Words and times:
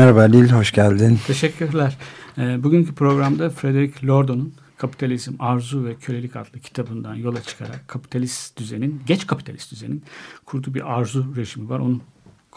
Merhaba 0.00 0.22
Lil, 0.22 0.50
hoş 0.50 0.72
geldin. 0.72 1.18
Teşekkürler. 1.26 1.96
Ee, 2.38 2.62
bugünkü 2.62 2.94
programda 2.94 3.50
Frederick 3.50 4.06
Lordon'un 4.06 4.54
Kapitalizm, 4.76 5.32
Arzu 5.38 5.84
ve 5.84 5.94
Kölelik 5.94 6.36
adlı 6.36 6.60
kitabından 6.60 7.14
yola 7.14 7.42
çıkarak 7.42 7.88
kapitalist 7.88 8.58
düzenin, 8.58 9.02
geç 9.06 9.26
kapitalist 9.26 9.72
düzenin 9.72 10.04
kurduğu 10.46 10.74
bir 10.74 10.98
arzu 10.98 11.36
rejimi 11.36 11.68
var. 11.68 11.78
Onu 11.78 12.00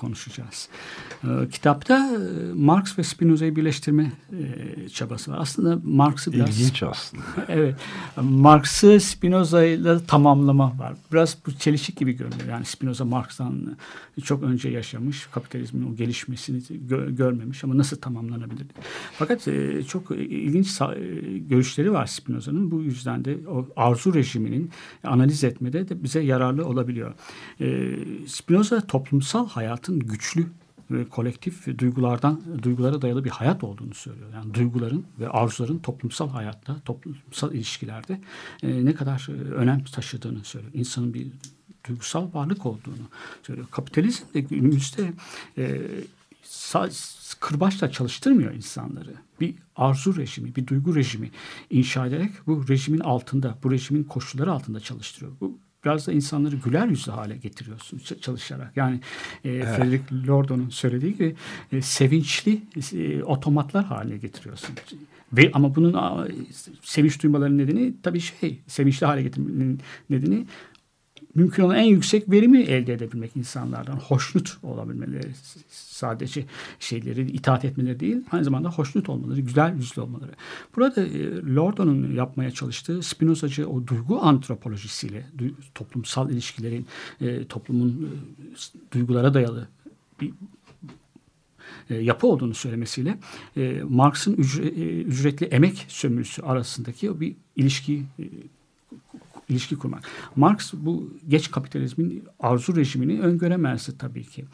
konuşacağız. 0.03 0.69
E, 1.23 1.49
kitapta 1.49 1.95
e, 1.95 2.53
Marx 2.53 2.99
ve 2.99 3.03
Spinoza'yı 3.03 3.55
birleştirme 3.55 4.11
e, 4.31 4.89
çabası 4.89 5.31
var. 5.31 5.37
Aslında 5.39 5.79
Marx'ı 5.83 6.33
biraz... 6.33 6.59
İlginç 6.59 6.83
aslında. 6.83 7.23
evet. 7.47 7.75
Marx'ı 8.21 8.99
Spinoza'yla 8.99 9.99
tamamlama 9.99 10.79
var. 10.79 10.93
Biraz 11.11 11.37
bu 11.45 11.51
çelişik 11.51 11.97
gibi 11.97 12.13
görünüyor. 12.13 12.49
Yani 12.49 12.65
Spinoza 12.65 13.05
Marx'tan 13.05 13.77
çok 14.23 14.43
önce 14.43 14.69
yaşamış. 14.69 15.27
Kapitalizmin 15.31 15.93
o 15.93 15.95
gelişmesini 15.95 16.61
gö 16.87 17.09
görmemiş 17.09 17.63
ama 17.63 17.77
nasıl 17.77 17.97
tamamlanabilir? 17.97 18.67
Fakat 19.17 19.47
e, 19.47 19.83
çok 19.83 20.11
ilginç 20.11 20.81
e, 20.81 21.37
görüşleri 21.37 21.93
var 21.93 22.05
Spinoza'nın. 22.05 22.71
Bu 22.71 22.81
yüzden 22.81 23.25
de 23.25 23.37
o 23.47 23.67
arzu 23.75 24.13
rejiminin 24.13 24.69
analiz 25.03 25.43
etmede 25.43 25.89
de 25.89 26.03
bize 26.03 26.19
yararlı 26.19 26.65
olabiliyor. 26.65 27.13
E, 27.61 27.95
Spinoza 28.27 28.81
toplumsal 28.81 29.47
hayatın 29.47 29.92
hayatın 29.93 29.99
güçlü 29.99 30.47
kolektif 31.09 31.67
duygulardan 31.77 32.41
duygulara 32.61 33.01
dayalı 33.01 33.23
bir 33.23 33.29
hayat 33.29 33.63
olduğunu 33.63 33.93
söylüyor. 33.93 34.29
Yani 34.33 34.53
duyguların 34.53 35.05
ve 35.19 35.29
arzuların 35.29 35.79
toplumsal 35.79 36.29
hayatta, 36.29 36.75
toplumsal 36.85 37.53
ilişkilerde 37.53 38.19
e, 38.63 38.85
ne 38.85 38.93
kadar 38.93 39.27
e, 39.29 39.33
önem 39.53 39.83
taşıdığını 39.83 40.43
söylüyor. 40.43 40.73
İnsanın 40.73 41.13
bir 41.13 41.27
duygusal 41.87 42.33
varlık 42.33 42.65
olduğunu 42.65 43.07
söylüyor. 43.43 43.67
Kapitalizm 43.71 44.25
de 44.33 44.41
günümüzde 44.41 45.13
e, 45.57 45.81
kırbaçla 47.39 47.91
çalıştırmıyor 47.91 48.53
insanları. 48.53 49.13
Bir 49.41 49.55
arzu 49.75 50.15
rejimi, 50.15 50.55
bir 50.55 50.67
duygu 50.67 50.95
rejimi 50.95 51.31
inşa 51.69 52.07
ederek 52.07 52.31
bu 52.47 52.67
rejimin 52.67 52.99
altında, 52.99 53.57
bu 53.63 53.71
rejimin 53.71 54.03
koşulları 54.03 54.51
altında 54.51 54.79
çalıştırıyor. 54.79 55.31
Bu 55.41 55.57
biraz 55.85 56.07
da 56.07 56.11
insanları 56.11 56.55
güler 56.55 56.87
yüzlü 56.87 57.11
hale 57.11 57.37
getiriyorsun 57.37 58.01
çalışarak. 58.21 58.71
Yani 58.77 58.99
e, 59.45 59.49
evet. 59.49 59.75
Frederick 59.75 60.27
Lordon'un 60.27 60.69
söylediği 60.69 61.13
gibi 61.13 61.35
e, 61.71 61.81
sevinçli 61.81 62.61
e, 62.93 63.23
otomatlar 63.23 63.85
haline 63.85 64.17
getiriyorsun. 64.17 64.75
Ve 65.33 65.51
ama 65.53 65.75
bunun 65.75 65.93
a, 65.93 66.27
sevinç 66.81 67.23
duymalarının 67.23 67.57
nedeni 67.57 67.93
tabii 68.03 68.19
şey, 68.19 68.59
sevinçli 68.67 69.05
hale 69.05 69.21
getirmenin 69.23 69.79
nedeni 70.09 70.45
mümkün 71.35 71.63
olan 71.63 71.75
en 71.75 71.83
yüksek 71.83 72.31
verimi 72.31 72.61
elde 72.61 72.93
edebilmek 72.93 73.37
insanlardan. 73.37 73.95
Hoşnut 73.95 74.57
olabilmeleri 74.63 75.31
sadece 75.69 76.45
şeyleri 76.79 77.31
itaat 77.31 77.65
etmeleri 77.65 77.99
değil 77.99 78.17
aynı 78.31 78.43
zamanda 78.43 78.69
hoşnut 78.69 79.09
olmaları, 79.09 79.41
güzel 79.41 79.75
yüzlü 79.75 80.01
olmaları. 80.01 80.31
Burada 80.75 81.01
e, 81.01 81.41
Lordon'un 81.55 82.13
yapmaya 82.13 82.51
çalıştığı 82.51 83.01
Spinozacı 83.01 83.69
o 83.69 83.87
duygu 83.87 84.21
antropolojisiyle 84.21 85.25
toplumsal 85.75 86.29
ilişkilerin 86.29 86.87
e, 87.21 87.45
toplumun 87.45 87.89
e, 87.91 88.93
duygulara 88.93 89.33
dayalı 89.33 89.67
bir 90.21 90.33
e, 91.89 91.95
yapı 91.95 92.27
olduğunu 92.27 92.53
söylemesiyle 92.53 93.19
e, 93.57 93.81
Marx'ın 93.89 94.33
ücre, 94.33 94.67
ücretli 95.01 95.45
emek 95.45 95.85
sömürüsü 95.87 96.41
arasındaki 96.41 97.21
bir 97.21 97.35
ilişki 97.55 98.03
e, 98.19 98.23
ilişki 99.49 99.75
kurmak. 99.75 100.03
Marx 100.35 100.73
bu 100.73 101.13
geç 101.27 101.51
kapitalizmin 101.51 102.23
arzu 102.39 102.75
rejimini 102.75 103.21
öngöremezdi 103.21 103.97
tabii 103.97 104.23
ki. 104.23 104.45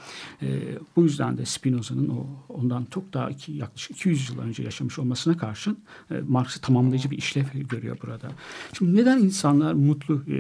E, 0.42 0.48
bu 0.96 1.04
yüzden 1.04 1.38
de 1.38 1.46
Spinoza'nın 1.46 2.10
o 2.10 2.28
ondan 2.50 2.86
çok 2.92 3.14
daha 3.14 3.30
iki, 3.30 3.52
yaklaşık 3.52 3.92
200 3.92 4.30
yıl 4.30 4.40
önce 4.40 4.64
yaşamış 4.64 5.00
olmasına 5.00 5.38
karşın 5.38 5.78
e, 6.12 6.22
Marx'ı 6.28 6.62
tamamlayıcı 6.62 7.12
bir 7.12 7.18
işlev 7.18 7.46
görüyor 7.70 7.98
burada. 8.04 8.32
Şimdi 8.78 8.96
neden 8.96 9.18
insanlar 9.18 9.74
mutlu 9.74 10.24
e, 10.28 10.38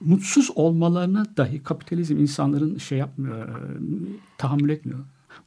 mutsuz 0.00 0.50
olmalarına 0.54 1.26
dahi 1.36 1.62
kapitalizm 1.62 2.18
insanların 2.18 2.78
şey 2.78 2.98
yapmıyor, 2.98 3.48
e, 3.48 3.52
tahammül 4.38 4.68
etmiyor. 4.68 5.00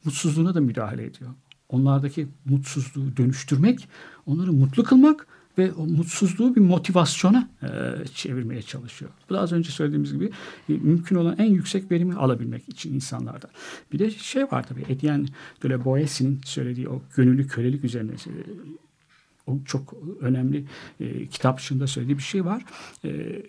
Mutsuzluğuna 0.06 0.56
da 0.56 0.62
müdahale 0.62 1.06
ediyor. 1.06 1.32
Onlardaki 1.70 2.28
mutsuzluğu 2.46 3.18
dönüştürmek, 3.18 3.88
onları 4.26 4.54
mutlu 4.54 4.84
kılmak 4.84 5.28
ve 5.58 5.74
o 5.74 5.86
mutsuzluğu 5.86 6.56
bir 6.56 6.62
motivasyona 6.62 7.50
e, 7.64 7.68
çevirmeye 8.14 8.62
çalışıyor. 8.62 9.12
Bu 9.30 9.34
da 9.34 9.40
az 9.40 9.52
önce 9.52 9.72
söylediğimiz 9.72 10.14
gibi 10.14 10.32
e, 10.70 10.74
mümkün 10.74 11.16
olan 11.16 11.36
en 11.38 11.52
yüksek 11.52 11.92
verimi 11.92 12.16
alabilmek 12.16 12.70
için 12.70 12.94
insanlarda. 12.94 13.50
Bir 13.94 14.00
de 14.00 14.12
şey 14.12 14.44
var 14.44 14.68
tabii 14.68 14.86
Etienne 14.90 15.28
de 15.64 15.70
la 15.70 16.08
söylediği 16.46 16.90
o 16.90 17.02
gönüllü 17.16 17.48
kölelik 17.48 17.84
üzerine 17.84 18.12
e, 18.12 18.34
o 19.48 19.58
çok 19.66 19.94
önemli 20.22 20.66
e, 21.00 21.28
kitapçığında 21.28 21.88
söylediği 21.88 22.18
bir 22.18 22.24
şey 22.24 22.46
var. 22.46 22.64
E, 23.06 23.42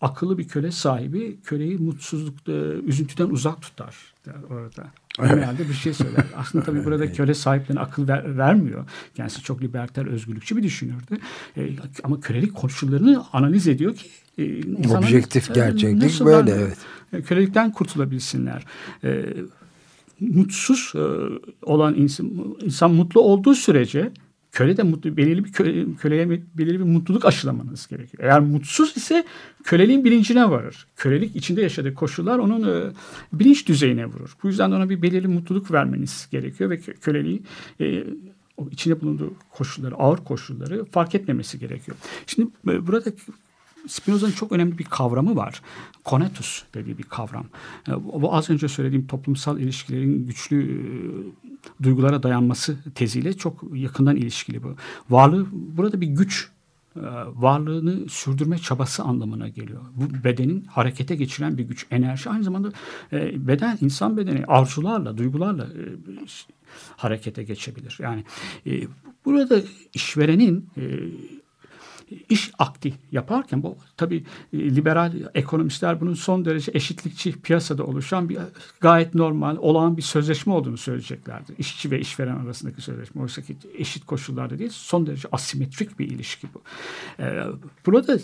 akıllı 0.00 0.38
bir 0.38 0.48
köle 0.48 0.70
sahibi 0.70 1.40
köleyi 1.44 1.78
mutsuzlukta, 1.78 2.52
üzüntüden 2.62 3.28
uzak 3.28 3.62
tutar 3.62 4.14
orada. 4.50 4.90
Genelde 5.18 5.68
bir 5.68 5.74
şey 5.74 5.94
söyler. 5.94 6.24
Aslında 6.36 6.64
tabii 6.64 6.84
burada 6.84 7.12
köle 7.12 7.34
sahiplerine 7.34 7.80
akıl 7.80 8.08
ver, 8.08 8.38
vermiyor. 8.38 8.84
Kendisi 9.14 9.42
çok 9.42 9.62
liberter, 9.62 10.06
özgürlükçü 10.06 10.56
bir 10.56 10.62
düşünürdü. 10.62 11.18
E, 11.56 11.70
ama 12.04 12.20
kölelik 12.20 12.54
koşullarını 12.54 13.24
analiz 13.32 13.68
ediyor 13.68 13.94
ki 13.94 14.06
e, 14.38 14.96
objektif 14.96 15.54
gerçeklik 15.54 16.20
böyle 16.20 16.50
evet. 16.50 16.76
E, 17.12 17.22
kölelikten 17.22 17.72
kurtulabilsinler. 17.72 18.64
E, 19.04 19.24
mutsuz 20.20 20.92
e, 20.94 21.02
olan 21.62 21.94
insan, 21.94 22.30
insan 22.62 22.90
mutlu 22.90 23.20
olduğu 23.20 23.54
sürece 23.54 24.12
köle 24.54 24.76
de 24.76 24.82
mutlu, 24.82 25.16
belirli 25.16 25.44
bir 25.44 25.52
köle, 25.52 25.94
köleye 25.94 26.30
belirli 26.30 26.78
bir 26.78 26.84
mutluluk 26.84 27.24
aşılamanız 27.24 27.86
gerekiyor. 27.86 28.24
Eğer 28.24 28.40
mutsuz 28.40 28.96
ise 28.96 29.24
köleliğin 29.64 30.04
bilincine 30.04 30.50
varır. 30.50 30.86
Kölelik 30.96 31.36
içinde 31.36 31.62
yaşadığı 31.62 31.94
koşullar 31.94 32.38
onun 32.38 32.88
e, 32.88 32.92
bilinç 33.32 33.68
düzeyine 33.68 34.06
vurur. 34.06 34.36
Bu 34.42 34.48
yüzden 34.48 34.70
ona 34.70 34.90
bir 34.90 35.02
belirli 35.02 35.28
mutluluk 35.28 35.72
vermeniz 35.72 36.28
gerekiyor 36.30 36.70
ve 36.70 36.78
köleliği 36.78 37.42
e, 37.80 38.04
o 38.56 38.68
içinde 38.70 39.00
bulunduğu 39.00 39.34
koşulları, 39.50 39.94
ağır 39.94 40.18
koşulları 40.18 40.84
fark 40.84 41.14
etmemesi 41.14 41.58
gerekiyor. 41.58 41.96
Şimdi 42.26 42.48
e, 42.68 42.86
burada 42.86 43.12
Spinoza'nın 43.88 44.32
çok 44.32 44.52
önemli 44.52 44.78
bir 44.78 44.84
kavramı 44.84 45.36
var. 45.36 45.62
Konetus 46.04 46.62
dediği 46.74 46.98
bir 46.98 47.02
kavram. 47.02 47.46
E, 47.88 47.92
bu 48.04 48.34
az 48.34 48.50
önce 48.50 48.68
söylediğim 48.68 49.06
toplumsal 49.06 49.60
ilişkilerin 49.60 50.26
güçlü 50.26 50.62
e, 50.62 51.82
duygulara 51.82 52.22
dayanması 52.22 52.76
teziyle 52.94 53.32
çok 53.32 53.64
yakından 53.74 54.16
ilişkili 54.16 54.62
bu. 54.62 54.76
Varlığı 55.10 55.46
burada 55.52 56.00
bir 56.00 56.06
güç 56.06 56.48
e, 56.96 57.00
varlığını 57.34 58.08
sürdürme 58.08 58.58
çabası 58.58 59.02
anlamına 59.02 59.48
geliyor. 59.48 59.80
Bu 59.94 60.24
bedenin 60.24 60.64
harekete 60.64 61.16
geçiren 61.16 61.58
bir 61.58 61.64
güç, 61.64 61.86
enerji. 61.90 62.30
Aynı 62.30 62.44
zamanda 62.44 62.72
beden, 63.46 63.78
insan 63.80 64.16
bedeni 64.16 64.44
arzularla, 64.48 65.18
duygularla 65.18 65.66
harekete 66.96 67.42
geçebilir. 67.42 67.98
Yani 68.02 68.24
burada 69.24 69.60
işverenin 69.94 70.68
iş 72.28 72.50
akti 72.58 72.94
yaparken 73.12 73.62
bu 73.62 73.76
tabii 73.96 74.24
e, 74.52 74.58
liberal 74.58 75.12
ekonomistler 75.34 76.00
bunun 76.00 76.14
son 76.14 76.44
derece 76.44 76.72
eşitlikçi 76.74 77.40
piyasada 77.40 77.84
oluşan 77.84 78.28
bir 78.28 78.38
gayet 78.80 79.14
normal 79.14 79.56
olağan 79.56 79.96
bir 79.96 80.02
sözleşme 80.02 80.52
olduğunu 80.52 80.76
söyleyeceklerdir. 80.76 81.58
İşçi 81.58 81.90
ve 81.90 82.00
işveren 82.00 82.36
arasındaki 82.36 82.82
sözleşme. 82.82 83.22
Oysa 83.22 83.42
ki 83.42 83.56
eşit 83.78 84.06
koşullarda 84.06 84.58
değil 84.58 84.70
son 84.70 85.06
derece 85.06 85.28
asimetrik 85.32 85.98
bir 85.98 86.10
ilişki 86.10 86.46
bu. 86.54 86.62
Ee, 87.20 87.42
burada 87.86 88.18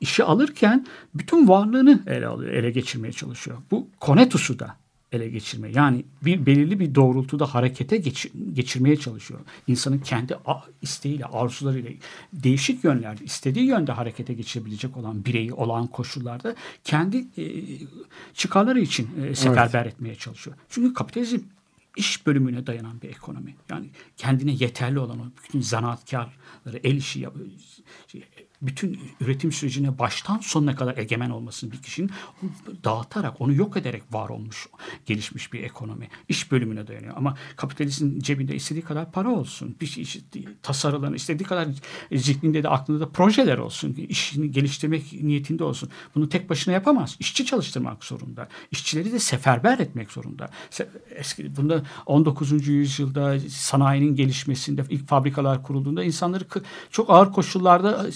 işi 0.00 0.24
alırken 0.24 0.86
bütün 1.14 1.48
varlığını 1.48 2.02
ele 2.06 2.26
alıyor, 2.26 2.52
ele 2.52 2.70
geçirmeye 2.70 3.12
çalışıyor. 3.12 3.58
Bu 3.70 3.88
konetusu 4.00 4.58
da 4.58 4.81
ele 5.12 5.28
geçirme. 5.28 5.70
Yani 5.74 6.04
bir 6.24 6.46
belirli 6.46 6.80
bir 6.80 6.94
doğrultuda 6.94 7.54
harekete 7.54 7.96
geç, 7.96 8.26
geçirmeye 8.52 8.96
çalışıyor. 8.96 9.40
İnsanın 9.66 9.98
kendi 9.98 10.36
isteğiyle, 10.82 11.24
arzularıyla 11.24 11.90
değişik 12.32 12.84
yönlerde, 12.84 13.24
istediği 13.24 13.64
yönde 13.64 13.92
harekete 13.92 14.34
geçirebilecek 14.34 14.96
olan 14.96 15.24
bireyi 15.24 15.52
olan 15.52 15.86
koşullarda 15.86 16.54
kendi 16.84 17.26
e, 17.38 17.44
çıkarları 18.34 18.80
için 18.80 19.08
e, 19.24 19.34
seferber 19.34 19.82
evet. 19.82 19.94
etmeye 19.94 20.14
çalışıyor. 20.14 20.56
Çünkü 20.68 20.94
kapitalizm 20.94 21.40
iş 21.96 22.26
bölümüne 22.26 22.66
dayanan 22.66 23.02
bir 23.02 23.08
ekonomi. 23.08 23.54
Yani 23.70 23.86
kendine 24.16 24.52
yeterli 24.52 24.98
olan 24.98 25.20
o 25.20 25.24
bütün 25.44 25.60
zanaatkarları, 25.60 26.80
el 26.84 26.96
işi, 26.96 27.28
şey, 28.06 28.24
bütün 28.62 29.00
üretim 29.20 29.52
sürecine 29.52 29.98
baştan 29.98 30.38
sonuna 30.38 30.76
kadar 30.76 30.96
egemen 30.96 31.30
olmasını 31.30 31.72
bir 31.72 31.82
kişinin 31.82 32.10
dağıtarak, 32.84 33.40
onu 33.40 33.52
yok 33.52 33.76
ederek 33.76 34.02
var 34.10 34.28
olmuş, 34.28 34.68
gelişmiş 35.06 35.52
bir 35.52 35.62
ekonomi. 35.62 36.08
İş 36.28 36.52
bölümüne 36.52 36.86
dayanıyor. 36.86 37.16
Ama 37.16 37.36
kapitalistin 37.56 38.20
cebinde 38.20 38.54
istediği 38.54 38.82
kadar 38.82 39.12
para 39.12 39.30
olsun. 39.30 39.76
Bir 39.80 39.86
şey, 39.86 40.22
tasarılan, 40.62 41.14
istediği 41.14 41.44
kadar 41.44 41.68
zihninde 42.12 42.62
de 42.62 42.68
aklında 42.68 43.00
da 43.00 43.08
projeler 43.08 43.58
olsun. 43.58 43.94
İşini 44.08 44.50
geliştirmek 44.50 45.12
niyetinde 45.12 45.64
olsun. 45.64 45.88
Bunu 46.14 46.28
tek 46.28 46.50
başına 46.50 46.74
yapamaz. 46.74 47.16
İşçi 47.20 47.46
çalıştırmak 47.46 48.04
zorunda. 48.04 48.48
İşçileri 48.70 49.12
de 49.12 49.18
seferber 49.18 49.78
etmek 49.78 50.12
zorunda. 50.12 50.50
Eski, 51.10 51.56
bunda 51.56 51.82
19. 52.06 52.68
yüzyılda 52.68 53.40
sanayinin 53.40 54.14
gelişmesinde, 54.14 54.84
ilk 54.88 55.08
fabrikalar 55.08 55.62
kurulduğunda 55.62 56.04
insanları 56.04 56.44
çok 56.90 57.10
ağır 57.10 57.32
koşullarda 57.32 58.06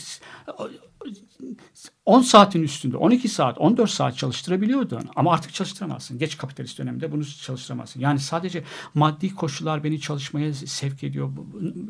10 2.07 2.21
saatin 2.21 2.63
üstünde 2.63 2.97
12 2.97 3.29
saat 3.29 3.59
14 3.59 3.91
saat 3.91 4.17
çalıştırabiliyordun 4.17 5.03
ama 5.17 5.33
artık 5.33 5.55
çalıştıramazsın. 5.55 6.19
Geç 6.19 6.37
kapitalist 6.37 6.79
dönemde 6.79 7.13
bunu 7.13 7.25
çalıştıramazsın. 7.25 8.01
Yani 8.01 8.21
sadece 8.21 8.65
maddi 8.95 9.35
koşullar 9.35 9.85
beni 9.85 10.01
çalışmaya 10.01 10.55
sevk 10.55 11.05
ediyor. 11.05 11.31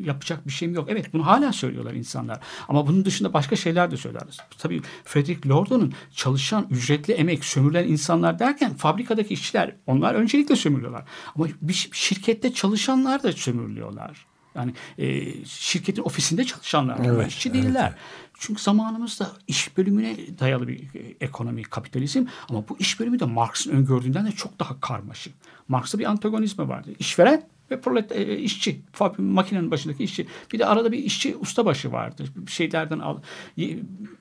Yapacak 0.01 0.47
bir 0.47 0.53
şeyim 0.53 0.75
yok. 0.75 0.89
Evet 0.91 1.13
bunu 1.13 1.27
hala 1.27 1.53
söylüyorlar 1.53 1.93
insanlar. 1.93 2.41
Ama 2.69 2.87
bunun 2.87 3.05
dışında 3.05 3.33
başka 3.33 3.57
şeyler 3.57 3.91
de 3.91 3.97
söylerler. 3.97 4.37
Tabii 4.59 4.83
Frederick 5.05 5.49
Lordon'un 5.49 5.95
çalışan 6.15 6.67
ücretli 6.71 7.13
emek 7.13 7.45
sömürülen 7.45 7.89
insanlar 7.89 8.39
derken 8.39 8.75
fabrikadaki 8.75 9.35
işçiler 9.35 9.77
onlar 9.87 10.15
öncelikle 10.15 10.57
sömürüyorlar. 10.57 11.05
Ama 11.35 11.47
bir 11.63 11.89
şirkette 11.93 12.55
çalışanlar 12.55 13.23
da 13.23 13.33
sömürülüyorlar. 13.33 14.27
Yani 14.57 14.75
e, 14.99 15.35
şirketin 15.45 16.03
ofisinde 16.03 16.45
çalışanlar 16.45 16.99
evet, 17.05 17.29
işçi 17.29 17.55
değiller. 17.55 17.89
Evet. 17.89 18.26
Çünkü 18.39 18.63
zamanımızda 18.63 19.33
iş 19.47 19.77
bölümüne 19.77 20.17
dayalı 20.41 20.69
bir 20.69 20.81
ekonomi, 21.21 21.63
kapitalizm 21.63 22.25
ama 22.49 22.69
bu 22.69 22.79
iş 22.79 23.01
bölümü 23.01 23.21
de 23.21 23.25
Marx'ın 23.25 23.71
öngördüğünden 23.71 24.27
de 24.27 24.33
çok 24.33 24.61
daha 24.61 24.81
karmaşık. 24.81 25.35
Marx'ta 25.69 25.99
bir 25.99 26.05
antagonizmi 26.05 26.69
vardı. 26.69 26.91
İşveren 26.99 27.43
ve 27.71 27.81
prolet 27.81 28.13
e, 28.13 28.39
işçi, 28.39 28.81
makinenin 29.19 29.71
başındaki 29.71 30.05
işçi. 30.05 30.27
Bir 30.53 30.59
de 30.59 30.67
arada 30.67 30.93
bir 30.93 30.99
işçi 30.99 31.37
ustabaşı 31.37 31.93
vardı. 31.93 32.25
Bir 32.37 32.51
şeylerden 32.51 32.99
al, 32.99 33.19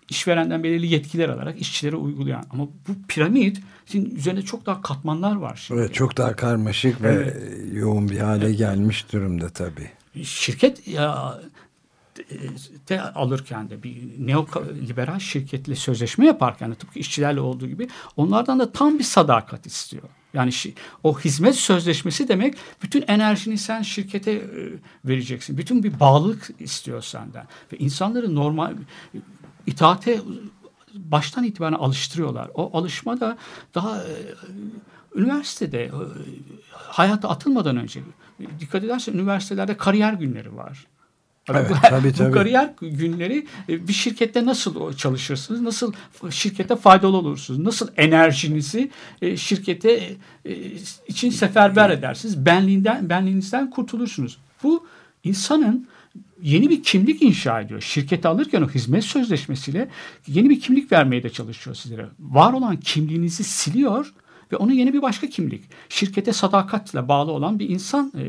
işverenden 0.10 0.64
belirli 0.64 0.88
yetkiler 0.88 1.30
alarak 1.30 1.62
işçilere 1.62 1.96
uygulayan. 1.96 2.46
Ama 2.52 2.64
bu 2.64 3.08
piramit 3.08 3.62
üzerinde 3.94 4.42
çok 4.42 4.66
daha 4.66 4.82
katmanlar 4.82 5.36
var 5.36 5.64
şimdi. 5.68 5.82
Evet, 5.82 5.94
çok 5.94 6.18
daha 6.18 6.36
karmaşık 6.36 6.98
evet. 7.04 7.36
ve 7.36 7.78
yoğun 7.78 8.10
bir 8.10 8.20
hale 8.20 8.46
evet. 8.46 8.58
gelmiş 8.58 9.14
durumda 9.14 9.50
tabii. 9.50 9.90
Şirket 10.24 10.88
ya 10.88 11.40
de 12.90 13.02
alırken 13.02 13.70
de 13.70 13.84
bir 13.84 13.96
neoliberal 14.20 15.20
şirketle 15.20 15.76
sözleşme 15.76 16.26
yaparken 16.26 16.72
de 16.72 16.76
tıpkı 16.76 17.00
işçilerle 17.00 17.40
olduğu 17.40 17.68
gibi 17.68 17.88
onlardan 18.18 18.60
da 18.60 18.72
tam 18.72 19.00
bir 19.00 19.04
sadakat 19.04 19.66
istiyor. 19.66 20.04
Yani 20.34 20.52
o 21.04 21.20
hizmet 21.20 21.56
sözleşmesi 21.56 22.28
demek 22.28 22.56
bütün 22.84 23.04
enerjini 23.08 23.58
sen 23.58 23.82
şirkete 23.82 24.32
e, 24.32 24.44
vereceksin. 25.06 25.58
Bütün 25.58 25.84
bir 25.84 26.00
bağlılık 26.00 26.50
istiyor 26.60 27.02
senden. 27.02 27.48
Ve 27.74 27.78
insanları 27.78 28.36
normal 28.36 28.74
itaate 29.68 30.22
baştan 30.94 31.44
itibaren 31.44 31.74
alıştırıyorlar. 31.74 32.52
O 32.54 32.78
alışma 32.78 33.20
da 33.20 33.38
daha 33.76 33.98
e, 33.98 34.14
üniversitede 35.16 35.84
e, 35.84 35.92
hayata 36.72 37.30
atılmadan 37.30 37.78
önce 37.78 38.00
dikkat 38.60 38.84
edersen 38.84 39.14
üniversitelerde 39.14 39.78
kariyer 39.78 40.14
günleri 40.14 40.56
var. 40.56 40.88
Evet, 41.50 41.72
tabii, 41.90 42.14
tabii. 42.14 42.30
bu 42.30 42.34
kariyer 42.34 42.74
günleri 42.82 43.46
e, 43.70 43.88
bir 43.88 43.94
şirkette 43.94 44.46
nasıl 44.46 44.94
çalışırsınız? 44.94 45.62
Nasıl 45.62 45.94
şirkete 46.30 46.76
faydalı 46.76 47.18
olursunuz? 47.18 47.60
Nasıl 47.60 47.88
enerjinizi 47.98 48.92
e, 49.22 49.38
şirkete 49.38 50.16
e, 50.46 50.54
için 51.08 51.30
seferber 51.30 51.90
edersiniz? 51.90 52.46
Benliğinden, 52.46 53.10
benliğinizden 53.10 53.70
kurtulursunuz. 53.70 54.38
Bu 54.64 54.88
insanın 55.24 55.88
yeni 56.42 56.70
bir 56.70 56.84
kimlik 56.84 57.22
inşa 57.22 57.62
ediyor. 57.62 57.82
Şirketi 57.82 58.28
alırken 58.28 58.62
o 58.62 58.70
hizmet 58.70 59.04
sözleşmesiyle 59.04 59.90
yeni 60.28 60.50
bir 60.50 60.60
kimlik 60.60 60.92
vermeye 60.92 61.24
de 61.24 61.30
çalışıyor 61.30 61.76
sizlere. 61.76 62.06
Var 62.20 62.54
olan 62.54 62.78
kimliğinizi 62.78 63.44
siliyor 63.44 64.14
ve 64.52 64.56
onu 64.56 64.74
yeni 64.74 64.94
bir 64.94 65.02
başka 65.02 65.28
kimlik, 65.28 65.64
şirkete 65.90 66.34
sadakatle 66.34 67.08
bağlı 67.08 67.32
olan 67.32 67.60
bir 67.60 67.70
insan 67.70 68.12
e, 68.18 68.24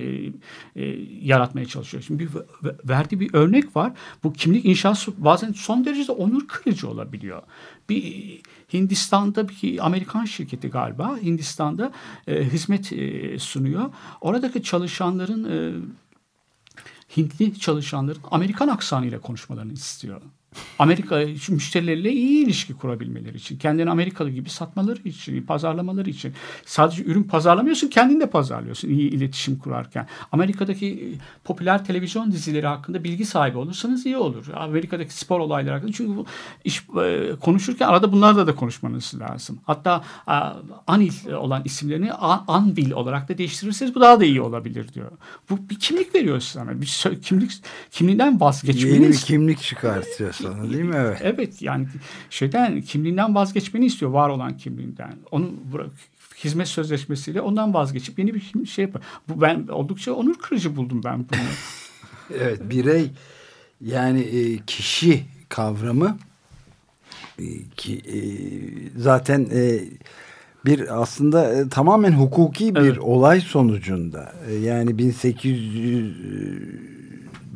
e, 0.76 0.84
yaratmaya 1.22 1.66
çalışıyor. 1.66 2.02
Şimdi 2.06 2.20
bir 2.22 2.28
verdiği 2.88 3.20
bir 3.20 3.34
örnek 3.34 3.76
var. 3.76 3.92
Bu 4.24 4.32
kimlik 4.32 4.64
inşası 4.64 5.12
bazen 5.18 5.52
son 5.52 5.84
derece 5.84 6.12
onur 6.12 6.48
kırıcı 6.48 6.88
olabiliyor. 6.88 7.42
Bir 7.88 8.02
Hindistan'da 8.72 9.48
bir 9.48 9.86
Amerikan 9.86 10.24
şirketi 10.24 10.68
galiba 10.68 11.18
Hindistan'da 11.22 11.92
e, 12.26 12.44
hizmet 12.44 12.92
e, 12.92 13.38
sunuyor. 13.38 13.90
Oradaki 14.20 14.62
çalışanların 14.62 15.44
e, 15.44 15.56
Hintli 17.16 17.58
çalışanların 17.58 18.20
Amerikan 18.30 18.68
aksanıyla 18.68 19.20
konuşmalarını 19.20 19.72
istiyor. 19.72 20.20
Amerika 20.78 21.24
müşterileriyle 21.48 22.12
iyi 22.12 22.44
ilişki 22.44 22.74
kurabilmeleri 22.74 23.36
için, 23.36 23.58
kendini 23.58 23.90
Amerikalı 23.90 24.30
gibi 24.30 24.50
satmaları 24.50 25.00
için, 25.04 25.42
pazarlamaları 25.42 26.10
için. 26.10 26.32
Sadece 26.66 27.04
ürün 27.04 27.22
pazarlamıyorsun, 27.22 27.88
kendin 27.88 28.20
de 28.20 28.30
pazarlıyorsun 28.30 28.88
iyi 28.88 29.10
iletişim 29.10 29.58
kurarken. 29.58 30.06
Amerika'daki 30.32 30.86
e, 30.86 31.06
popüler 31.44 31.84
televizyon 31.84 32.32
dizileri 32.32 32.66
hakkında 32.66 33.04
bilgi 33.04 33.24
sahibi 33.24 33.58
olursanız 33.58 34.06
iyi 34.06 34.16
olur. 34.16 34.46
Amerika'daki 34.54 35.14
spor 35.14 35.40
olayları 35.40 35.74
hakkında. 35.74 35.92
Çünkü 35.92 36.16
bu 36.16 36.26
iş 36.64 36.82
e, 37.04 37.30
konuşurken 37.40 37.88
arada 37.88 38.12
bunlarla 38.12 38.46
da 38.46 38.54
konuşmanız 38.54 39.14
lazım. 39.20 39.58
Hatta 39.64 40.04
Anil 40.86 41.32
olan 41.32 41.62
isimlerini 41.64 42.12
Anvil 42.12 42.90
olarak 42.90 43.28
da 43.28 43.38
değiştirirseniz 43.38 43.94
bu 43.94 44.00
daha 44.00 44.20
da 44.20 44.24
iyi 44.24 44.40
olabilir 44.40 44.92
diyor. 44.94 45.10
Bu 45.50 45.70
bir 45.70 45.78
kimlik 45.78 46.14
veriyor 46.14 46.40
sana. 46.40 46.80
Bir 46.80 47.04
kimlik 47.22 47.52
kimliğinden 47.90 48.40
vazgeçmeniz. 48.40 48.94
Yeni 48.94 49.08
bir 49.08 49.16
kimlik 49.16 49.60
çıkartıyorsun 49.60 50.45
sana 50.46 50.72
değil 50.72 50.84
mi? 50.84 50.94
Evet. 50.96 51.20
Evet 51.24 51.62
yani 51.62 51.86
şeyden 52.30 52.80
kimliğinden 52.80 53.34
vazgeçmeni 53.34 53.86
istiyor 53.86 54.10
var 54.10 54.28
olan 54.28 54.56
kimliğinden. 54.56 55.14
Onu 55.30 55.52
bırak 55.72 55.90
hizmet 56.44 56.68
sözleşmesiyle 56.68 57.40
ondan 57.40 57.74
vazgeçip 57.74 58.18
yeni 58.18 58.34
bir 58.34 58.66
şey 58.66 58.84
yapar. 58.84 59.02
Bu 59.28 59.40
ben 59.40 59.66
oldukça 59.68 60.12
onur 60.12 60.38
kırıcı 60.38 60.76
buldum 60.76 61.00
ben 61.04 61.18
bunu. 61.18 61.38
evet 62.40 62.60
birey 62.70 63.10
yani 63.80 64.20
e, 64.20 64.58
kişi 64.66 65.24
kavramı 65.48 66.18
e, 67.38 67.44
ki 67.76 67.96
e, 67.96 68.18
zaten 69.00 69.46
bir 70.66 71.02
aslında 71.02 71.68
tamamen 71.68 72.12
hukuki 72.12 72.74
bir 72.74 72.80
evet. 72.80 72.98
olay 72.98 73.40
sonucunda 73.40 74.34
yani 74.62 74.98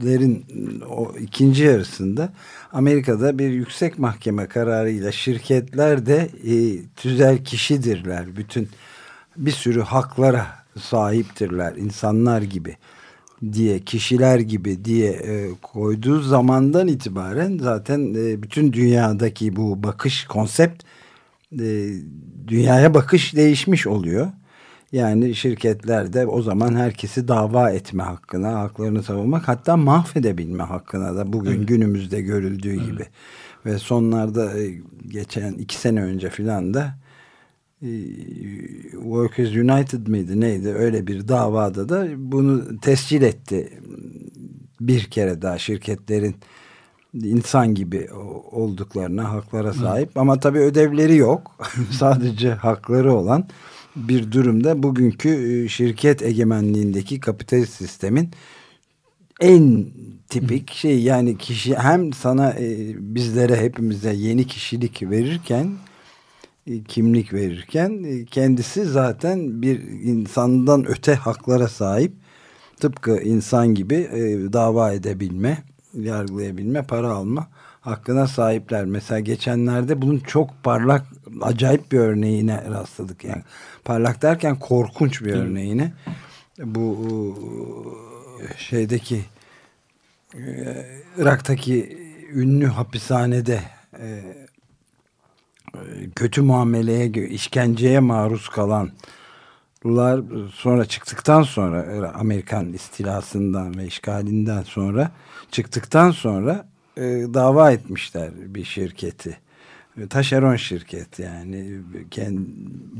1800'lerin 0.00 0.44
o 0.84 1.12
ikinci 1.18 1.64
yarısında 1.64 2.32
Amerika'da 2.72 3.38
bir 3.38 3.50
yüksek 3.50 3.98
mahkeme 3.98 4.46
kararıyla 4.46 5.12
şirketler 5.12 6.06
de 6.06 6.28
e, 6.44 6.86
tüzel 6.96 7.44
kişidirler. 7.44 8.36
Bütün 8.36 8.68
bir 9.36 9.50
sürü 9.50 9.80
haklara 9.80 10.46
sahiptirler 10.80 11.76
insanlar 11.76 12.42
gibi 12.42 12.76
diye 13.52 13.78
kişiler 13.78 14.38
gibi 14.38 14.84
diye 14.84 15.10
e, 15.10 15.50
koyduğu 15.62 16.20
zamandan 16.20 16.88
itibaren 16.88 17.58
zaten 17.58 18.14
e, 18.14 18.42
bütün 18.42 18.72
dünyadaki 18.72 19.56
bu 19.56 19.82
bakış 19.82 20.24
konsept 20.24 20.84
e, 21.52 21.92
dünyaya 22.46 22.94
bakış 22.94 23.36
değişmiş 23.36 23.86
oluyor. 23.86 24.28
Yani 24.92 25.34
şirketler 25.34 26.12
de 26.12 26.26
o 26.26 26.42
zaman 26.42 26.76
herkesi 26.76 27.28
dava 27.28 27.70
etme 27.70 28.02
hakkına, 28.02 28.60
haklarını 28.60 29.02
savunmak 29.02 29.48
hatta 29.48 29.76
mahvedebilme 29.76 30.62
hakkına 30.62 31.16
da 31.16 31.32
bugün 31.32 31.56
evet. 31.56 31.68
günümüzde 31.68 32.20
görüldüğü 32.20 32.74
evet. 32.74 32.86
gibi. 32.86 33.06
Ve 33.66 33.78
sonlarda 33.78 34.58
e, 34.58 34.80
geçen 35.08 35.52
iki 35.52 35.76
sene 35.76 36.02
önce 36.02 36.30
filan 36.30 36.74
da 36.74 36.94
e, 37.82 37.88
Workers 38.90 39.50
United 39.50 40.06
miydi 40.06 40.40
neydi 40.40 40.68
öyle 40.68 41.06
bir 41.06 41.28
davada 41.28 41.88
da 41.88 42.06
bunu 42.16 42.80
tescil 42.80 43.22
etti. 43.22 43.78
Bir 44.80 45.04
kere 45.04 45.42
daha 45.42 45.58
şirketlerin 45.58 46.36
insan 47.14 47.74
gibi 47.74 48.08
olduklarına, 48.50 49.32
haklara 49.32 49.72
sahip 49.72 50.06
evet. 50.06 50.16
ama 50.16 50.40
tabii 50.40 50.58
ödevleri 50.58 51.16
yok. 51.16 51.56
Sadece 51.90 52.50
hakları 52.50 53.14
olan 53.14 53.48
bir 53.96 54.32
durumda 54.32 54.82
bugünkü 54.82 55.28
e, 55.64 55.68
şirket 55.68 56.22
egemenliğindeki 56.22 57.20
kapitalist 57.20 57.72
sistemin 57.72 58.30
en 59.40 59.86
tipik 60.28 60.72
şey 60.72 61.02
yani 61.02 61.38
kişi 61.38 61.74
hem 61.74 62.12
sana 62.12 62.50
e, 62.52 62.94
bizlere 63.14 63.56
hepimize 63.56 64.12
yeni 64.12 64.46
kişilik 64.46 65.02
verirken 65.02 65.70
e, 66.66 66.82
kimlik 66.82 67.32
verirken 67.32 68.24
kendisi 68.30 68.84
zaten 68.84 69.62
bir 69.62 69.80
insandan 70.02 70.88
öte 70.88 71.14
haklara 71.14 71.68
sahip 71.68 72.12
tıpkı 72.80 73.20
insan 73.20 73.74
gibi 73.74 74.08
dava 74.52 74.92
edebilme, 74.92 75.58
yargılayabilme, 75.94 76.82
para 76.82 77.10
alma 77.10 77.48
hakkına 77.80 78.26
sahipler. 78.26 78.84
Mesela 78.84 79.20
geçenlerde 79.20 80.02
bunun 80.02 80.18
çok 80.18 80.50
parlak, 80.62 81.06
acayip 81.40 81.92
bir 81.92 81.98
örneğine 81.98 82.64
rastladık. 82.70 83.24
Yani 83.24 83.42
parlak 83.84 84.22
derken 84.22 84.58
korkunç 84.58 85.22
bir 85.22 85.32
örneğine. 85.34 85.92
Bu 86.58 86.98
şeydeki 88.56 89.24
Irak'taki 91.16 91.98
ünlü 92.34 92.66
hapishanede 92.66 93.60
kötü 96.16 96.42
muameleye, 96.42 97.06
işkenceye 97.08 98.00
maruz 98.00 98.48
kalanlar 98.48 98.90
sonra 100.54 100.84
çıktıktan 100.84 101.42
sonra 101.42 102.12
Amerikan 102.14 102.72
istilasından 102.72 103.78
ve 103.78 103.86
işgalinden 103.86 104.62
sonra 104.62 105.10
çıktıktan 105.50 106.10
sonra 106.10 106.69
e, 106.96 107.02
dava 107.34 107.72
etmişler 107.72 108.30
bir 108.36 108.64
şirketi. 108.64 109.38
Taşeron 110.10 110.56
şirket 110.56 111.18
yani 111.18 111.80
kendi, 112.10 112.40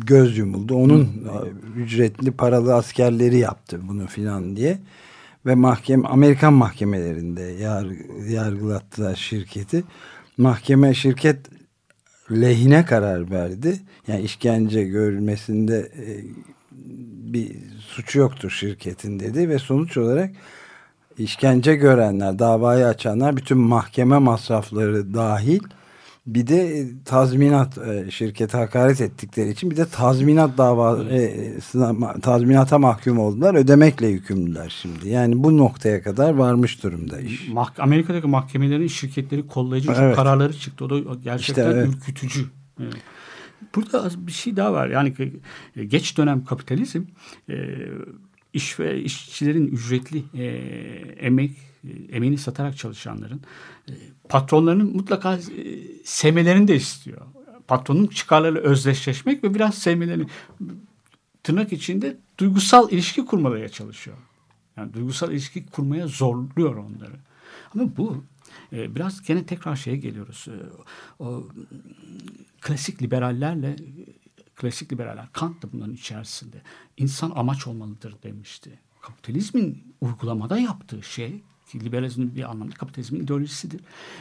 göz 0.06 0.38
yumuldu. 0.38 0.75
Onun 0.75 1.09
ücretli 1.76 2.30
paralı 2.30 2.75
askerleri 2.75 3.38
yaptı 3.38 3.80
bunu 3.82 4.06
filan 4.06 4.56
diye. 4.56 4.78
Ve 5.47 5.54
mahkeme 5.54 6.09
Amerikan 6.09 6.52
mahkemelerinde 6.52 7.42
yar, 7.42 7.87
yargılattılar 8.28 9.16
şirketi. 9.16 9.85
Mahkeme 10.37 10.94
şirket 10.94 11.38
lehine 12.30 12.85
karar 12.85 13.30
verdi. 13.30 13.80
Yani 14.06 14.20
işkence 14.20 14.85
görülmesinde 14.85 15.78
e, 15.78 16.06
bir 17.32 17.56
suçu 17.80 18.18
yoktur 18.18 18.50
şirketin 18.50 19.20
dedi 19.20 19.49
ve 19.49 19.59
sonuç 19.59 19.97
olarak 19.97 20.30
işkence 21.18 21.74
görenler, 21.74 22.38
davayı 22.38 22.86
açanlar 22.86 23.36
bütün 23.36 23.58
mahkeme 23.58 24.18
masrafları 24.18 25.14
dahil 25.14 25.60
bir 26.26 26.46
de 26.46 26.86
tazminat 27.04 27.78
e, 27.78 28.10
şirkete 28.10 28.58
hakaret 28.58 29.00
ettikleri 29.00 29.50
için 29.50 29.70
bir 29.70 29.76
de 29.76 29.86
tazminat 29.86 30.58
dava 30.58 31.04
e, 31.04 31.52
tazminata 32.22 32.78
mahkum 32.78 33.18
oldular. 33.18 33.54
Ödemekle 33.54 34.06
yükümlüler 34.06 34.76
şimdi. 34.82 35.08
Yani 35.08 35.44
bu 35.44 35.58
noktaya 35.58 36.02
kadar 36.02 36.34
varmış 36.34 36.82
durumda 36.82 37.20
iş. 37.20 37.48
Amerika'daki 37.78 38.26
mahkemelerin 38.26 38.86
şirketleri 38.86 39.46
kollayıcı 39.46 39.92
evet. 39.92 40.16
kararları 40.16 40.52
çıktı. 40.52 40.84
O 40.84 40.90
da 40.90 41.14
gerçekten 41.24 41.68
işte, 41.68 41.78
evet. 41.78 41.88
ürkütücü. 41.88 42.46
Evet. 42.80 42.94
Burada 43.74 44.10
bir 44.16 44.32
şey 44.32 44.56
daha 44.56 44.72
var. 44.72 44.88
Yani 44.88 45.14
geç 45.86 46.18
dönem 46.18 46.44
kapitalizm 46.44 47.02
e, 47.48 47.54
iş 48.52 48.80
ve 48.80 49.02
işçilerin 49.02 49.66
ücretli 49.66 50.25
e, 50.35 50.47
emek 51.19 51.50
e, 51.85 52.16
emeğini 52.16 52.38
satarak 52.38 52.76
çalışanların 52.76 53.40
e, 53.88 53.92
patronlarının 54.28 54.97
mutlaka 54.97 55.35
e, 55.37 55.40
sevmelerini 56.04 56.69
de 56.69 56.76
istiyor. 56.76 57.21
Patronun 57.69 58.07
çıkarlarıyla 58.07 58.61
özdeşleşmek 58.61 59.45
ve 59.45 59.54
biraz 59.54 59.75
sevmelerini 59.75 60.26
tırnak 61.42 61.73
içinde 61.73 62.16
duygusal 62.38 62.90
ilişki 62.90 63.25
kurmaya 63.25 63.69
çalışıyor. 63.69 64.16
Yani 64.76 64.95
duygusal 64.95 65.33
ilişki 65.33 65.66
kurmaya 65.66 66.07
zorluyor 66.07 66.76
onları. 66.76 67.16
Ama 67.75 67.97
bu 67.97 68.25
biraz 68.73 69.23
gene 69.23 69.47
tekrar 69.47 69.76
şeye 69.76 69.97
geliyoruz. 69.97 70.47
O 71.19 71.49
klasik 72.61 73.02
liberallerle 73.02 73.76
klasik 74.60 74.92
liberaller 74.92 75.28
Kant 75.32 75.62
da 75.62 75.72
bunların 75.72 75.94
içerisinde 75.94 76.62
insan 76.96 77.32
amaç 77.34 77.66
olmalıdır 77.66 78.14
demişti. 78.22 78.78
Kapitalizmin 79.00 79.94
uygulamada 80.00 80.58
yaptığı 80.58 81.02
şey 81.02 81.42
ki 81.70 81.84
liberalizmin 81.84 82.36
bir 82.36 82.50
anlamda 82.50 82.74
kapitalizmin 82.74 83.20
ideolojisidir. 83.20 83.80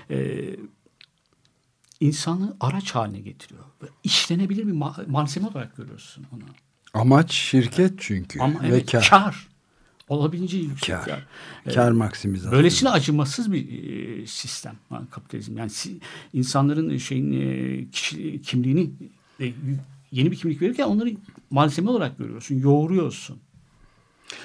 Ee, 0.10 0.56
insanı 2.00 2.58
araç 2.60 2.92
haline 2.92 3.20
getiriyor. 3.20 3.64
İşlenebilir 4.04 4.68
bir 4.68 4.72
ma 4.72 4.96
malzeme 5.08 5.48
olarak 5.48 5.78
görüyorsun 5.78 6.26
onu. 6.32 6.44
Amaç 6.94 7.32
şirket 7.32 7.94
çünkü. 7.98 8.40
Ama, 8.40 8.60
evet, 8.64 8.74
ve 8.74 9.00
kar. 9.00 9.10
kar. 9.10 9.48
Olabildiğince 10.08 10.58
yüksek 10.58 10.96
kar. 10.96 11.06
kar. 11.06 11.26
Ee, 11.66 11.74
kar 11.74 11.92
maksimizasyonu. 11.92 12.56
Böylesine 12.56 12.90
acımasız 12.90 13.52
bir 13.52 13.84
e, 14.22 14.28
sistem 14.28 14.76
yani 14.92 15.10
kapitalizm. 15.10 15.58
Yani 15.58 15.70
si, 15.70 16.00
insanların 16.34 16.98
şeyin 16.98 17.42
e, 17.42 17.90
kişi, 17.92 18.42
kimliğini 18.42 18.92
e, 19.40 19.54
yeni 20.12 20.32
bir 20.32 20.36
kimlik 20.36 20.62
verirken 20.62 20.86
onları 20.86 21.12
malzeme 21.50 21.90
olarak 21.90 22.18
görüyorsun, 22.18 22.60
yoğuruyorsun. 22.60 23.38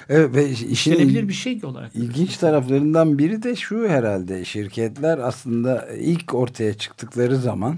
Evet 0.09 0.35
ve 0.35 0.49
işin 0.49 1.27
bir 1.29 1.33
şey 1.33 1.61
olarak. 1.63 1.95
İlginç 1.95 2.37
taraflarından 2.37 3.17
biri 3.17 3.43
de 3.43 3.55
şu 3.55 3.87
herhalde 3.89 4.45
şirketler 4.45 5.17
aslında 5.17 5.87
ilk 5.95 6.33
ortaya 6.33 6.73
çıktıkları 6.73 7.37
zaman 7.37 7.77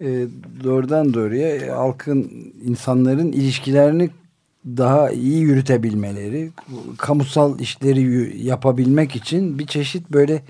e, 0.00 0.26
doğrudan 0.64 1.14
doğruya 1.14 1.76
halkın 1.76 2.52
insanların 2.64 3.32
ilişkilerini 3.32 4.10
daha 4.66 5.10
iyi 5.10 5.40
yürütebilmeleri, 5.40 6.50
kamusal 6.98 7.60
işleri 7.60 8.46
yapabilmek 8.46 9.16
için 9.16 9.58
bir 9.58 9.66
çeşit 9.66 10.10
böyle 10.10 10.42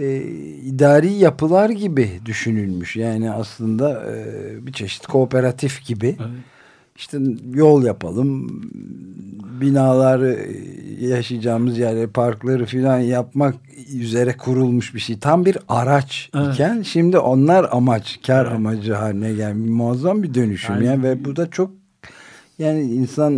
e, 0.00 0.22
idari 0.64 1.12
yapılar 1.12 1.70
gibi 1.70 2.10
düşünülmüş. 2.24 2.96
Yani 2.96 3.30
aslında 3.30 4.04
e, 4.12 4.66
bir 4.66 4.72
çeşit 4.72 5.06
kooperatif 5.06 5.86
gibi. 5.86 6.16
Evet. 6.20 6.30
İşte 6.96 7.18
yol 7.54 7.84
yapalım, 7.84 8.48
binaları 9.60 10.38
yaşayacağımız 11.00 11.78
yerleri, 11.78 12.06
parkları 12.06 12.66
filan 12.66 12.98
yapmak 12.98 13.54
üzere 13.94 14.36
kurulmuş 14.36 14.94
bir 14.94 15.00
şey. 15.00 15.18
Tam 15.18 15.44
bir 15.44 15.58
araç 15.68 16.30
evet. 16.34 16.54
iken 16.54 16.82
şimdi 16.82 17.18
onlar 17.18 17.68
amaç, 17.70 18.20
kar 18.26 18.44
evet. 18.44 18.54
amacı 18.54 18.94
haline 18.94 19.32
gelmiş. 19.32 19.70
Muazzam 19.70 20.22
bir 20.22 20.34
dönüşüm 20.34 20.74
yani, 20.74 20.86
yani 20.86 21.02
ve 21.02 21.24
bu 21.24 21.36
da 21.36 21.50
çok 21.50 21.79
yani 22.60 22.80
insan 22.80 23.32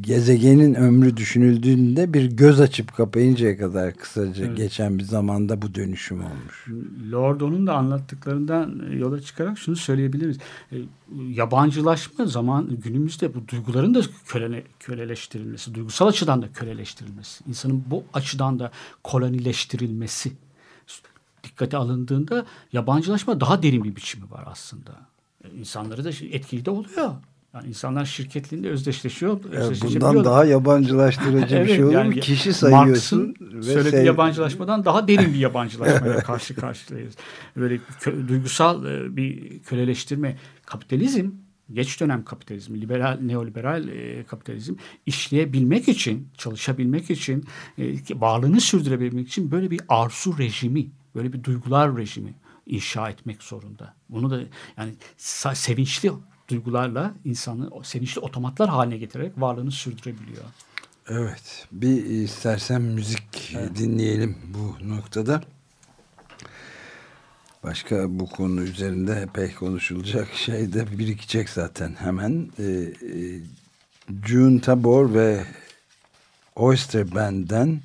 gezegenin 0.00 0.74
ömrü 0.74 1.16
düşünüldüğünde 1.16 2.14
bir 2.14 2.24
göz 2.24 2.60
açıp 2.60 2.96
kapayıncaya 2.96 3.58
kadar 3.58 3.94
kısaca 3.94 4.46
evet. 4.46 4.56
geçen 4.56 4.98
bir 4.98 5.04
zamanda 5.04 5.62
bu 5.62 5.74
dönüşüm 5.74 6.24
olmuş. 6.24 6.66
Lordo'nun 7.12 7.66
da 7.66 7.74
anlattıklarından 7.74 8.92
yola 8.92 9.20
çıkarak 9.20 9.58
şunu 9.58 9.76
söyleyebiliriz. 9.76 10.38
E, 10.72 10.76
yabancılaşma 11.28 12.26
zaman 12.26 12.80
günümüzde 12.84 13.34
bu 13.34 13.48
duyguların 13.48 13.94
da 13.94 14.00
köle, 14.26 14.64
köleleştirilmesi, 14.80 15.74
duygusal 15.74 16.06
açıdan 16.06 16.42
da 16.42 16.52
köleleştirilmesi, 16.52 17.44
insanın 17.48 17.84
bu 17.86 18.04
açıdan 18.14 18.58
da 18.58 18.70
kolonileştirilmesi 19.04 20.32
dikkate 21.44 21.76
alındığında 21.76 22.46
yabancılaşma 22.72 23.40
daha 23.40 23.62
derin 23.62 23.84
bir 23.84 23.96
biçimi 23.96 24.30
var 24.30 24.44
aslında. 24.46 24.90
E, 25.44 25.50
insanları 25.50 26.04
da 26.04 26.08
etkili 26.08 26.64
de 26.64 26.70
oluyor. 26.70 27.14
Yani 27.58 27.68
insanlar 27.68 28.04
şirketliğinde 28.04 28.70
özdeşleşiyor. 28.70 29.40
Evet, 29.52 29.82
bundan 29.82 30.24
daha 30.24 30.44
yabancılaştırıcı 30.44 31.56
evet, 31.56 31.68
bir 31.68 31.74
şey 31.74 31.84
olur 31.84 31.92
mu? 31.92 31.98
Yani 31.98 32.20
Kişi 32.20 32.52
sayıyorsun. 32.52 33.34
ve 33.40 33.62
söylediği 33.62 33.90
sev... 33.90 34.04
yabancılaşmadan 34.04 34.84
daha 34.84 35.08
derin 35.08 35.34
bir 35.34 35.38
yabancılaşmaya 35.38 36.16
karşı 36.22 36.54
karşıyayız. 36.54 37.14
Böyle 37.56 37.80
duygusal 38.28 38.86
e, 38.86 39.16
bir 39.16 39.58
köleleştirme. 39.58 40.36
Kapitalizm 40.66 41.30
geç 41.72 42.00
dönem 42.00 42.24
kapitalizm, 42.24 42.74
liberal, 42.74 43.18
neoliberal 43.20 43.88
e, 43.88 44.24
kapitalizm 44.24 44.74
işleyebilmek 45.06 45.88
için, 45.88 46.28
çalışabilmek 46.38 47.10
için, 47.10 47.44
e, 47.78 47.94
varlığını 48.10 48.60
sürdürebilmek 48.60 49.28
için 49.28 49.50
böyle 49.50 49.70
bir 49.70 49.80
arzu 49.88 50.38
rejimi, 50.38 50.86
böyle 51.14 51.32
bir 51.32 51.44
duygular 51.44 51.96
rejimi 51.96 52.34
inşa 52.66 53.10
etmek 53.10 53.42
zorunda. 53.42 53.94
Bunu 54.08 54.30
da 54.30 54.40
yani 54.76 54.92
sevinçli 55.54 56.10
duygularla 56.48 57.14
insanı 57.24 57.70
sevinçli 57.82 58.20
otomatlar 58.20 58.68
haline 58.68 58.98
getirerek 58.98 59.32
varlığını 59.36 59.70
sürdürebiliyor. 59.70 60.44
Evet. 61.08 61.66
Bir 61.72 62.04
istersen 62.04 62.82
müzik 62.82 63.54
evet. 63.58 63.76
dinleyelim 63.78 64.36
bu 64.44 64.88
noktada. 64.88 65.42
Başka 67.62 68.18
bu 68.18 68.26
konu 68.26 68.62
üzerinde 68.62 69.12
epey 69.12 69.54
konuşulacak 69.54 70.28
şey 70.34 70.72
de 70.72 70.98
birikecek 70.98 71.48
zaten 71.48 71.94
hemen. 71.98 72.50
Ee, 72.58 72.64
e, 72.64 72.92
June 74.26 74.60
Tabor 74.60 75.14
ve 75.14 75.44
Oyster 76.56 77.14
Band'den 77.14 77.80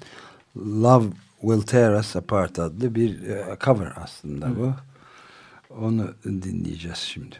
Love 0.57 1.05
Will 1.41 1.61
Tear 1.61 1.99
Us 1.99 2.15
Apart 2.15 2.59
adlı 2.59 2.95
bir 2.95 3.21
e, 3.21 3.57
cover 3.63 3.93
aslında 3.95 4.57
bu. 4.57 4.73
Onu 5.69 6.13
dinleyeceğiz 6.23 6.97
şimdi. 6.97 7.35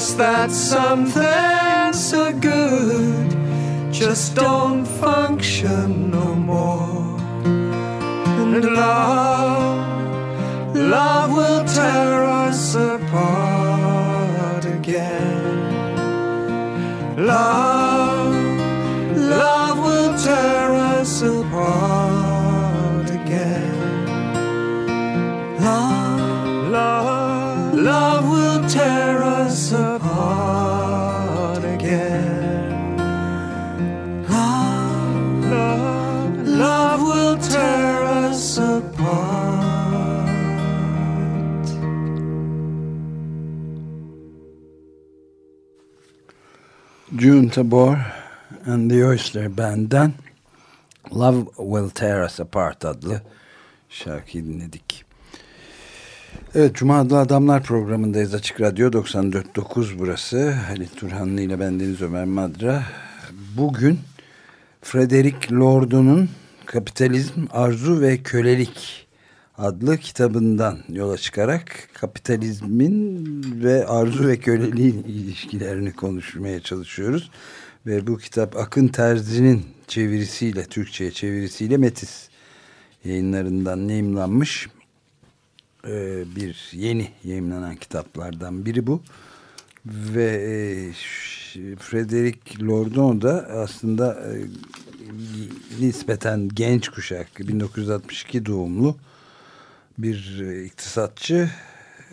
Just 0.00 0.16
that 0.16 0.50
something 0.50 1.19
Tabor 47.60 47.98
and 48.66 48.90
the 48.90 49.04
Oyster 49.04 49.56
Band'den 49.56 50.12
Love 51.12 51.44
Will 51.56 51.90
Tear 51.90 52.24
Us 52.24 52.40
Apart 52.40 52.84
adlı 52.84 53.22
şarkıyı 53.88 54.44
dinledik. 54.44 55.04
Evet 56.54 56.74
Cuma 56.74 57.00
Adlı 57.00 57.18
Adamlar 57.18 57.62
programındayız 57.62 58.34
Açık 58.34 58.60
Radyo 58.60 58.90
94.9 58.90 59.98
burası. 59.98 60.50
Halit 60.50 60.96
Turhanlı 60.96 61.40
ile 61.40 61.60
bendeniz 61.60 62.02
Ömer 62.02 62.24
Madra. 62.24 62.82
Bugün 63.56 63.98
Frederick 64.82 65.54
Lord'un 65.54 66.28
Kapitalizm, 66.66 67.46
Arzu 67.50 68.00
ve 68.00 68.22
Kölelik 68.22 69.06
adlı 69.60 69.96
kitabından 69.96 70.78
yola 70.88 71.16
çıkarak 71.16 71.88
kapitalizmin 71.94 73.24
ve 73.62 73.86
arzu 73.86 74.28
ve 74.28 74.36
köleliğin 74.36 75.02
ilişkilerini 75.02 75.92
konuşmaya 75.92 76.60
çalışıyoruz. 76.60 77.30
Ve 77.86 78.06
bu 78.06 78.18
kitap 78.18 78.56
Akın 78.56 78.88
Terzi'nin 78.88 79.64
çevirisiyle, 79.88 80.64
Türkçe'ye 80.64 81.10
çevirisiyle 81.10 81.76
Metis 81.76 82.28
yayınlarından 83.04 83.88
yayımlanmış 83.88 84.68
ee, 85.86 86.24
bir 86.36 86.70
yeni 86.72 87.08
yayınlanan 87.24 87.76
kitaplardan 87.76 88.66
biri 88.66 88.86
bu. 88.86 89.02
Ve 89.86 90.24
e, 90.24 90.92
Frederick 91.76 92.66
Lordon 92.66 93.22
da 93.22 93.48
aslında 93.48 94.14
e, 94.14 94.32
nispeten 95.80 96.48
genç 96.54 96.88
kuşak 96.88 97.38
1962 97.38 98.46
doğumlu 98.46 98.96
bir 99.98 100.40
e, 100.40 100.64
iktisatçı 100.64 101.50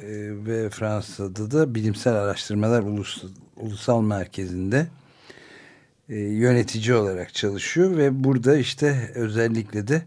e, 0.02 0.08
ve 0.46 0.70
Fransa'da 0.70 1.52
da 1.52 1.76
Bilimsel 1.76 2.14
Araştırmalar 2.14 2.84
Ulus, 2.84 3.24
Ulusal 3.56 4.02
Merkezi'nde 4.02 4.88
e, 6.10 6.16
yönetici 6.16 6.96
olarak 6.96 7.34
çalışıyor 7.34 7.98
ve 7.98 8.24
burada 8.24 8.58
işte 8.58 9.12
özellikle 9.16 9.88
de 9.88 10.04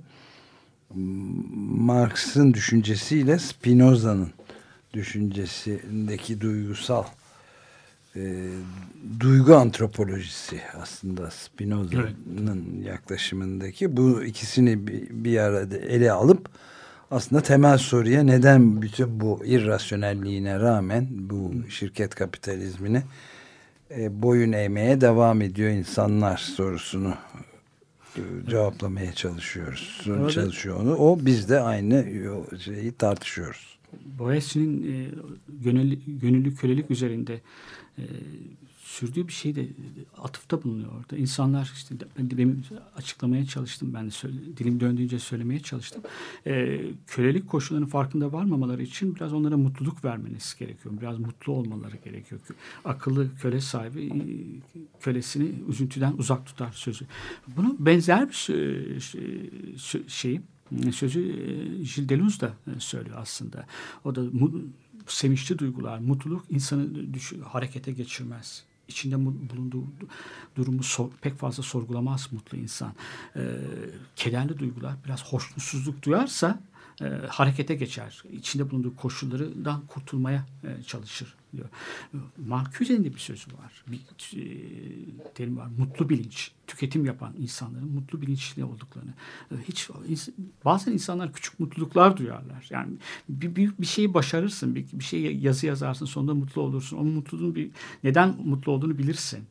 Marx'ın 0.95 2.55
düşüncesiyle 2.55 3.39
Spinoza'nın 3.39 4.31
düşüncesindeki 4.95 6.41
duygusal 6.41 7.05
e, 8.17 8.49
duygu 9.21 9.55
antropolojisi 9.55 10.61
aslında 10.83 11.31
Spinoza'nın 11.31 12.83
yaklaşımındaki 12.83 13.97
bu 13.97 14.25
ikisini 14.25 14.87
bir, 14.87 15.09
bir 15.11 15.39
arada 15.39 15.77
ele 15.77 16.13
alıp 16.13 16.49
aslında 17.11 17.43
temel 17.43 17.79
soruya 17.79 18.23
neden 18.23 18.83
bütün 18.83 19.21
bu 19.21 19.41
irrasyonelliğine 19.45 20.59
rağmen 20.61 21.09
bu 21.11 21.53
şirket 21.69 22.15
kapitalizmine 22.15 23.03
e, 23.91 24.23
boyun 24.23 24.53
eğmeye 24.53 25.01
devam 25.01 25.43
ediyor 25.43 25.71
insanlar 25.71 26.37
sorusunu 26.37 27.15
e, 28.17 28.21
cevaplamaya 28.51 29.13
çalışıyoruz. 29.13 30.01
Orada- 30.11 30.31
Çalışıyor 30.31 30.81
onu. 30.81 30.97
O 30.97 31.19
biz 31.23 31.49
de 31.49 31.61
aynı 31.61 32.07
şeyi 32.65 32.93
tartışıyoruz. 32.93 33.79
Boğaziçi'nin 34.19 34.93
e, 34.93 35.09
gönüllü, 35.65 35.99
gönüllü 36.07 36.55
kölelik 36.55 36.91
üzerinde 36.91 37.41
e, 37.99 38.03
sürdüğü 38.91 39.29
bir 39.29 39.33
şey 39.33 39.55
de 39.57 39.69
atıfta 40.19 40.63
bulunuyor 40.63 40.93
orada. 41.01 41.17
İnsanlar 41.17 41.73
işte 41.75 41.95
ben 42.19 42.31
demin 42.31 42.65
açıklamaya 42.97 43.47
çalıştım 43.47 43.95
ben 43.95 44.07
de 44.07 44.11
söyle, 44.11 44.37
dilim 44.57 44.81
döndüğünce 44.81 45.19
söylemeye 45.19 45.61
çalıştım. 45.61 46.03
E, 46.47 46.81
kölelik 47.07 47.49
koşullarının 47.49 47.87
farkında 47.87 48.33
varmamaları 48.33 48.83
için 48.83 49.15
biraz 49.15 49.33
onlara 49.33 49.57
mutluluk 49.57 50.05
vermeniz 50.05 50.57
gerekiyor. 50.59 50.95
Biraz 51.01 51.19
mutlu 51.19 51.53
olmaları 51.53 51.97
gerekiyor. 51.97 52.41
Akıllı 52.85 53.37
köle 53.37 53.61
sahibi 53.61 54.07
e, 54.07 54.21
kölesini 55.01 55.53
üzüntüden 55.69 56.13
uzak 56.19 56.47
tutar 56.47 56.73
sözü. 56.73 57.07
Bunu 57.57 57.77
benzer 57.79 58.29
bir 58.29 58.35
şey 60.09 60.41
sözü 60.93 61.21
Gilles 61.77 62.09
Deleuze 62.09 62.41
da 62.41 62.55
söylüyor 62.79 63.17
aslında. 63.21 63.67
O 64.05 64.15
da 64.15 64.23
sevinçli 65.07 65.59
duygular, 65.59 65.99
mutluluk 65.99 66.45
insanı 66.51 67.15
düş- 67.15 67.33
harekete 67.45 67.93
geçirmez. 67.93 68.70
İçinde 68.91 69.25
bulunduğu 69.25 69.85
durumu 70.57 70.83
sor, 70.83 71.11
pek 71.21 71.39
fazla 71.39 71.63
sorgulamaz 71.63 72.29
mutlu 72.33 72.59
insan. 72.59 72.93
E, 73.37 73.43
kederli 74.17 74.59
duygular 74.59 74.95
biraz 75.05 75.25
hoşnutsuzluk 75.33 76.03
duyarsa 76.03 76.61
e, 77.01 77.05
harekete 77.29 77.75
geçer. 77.75 78.23
İçinde 78.33 78.71
bulunduğu 78.71 78.97
koşullardan 78.97 79.87
kurtulmaya 79.87 80.47
e, 80.65 80.83
çalışır 80.83 81.35
diyor. 81.57 81.69
Marcuse'nin 82.47 83.05
de 83.05 83.15
bir 83.15 83.19
sözü 83.19 83.47
var. 83.53 83.85
Bir 83.87 84.01
e, 84.37 84.45
terim 85.35 85.57
var. 85.57 85.69
Mutlu 85.79 86.09
bilinç. 86.09 86.53
Tüketim 86.67 87.05
yapan 87.05 87.35
insanların 87.39 87.89
mutlu 87.89 88.23
bilinçli 88.23 88.65
olduklarını. 88.65 89.15
E, 89.53 89.55
hiç 89.69 89.89
bazen 90.65 90.93
insanlar 90.93 91.33
küçük 91.33 91.61
mutluluklar 91.61 92.17
duyarlar. 92.17 92.67
Yani 92.71 92.93
bir, 93.29 93.57
bir, 93.57 93.73
bir 93.79 93.87
şeyi 93.87 94.15
başarırsın, 94.15 94.75
bir, 94.75 94.87
bir 94.93 95.05
şey 95.05 95.37
yazı 95.37 95.67
yazarsın, 95.67 96.07
sonunda 96.07 96.35
mutlu 96.35 96.63
olursun. 96.63 96.97
O 96.97 97.05
mutluluğun 97.05 97.55
bir 97.55 97.71
neden 98.05 98.37
mutlu 98.45 98.73
olduğunu 98.73 98.99
bilirsin. 98.99 99.45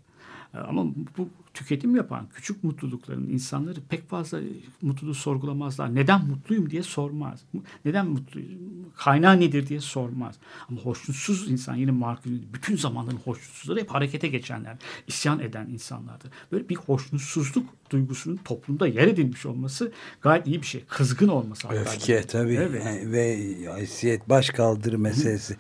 Ama 0.54 0.86
bu 1.18 1.30
tüketim 1.54 1.96
yapan 1.96 2.28
küçük 2.34 2.64
mutlulukların 2.64 3.30
insanları 3.30 3.80
pek 3.90 4.10
fazla 4.10 4.40
mutluluğu 4.82 5.14
sorgulamazlar. 5.14 5.96
Neden 5.96 6.26
mutluyum 6.26 6.70
diye 6.70 6.84
sormaz. 6.84 7.40
Neden 7.86 8.08
mutluyum? 8.08 8.50
Kaynağı 8.98 9.40
nedir 9.40 9.68
diye 9.68 9.80
sormaz. 9.80 10.36
Ama 10.70 10.82
hoşnutsuz 10.82 11.52
insan 11.52 11.76
yine 11.76 11.92
Mark'ın 11.92 12.44
bütün 12.54 12.78
zamanların 12.78 13.18
hoşnutsuzları 13.26 13.80
hep 13.80 13.90
harekete 13.90 14.28
geçenler, 14.28 14.78
isyan 15.08 15.40
eden 15.40 15.68
insanlardır. 15.68 16.32
Böyle 16.52 16.70
bir 16.70 16.76
hoşnutsuzluk 16.76 17.66
duygusunun 17.90 18.40
toplumda 18.46 18.88
yer 18.88 19.08
edilmiş 19.08 19.46
olması 19.46 19.92
gayet 20.22 20.48
iyi 20.48 20.62
bir 20.62 20.68
şey. 20.68 20.86
Kızgın 20.86 21.28
olması. 21.28 21.68
Öfke 21.68 22.22
tabii. 22.22 22.54
Evet. 22.54 22.86
Yani, 22.86 23.12
ve 23.12 23.56
haysiyet 23.72 24.30
baş 24.30 24.50
kaldırı 24.50 25.00
meselesi. 25.00 25.54
Hı. 25.54 25.58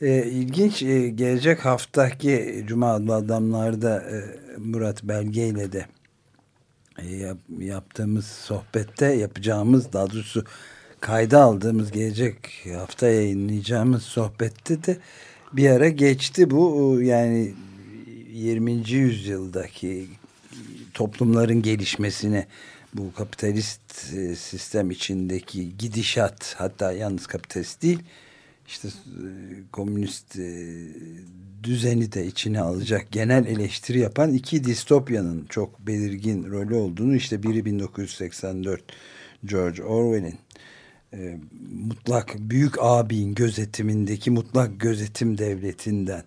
E, 0.00 0.26
ilginç 0.26 0.82
e, 0.82 1.08
gelecek 1.08 1.64
haftaki 1.64 2.64
Cuma 2.66 2.92
adlı 2.92 3.14
adamlarda 3.14 4.02
e, 4.02 4.24
Murat 4.58 5.04
Belge 5.04 5.48
ile 5.48 5.72
de 5.72 5.86
e, 6.98 7.16
yap, 7.16 7.38
yaptığımız 7.58 8.26
sohbette 8.26 9.06
yapacağımız 9.06 9.92
daha 9.92 10.10
doğrusu 10.10 10.44
kayda 11.00 11.42
aldığımız 11.42 11.90
gelecek 11.90 12.36
hafta 12.74 13.08
yayınlayacağımız 13.08 14.02
sohbette 14.02 14.84
de 14.84 14.96
bir 15.52 15.70
ara 15.70 15.88
geçti 15.88 16.50
bu 16.50 16.98
yani 17.02 17.54
20. 18.32 18.72
yüzyıldaki 18.90 20.06
toplumların 20.94 21.62
gelişmesine 21.62 22.46
bu 22.94 23.14
kapitalist 23.14 24.14
e, 24.14 24.34
sistem 24.34 24.90
içindeki 24.90 25.78
gidişat 25.78 26.54
hatta 26.58 26.92
yalnız 26.92 27.26
kapitalist 27.26 27.82
değil 27.82 27.98
işte 28.70 28.88
e, 28.88 29.26
komünist 29.72 30.38
e, 30.38 30.76
düzeni 31.62 32.12
de 32.12 32.26
içine 32.26 32.60
alacak 32.60 33.12
genel 33.12 33.46
eleştiri 33.46 33.98
yapan 33.98 34.34
iki 34.34 34.64
distopyanın 34.64 35.46
çok 35.48 35.86
belirgin 35.86 36.44
rolü 36.50 36.74
olduğunu 36.74 37.16
işte 37.16 37.42
biri 37.42 37.64
1984 37.64 38.82
George 39.44 39.82
Orwell'in 39.82 40.38
e, 41.12 41.38
mutlak 41.72 42.36
büyük 42.38 42.74
abin 42.80 43.34
gözetimindeki 43.34 44.30
mutlak 44.30 44.80
gözetim 44.80 45.38
devletinden 45.38 46.22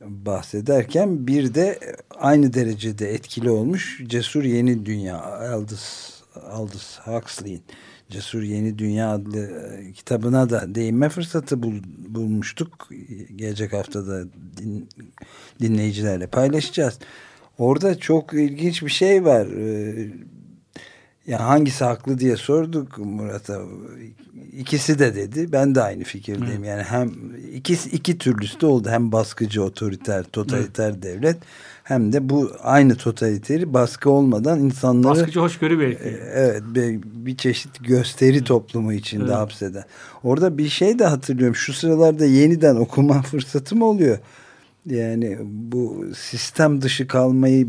bahsederken 0.00 1.26
bir 1.26 1.54
de 1.54 1.78
aynı 2.18 2.52
derecede 2.52 3.14
etkili 3.14 3.50
olmuş 3.50 4.02
Cesur 4.06 4.44
Yeni 4.44 4.86
Dünya 4.86 5.22
Aldous, 5.22 6.10
Aldous 6.50 6.98
Huxley'in 6.98 7.62
Cesur 8.10 8.42
Yeni 8.42 8.78
Dünya 8.78 9.10
adlı 9.10 9.38
e, 9.40 9.92
kitabına 9.92 10.50
da 10.50 10.74
değinme 10.74 11.08
fırsatı 11.08 11.62
bul, 11.62 11.74
bulmuştuk. 12.08 12.88
Gelecek 13.36 13.72
haftada 13.72 14.24
din, 14.56 14.88
dinleyicilerle 15.60 16.26
paylaşacağız. 16.26 16.98
Orada 17.58 17.98
çok 17.98 18.34
ilginç 18.34 18.82
bir 18.82 18.90
şey 18.90 19.24
var. 19.24 19.46
Ee, 19.46 20.08
ya 21.26 21.40
hangisi 21.40 21.84
haklı 21.84 22.18
diye 22.18 22.36
sorduk 22.36 22.98
Murat'a. 22.98 23.62
İkisi 24.52 24.98
de 24.98 25.14
dedi. 25.14 25.52
Ben 25.52 25.74
de 25.74 25.82
aynı 25.82 26.04
fikirdeyim. 26.04 26.62
Hı. 26.62 26.66
Yani 26.66 26.82
hem 26.82 27.12
ikisi 27.54 27.90
iki 27.90 28.18
türlüsü 28.18 28.60
de 28.60 28.66
oldu. 28.66 28.90
Hem 28.90 29.12
baskıcı, 29.12 29.62
otoriter, 29.62 30.24
totaliter 30.24 30.92
Hı. 30.92 31.02
devlet 31.02 31.36
hem 31.90 32.12
de 32.12 32.28
bu 32.28 32.52
aynı 32.62 32.96
totaliteri 32.96 33.74
baskı 33.74 34.10
olmadan 34.10 34.60
insanları 34.60 35.12
baskıcı 35.12 35.40
hoşgörü 35.40 35.80
belki. 35.80 36.04
E, 36.04 36.20
evet 36.34 36.62
bir, 36.74 37.00
bir 37.02 37.36
çeşit 37.36 37.84
gösteri 37.84 38.44
toplumu 38.44 38.92
içinde 38.92 39.24
evet. 39.24 39.34
hapseden. 39.34 39.84
Orada 40.24 40.58
bir 40.58 40.68
şey 40.68 40.98
de 40.98 41.06
hatırlıyorum. 41.06 41.54
Şu 41.54 41.72
sıralarda 41.72 42.24
yeniden 42.24 42.76
okuma 42.76 43.22
fırsatım 43.30 43.82
oluyor. 43.82 44.18
Yani 44.86 45.38
bu 45.42 46.04
sistem 46.16 46.82
dışı 46.82 47.06
kalmayı 47.06 47.68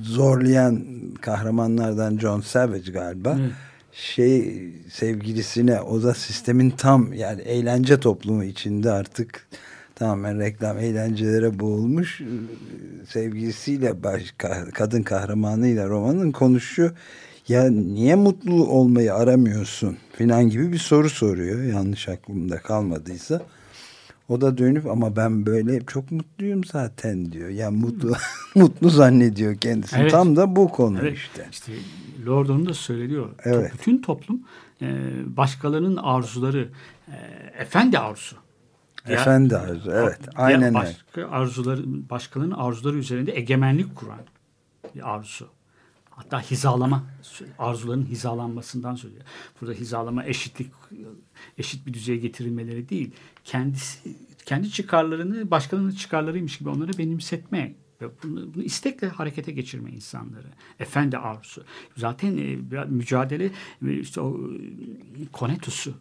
zorlayan 0.00 0.84
kahramanlardan 1.20 2.18
John 2.18 2.40
Savage 2.40 2.92
galiba. 2.92 3.36
Evet. 3.40 3.52
Şey 3.92 4.64
sevgilisine 4.92 5.80
o 5.80 6.02
da 6.02 6.14
sistemin 6.14 6.70
tam 6.70 7.12
yani 7.12 7.42
eğlence 7.42 8.00
toplumu 8.00 8.44
içinde 8.44 8.90
artık 8.90 9.46
tamamen 10.00 10.40
reklam 10.40 10.78
eğlencelere 10.78 11.60
boğulmuş 11.60 12.20
sevgilisiyle 13.08 14.02
baş, 14.02 14.34
kadın 14.74 15.02
kahramanıyla 15.02 15.88
romanın 15.88 16.32
konuşuyor. 16.32 16.90
Ya 17.48 17.70
niye 17.70 18.14
mutlu 18.14 18.68
olmayı 18.68 19.14
aramıyorsun 19.14 19.96
filan 20.12 20.50
gibi 20.50 20.72
bir 20.72 20.78
soru 20.78 21.10
soruyor. 21.10 21.62
Yanlış 21.62 22.08
aklımda 22.08 22.58
kalmadıysa. 22.58 23.42
O 24.28 24.40
da 24.40 24.58
dönüp 24.58 24.86
ama 24.86 25.16
ben 25.16 25.46
böyle 25.46 25.80
çok 25.86 26.10
mutluyum 26.10 26.64
zaten 26.64 27.32
diyor. 27.32 27.48
Yani 27.48 27.76
mutlu 27.76 28.08
hmm. 28.08 28.16
mutlu 28.62 28.90
zannediyor 28.90 29.56
kendisini. 29.56 30.00
Evet. 30.00 30.10
Tam 30.10 30.36
da 30.36 30.56
bu 30.56 30.68
konu 30.68 30.98
evet. 31.00 31.16
işte. 31.16 31.46
İşte 31.50 31.72
Lord'un 32.26 32.66
da 32.66 32.74
söylüyor. 32.74 33.28
Evet. 33.44 33.72
Bütün 33.74 34.02
toplum 34.02 34.40
e, 34.82 34.86
başkalarının 35.36 35.96
arzuları 35.96 36.68
e, 37.08 37.16
efendi 37.62 37.98
arzusu. 37.98 38.36
Efendi 39.06 39.56
arzu 39.56 39.90
evet 39.90 40.20
aynen 40.34 40.74
başka 40.74 41.28
arzuları 41.30 41.82
başkalarının 42.10 42.54
arzuları 42.54 42.96
üzerinde 42.96 43.36
egemenlik 43.36 43.96
kuran 43.96 44.20
bir 44.94 45.14
arzu. 45.14 45.48
Hatta 46.10 46.40
hizalama 46.40 47.04
arzuların 47.58 48.06
hizalanmasından 48.06 48.94
söylüyor. 48.94 49.22
Burada 49.60 49.74
hizalama 49.74 50.24
eşitlik 50.24 50.72
eşit 51.58 51.86
bir 51.86 51.94
düzeye 51.94 52.18
getirilmeleri 52.18 52.88
değil. 52.88 53.10
Kendisi 53.44 54.16
kendi 54.46 54.70
çıkarlarını 54.70 55.50
başkalarının 55.50 55.90
çıkarlarıymış 55.90 56.58
gibi 56.58 56.68
onları 56.68 56.98
benimsetme 56.98 57.74
ve 58.00 58.06
bunu, 58.22 58.54
bunu 58.54 58.62
istekle 58.62 59.08
harekete 59.08 59.52
geçirme 59.52 59.90
insanları. 59.90 60.46
Efendi 60.78 61.18
arzusu. 61.18 61.64
Zaten 61.96 62.36
e, 62.36 62.56
mücadele 62.84 63.50
işte 63.82 64.20
o 64.20 64.40
e, 65.20 65.26
konetusu 65.32 65.94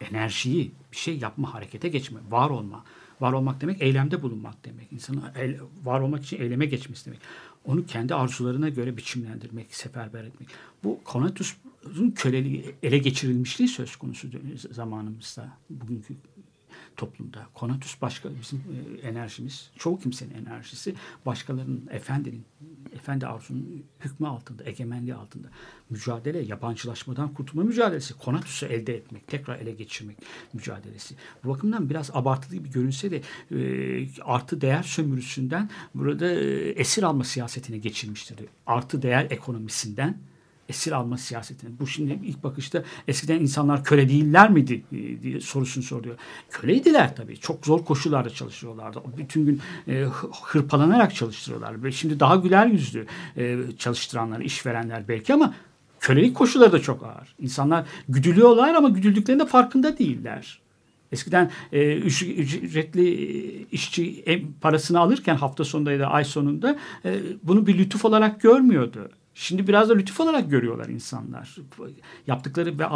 enerjiyi 0.00 0.72
bir 0.92 0.96
şey 0.96 1.18
yapma, 1.18 1.54
harekete 1.54 1.88
geçme, 1.88 2.20
var 2.30 2.50
olma. 2.50 2.84
Var 3.20 3.32
olmak 3.32 3.60
demek 3.60 3.82
eylemde 3.82 4.22
bulunmak 4.22 4.64
demek. 4.64 4.92
İnsanın 4.92 5.22
el, 5.36 5.58
var 5.84 6.00
olmak 6.00 6.24
için 6.24 6.40
eyleme 6.40 6.66
geçmesi 6.66 7.06
demek. 7.06 7.20
Onu 7.64 7.86
kendi 7.86 8.14
arzularına 8.14 8.68
göre 8.68 8.96
biçimlendirmek, 8.96 9.74
seferber 9.74 10.24
etmek. 10.24 10.48
Bu 10.84 11.00
Konatus'un 11.04 12.10
köleliği, 12.10 12.74
ele 12.82 12.98
geçirilmişliği 12.98 13.68
söz 13.68 13.96
konusu 13.96 14.28
zamanımızda. 14.70 15.48
Bugünkü 15.70 16.14
toplumda. 17.00 17.46
Konatus 17.54 18.02
başka 18.02 18.28
bizim 18.40 18.58
e, 18.58 19.08
enerjimiz, 19.08 19.70
çoğu 19.78 19.98
kimsenin 19.98 20.34
enerjisi 20.34 20.94
başkalarının, 21.26 21.88
efendinin, 21.90 22.44
efendi 22.94 23.26
arzunun 23.26 23.84
hükmü 24.00 24.26
altında, 24.26 24.64
egemenliği 24.64 25.14
altında. 25.14 25.48
Mücadele, 25.90 26.38
yabancılaşmadan 26.38 27.34
kurtulma 27.34 27.64
mücadelesi. 27.64 28.14
Konatus'u 28.14 28.66
elde 28.66 28.96
etmek, 28.96 29.26
tekrar 29.26 29.58
ele 29.58 29.72
geçirmek 29.72 30.16
mücadelesi. 30.52 31.14
Bu 31.44 31.48
bakımdan 31.48 31.90
biraz 31.90 32.10
abartılı 32.14 32.64
bir 32.64 32.70
görünse 32.70 33.10
de 33.10 33.22
e, 33.50 34.22
artı 34.22 34.60
değer 34.60 34.82
sömürüsünden 34.82 35.70
burada 35.94 36.30
e, 36.30 36.70
esir 36.70 37.02
alma 37.02 37.24
siyasetine 37.24 37.78
geçilmiştir. 37.78 38.36
Artı 38.66 39.02
değer 39.02 39.26
ekonomisinden 39.30 40.18
esir 40.70 40.92
alma 40.92 41.18
siyasetini. 41.18 41.78
Bu 41.80 41.86
şimdi 41.86 42.18
ilk 42.24 42.44
bakışta 42.44 42.82
eskiden 43.08 43.40
insanlar 43.40 43.84
köle 43.84 44.08
değiller 44.08 44.50
miydi 44.50 44.82
e, 44.92 45.22
diye 45.22 45.40
sorusunu 45.40 45.84
soruyor. 45.84 46.16
Köleydiler 46.50 47.16
tabii. 47.16 47.36
Çok 47.36 47.66
zor 47.66 47.84
koşullarda 47.84 48.30
çalışıyorlardı. 48.30 49.00
Bütün 49.16 49.46
gün 49.46 49.60
e, 49.88 50.06
hırpalanarak 50.42 51.14
çalıştırıyorlar. 51.14 51.90
Şimdi 51.90 52.20
daha 52.20 52.36
güler 52.36 52.66
yüzlü 52.66 53.06
e, 53.36 53.58
çalıştıranlar, 53.78 54.40
işverenler 54.40 55.08
belki 55.08 55.34
ama 55.34 55.54
kölelik 56.00 56.36
koşulları 56.36 56.72
da 56.72 56.78
çok 56.78 57.02
ağır. 57.02 57.34
İnsanlar 57.38 57.86
güdülüyorlar 58.08 58.74
ama 58.74 58.88
güdüldüklerinde 58.88 59.46
farkında 59.46 59.98
değiller. 59.98 60.60
Eskiden 61.12 61.50
e, 61.72 61.96
ücretli 61.96 63.08
e, 63.08 63.66
işçi 63.72 64.24
parasını 64.60 65.00
alırken 65.00 65.36
hafta 65.36 65.64
sonunda 65.64 65.92
ya 65.92 66.00
da 66.00 66.06
ay 66.06 66.24
sonunda 66.24 66.78
e, 67.04 67.18
bunu 67.42 67.66
bir 67.66 67.78
lütuf 67.78 68.04
olarak 68.04 68.40
görmüyordu. 68.40 69.10
Şimdi 69.34 69.66
biraz 69.66 69.88
da 69.88 69.94
lütuf 69.94 70.20
olarak 70.20 70.50
görüyorlar 70.50 70.88
insanlar. 70.88 71.56
Yaptıkları 72.26 72.78
ve 72.78 72.86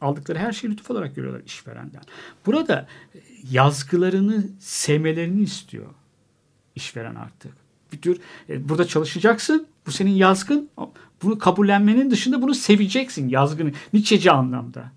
aldıkları 0.00 0.38
her 0.38 0.52
şeyi 0.52 0.70
lütuf 0.70 0.90
olarak 0.90 1.16
görüyorlar 1.16 1.42
işverenden. 1.46 2.02
Burada 2.46 2.88
e, 3.14 3.18
yazgılarını 3.50 4.46
sevmelerini 4.60 5.42
istiyor 5.42 5.86
işveren 6.74 7.14
artık. 7.14 7.52
Bir 7.92 8.00
tür 8.00 8.20
e, 8.48 8.68
burada 8.68 8.86
çalışacaksın. 8.86 9.66
Bu 9.86 9.90
senin 9.90 10.10
yazgın. 10.10 10.70
Bunu 11.22 11.38
kabullenmenin 11.38 12.10
dışında 12.10 12.42
bunu 12.42 12.54
seveceksin 12.54 13.28
yazgını. 13.28 13.72
Nietzscheci 13.92 14.30
anlamda. 14.30 14.92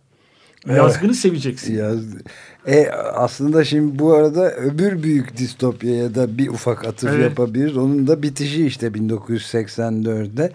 Yazgını 0.67 1.13
seveceksin. 1.13 1.77
Yaz... 1.77 1.99
E, 2.67 2.89
aslında 3.13 3.63
şimdi 3.63 3.99
bu 3.99 4.13
arada 4.13 4.51
öbür 4.51 5.03
büyük 5.03 5.37
distopyaya 5.37 6.15
da 6.15 6.37
bir 6.37 6.47
ufak 6.47 6.87
atıf 6.87 7.09
evet. 7.09 7.23
yapabiliriz. 7.23 7.77
Onun 7.77 8.07
da 8.07 8.23
bitişi 8.23 8.65
işte 8.65 8.87
1984'de 8.87 10.51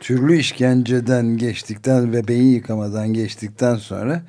türlü 0.00 0.36
işkenceden 0.36 1.36
geçtikten 1.36 2.12
ve 2.12 2.28
beyin 2.28 2.54
yıkamadan 2.54 3.08
geçtikten 3.12 3.76
sonra 3.76 4.22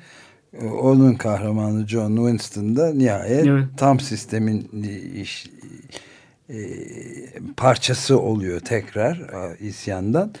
e, 0.60 0.66
onun 0.66 1.14
kahramanı 1.14 1.88
John 1.88 2.16
Winston 2.16 2.76
da 2.76 2.94
nihayet 2.94 3.46
evet. 3.46 3.64
tam 3.76 4.00
sistemin 4.00 4.68
iş, 5.22 5.46
e, 6.50 6.56
parçası 7.56 8.20
oluyor 8.20 8.60
tekrar 8.60 9.20
isyandan 9.60 10.32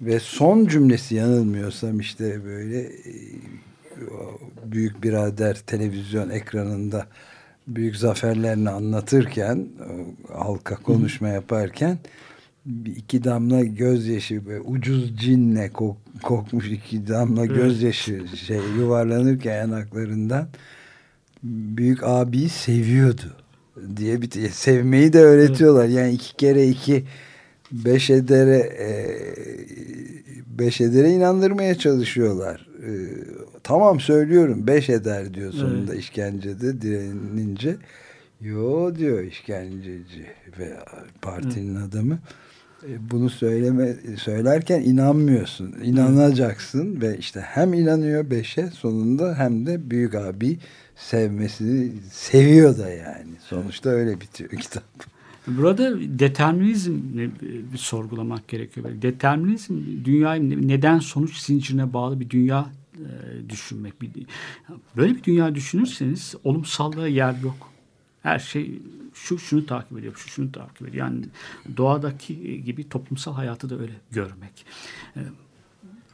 ve 0.00 0.20
son 0.20 0.66
cümlesi 0.66 1.14
yanılmıyorsam 1.14 2.00
işte 2.00 2.44
böyle 2.44 2.80
e, 2.80 2.90
büyük 4.64 5.02
birader 5.02 5.54
televizyon 5.66 6.30
ekranında 6.30 7.06
büyük 7.66 7.96
zaferlerini 7.96 8.70
anlatırken 8.70 9.68
halka 10.32 10.76
konuşma 10.76 11.28
yaparken 11.28 11.98
iki 12.96 13.24
damla 13.24 13.64
gözyaşı 13.64 14.46
ve 14.46 14.60
ucuz 14.60 15.16
cinle 15.16 15.72
kok, 15.72 15.96
kokmuş 16.22 16.70
iki 16.70 17.08
damla 17.08 17.46
gözyaşı 17.46 18.24
şey 18.46 18.60
yuvarlanırken 18.78 19.56
yanaklarından 19.56 20.48
büyük 21.42 22.02
abiyi 22.02 22.48
seviyordu 22.48 23.36
diye 23.96 24.22
bir 24.22 24.48
sevmeyi 24.50 25.12
de 25.12 25.18
öğretiyorlar. 25.18 25.86
Yani 25.86 26.12
iki 26.12 26.36
kere 26.36 26.68
iki 26.68 27.04
beş 27.72 28.10
edere 28.10 28.58
e, 28.58 28.90
beş 30.58 30.80
edere 30.80 31.10
inandırmaya 31.10 31.74
çalışıyorlar. 31.78 32.68
E, 32.82 32.90
tamam 33.62 34.00
söylüyorum 34.00 34.66
beş 34.66 34.90
eder 34.90 35.34
diyor 35.34 35.52
sonunda 35.52 35.92
evet. 35.92 36.02
işkencede 36.02 36.80
direnince. 36.80 37.76
Yo 38.40 38.94
diyor 38.94 39.22
işkenceci 39.22 40.26
ve 40.58 40.76
partinin 41.22 41.76
evet. 41.76 41.88
adamı. 41.88 42.18
E, 42.88 43.10
bunu 43.10 43.30
söyleme 43.30 43.94
söylerken 44.16 44.80
inanmıyorsun. 44.80 45.74
İnanacaksın 45.82 46.92
evet. 46.92 47.02
ve 47.02 47.18
işte 47.18 47.40
hem 47.40 47.74
inanıyor 47.74 48.30
beşe 48.30 48.66
sonunda 48.66 49.38
hem 49.38 49.66
de 49.66 49.90
büyük 49.90 50.14
abi 50.14 50.58
sevmesini 50.96 51.92
seviyor 52.12 52.78
da 52.78 52.90
yani. 52.90 53.32
Sonuçta 53.40 53.90
öyle 53.90 54.20
bitiyor 54.20 54.50
kitap. 54.50 54.84
Burada 55.46 56.00
determinizm 56.18 57.00
bir 57.72 57.78
sorgulamak 57.78 58.48
gerekiyor. 58.48 58.86
Determinizm 59.02 60.04
dünyayı 60.04 60.68
neden 60.68 60.98
sonuç 60.98 61.36
zincirine 61.36 61.92
bağlı 61.92 62.20
bir 62.20 62.30
dünya 62.30 62.72
e, 62.94 63.08
düşünmek. 63.48 63.94
Böyle 64.96 65.14
bir 65.14 65.22
dünya 65.22 65.54
düşünürseniz 65.54 66.34
olumsallığa 66.44 67.08
yer 67.08 67.34
yok. 67.42 67.70
Her 68.22 68.38
şey 68.38 68.78
şu 69.14 69.38
şunu 69.38 69.66
takip 69.66 69.98
ediyor, 69.98 70.14
şu 70.16 70.28
şunu 70.28 70.52
takip 70.52 70.88
ediyor. 70.88 71.06
Yani 71.06 71.24
doğadaki 71.76 72.64
gibi 72.64 72.88
toplumsal 72.88 73.34
hayatı 73.34 73.70
da 73.70 73.78
öyle 73.78 73.92
görmek. 74.10 74.64
E, 75.16 75.20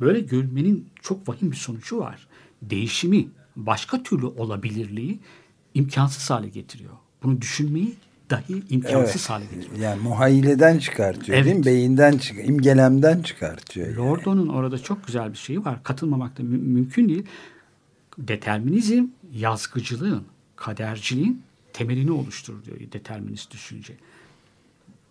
böyle 0.00 0.20
görmenin 0.20 0.86
çok 1.02 1.28
vahim 1.28 1.50
bir 1.50 1.56
sonucu 1.56 1.98
var. 1.98 2.26
Değişimi, 2.62 3.28
başka 3.56 4.02
türlü 4.02 4.26
olabilirliği 4.26 5.18
imkansız 5.74 6.30
hale 6.30 6.48
getiriyor. 6.48 6.92
Bunu 7.22 7.40
düşünmeyi 7.40 7.94
dahi 8.30 8.62
imkansız 8.70 9.16
evet. 9.16 9.30
hale 9.30 9.44
getiriyor. 9.44 9.78
Yani 9.78 10.02
muhayyileden 10.02 10.78
çıkartıyor 10.78 11.38
evet. 11.38 11.46
değil 11.46 11.56
mi? 11.56 11.64
Beyinden, 11.64 12.18
çık 12.18 12.48
imgelemden 12.48 13.22
çıkartıyor. 13.22 13.86
Yani. 13.86 13.96
Lordo'nun 13.96 14.48
orada 14.48 14.78
çok 14.78 15.06
güzel 15.06 15.32
bir 15.32 15.38
şeyi 15.38 15.64
var. 15.64 15.82
Katılmamak 15.82 16.38
da 16.38 16.42
mü 16.42 16.58
mümkün 16.58 17.08
değil. 17.08 17.26
Determinizm 18.18 19.06
yazgıcılığın, 19.32 20.24
kaderciliğin 20.56 21.42
temelini 21.72 22.12
oluşturur 22.12 22.64
diyor 22.64 22.78
determinist 22.92 23.52
düşünce. 23.52 23.94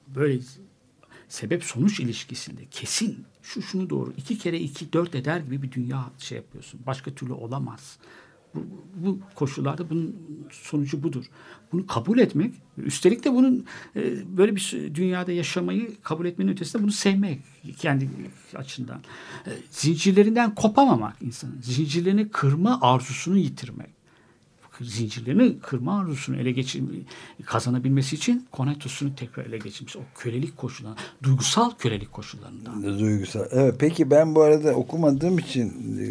Böyle 0.08 0.40
sebep 1.30 1.64
sonuç 1.64 2.00
ilişkisinde 2.00 2.62
kesin 2.72 3.26
şu 3.44 3.62
şunu 3.62 3.90
doğru 3.90 4.14
iki 4.18 4.38
kere 4.38 4.60
iki 4.60 4.94
dört 4.94 5.16
eder 5.16 5.40
gibi 5.40 5.62
bir 5.62 5.72
dünya 5.72 6.06
şey 6.18 6.36
yapıyorsun. 6.38 6.80
Başka 6.86 7.12
türlü 7.12 7.34
olamaz. 7.34 7.98
Bu, 8.96 9.20
koşullarda 9.36 9.90
bunun 9.90 10.16
sonucu 10.52 11.04
budur. 11.04 11.26
Bunu 11.72 11.88
kabul 11.88 12.20
etmek, 12.20 12.54
üstelik 12.78 13.26
de 13.26 13.34
bunun 13.34 13.66
e, 13.96 14.38
böyle 14.38 14.56
bir 14.56 14.92
dünyada 14.96 15.32
yaşamayı 15.32 15.92
kabul 16.04 16.26
etmenin 16.26 16.52
ötesinde 16.52 16.84
bunu 16.84 16.92
sevmek 16.92 17.40
kendi 17.78 18.10
açından. 18.56 19.00
E, 19.48 19.52
zincirlerinden 19.70 20.56
kopamamak 20.56 21.22
insanın. 21.22 21.62
Zincirlerini 21.62 22.30
kırma 22.30 22.80
arzusunu 22.82 23.38
yitirmek. 23.38 23.96
Zincirlerini 24.82 25.60
kırma 25.60 26.00
arzusunu 26.00 26.38
ele 26.38 26.52
geçirme, 26.52 26.88
kazanabilmesi 27.46 28.16
için 28.16 28.48
Konatus'unu 28.52 29.16
tekrar 29.16 29.46
ele 29.46 29.58
geçirmiş. 29.58 29.96
O 29.96 30.00
kölelik 30.16 30.58
koşullarından, 30.58 31.04
duygusal 31.24 31.72
kölelik 31.72 32.12
koşullarından. 32.12 33.00
Duygusal. 33.00 33.46
Evet, 33.52 33.76
peki 33.80 34.12
ben 34.12 34.36
bu 34.36 34.42
arada 34.42 34.74
okumadığım 34.74 35.40
için 35.40 35.98
e, 36.00 36.06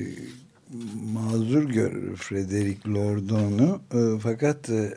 mazur 1.12 1.62
görür 1.62 2.16
Frederick 2.16 2.90
Lordon'u. 2.90 3.80
E, 3.94 4.18
fakat 4.20 4.70
e, 4.70 4.94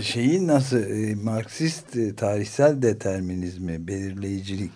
şeyi 0.00 0.46
nasıl 0.46 0.76
e, 0.76 1.14
Marksist 1.14 2.16
tarihsel 2.16 2.82
determinizmi, 2.82 3.88
belirleyicilik 3.88 4.70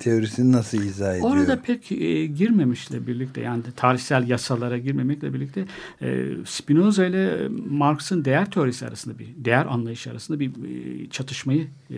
teorisini 0.00 0.52
nasıl 0.52 0.82
izah 0.82 1.14
ediyor? 1.14 1.30
Orada 1.30 1.62
pek 1.62 1.92
e, 1.92 2.26
girmemişle 2.26 3.06
birlikte 3.06 3.40
yani 3.40 3.62
tarihsel 3.76 4.28
yasalara 4.28 4.78
girmemekle 4.78 5.34
birlikte 5.34 5.64
e, 6.02 6.24
Spinoza 6.44 7.06
ile 7.06 7.48
Marx'ın 7.70 8.24
değer 8.24 8.50
teorisi 8.50 8.86
arasında 8.86 9.18
bir 9.18 9.28
değer 9.36 9.66
anlayışı 9.66 10.10
arasında 10.10 10.40
bir 10.40 10.48
e, 10.48 11.10
çatışmayı 11.10 11.66
e, 11.90 11.96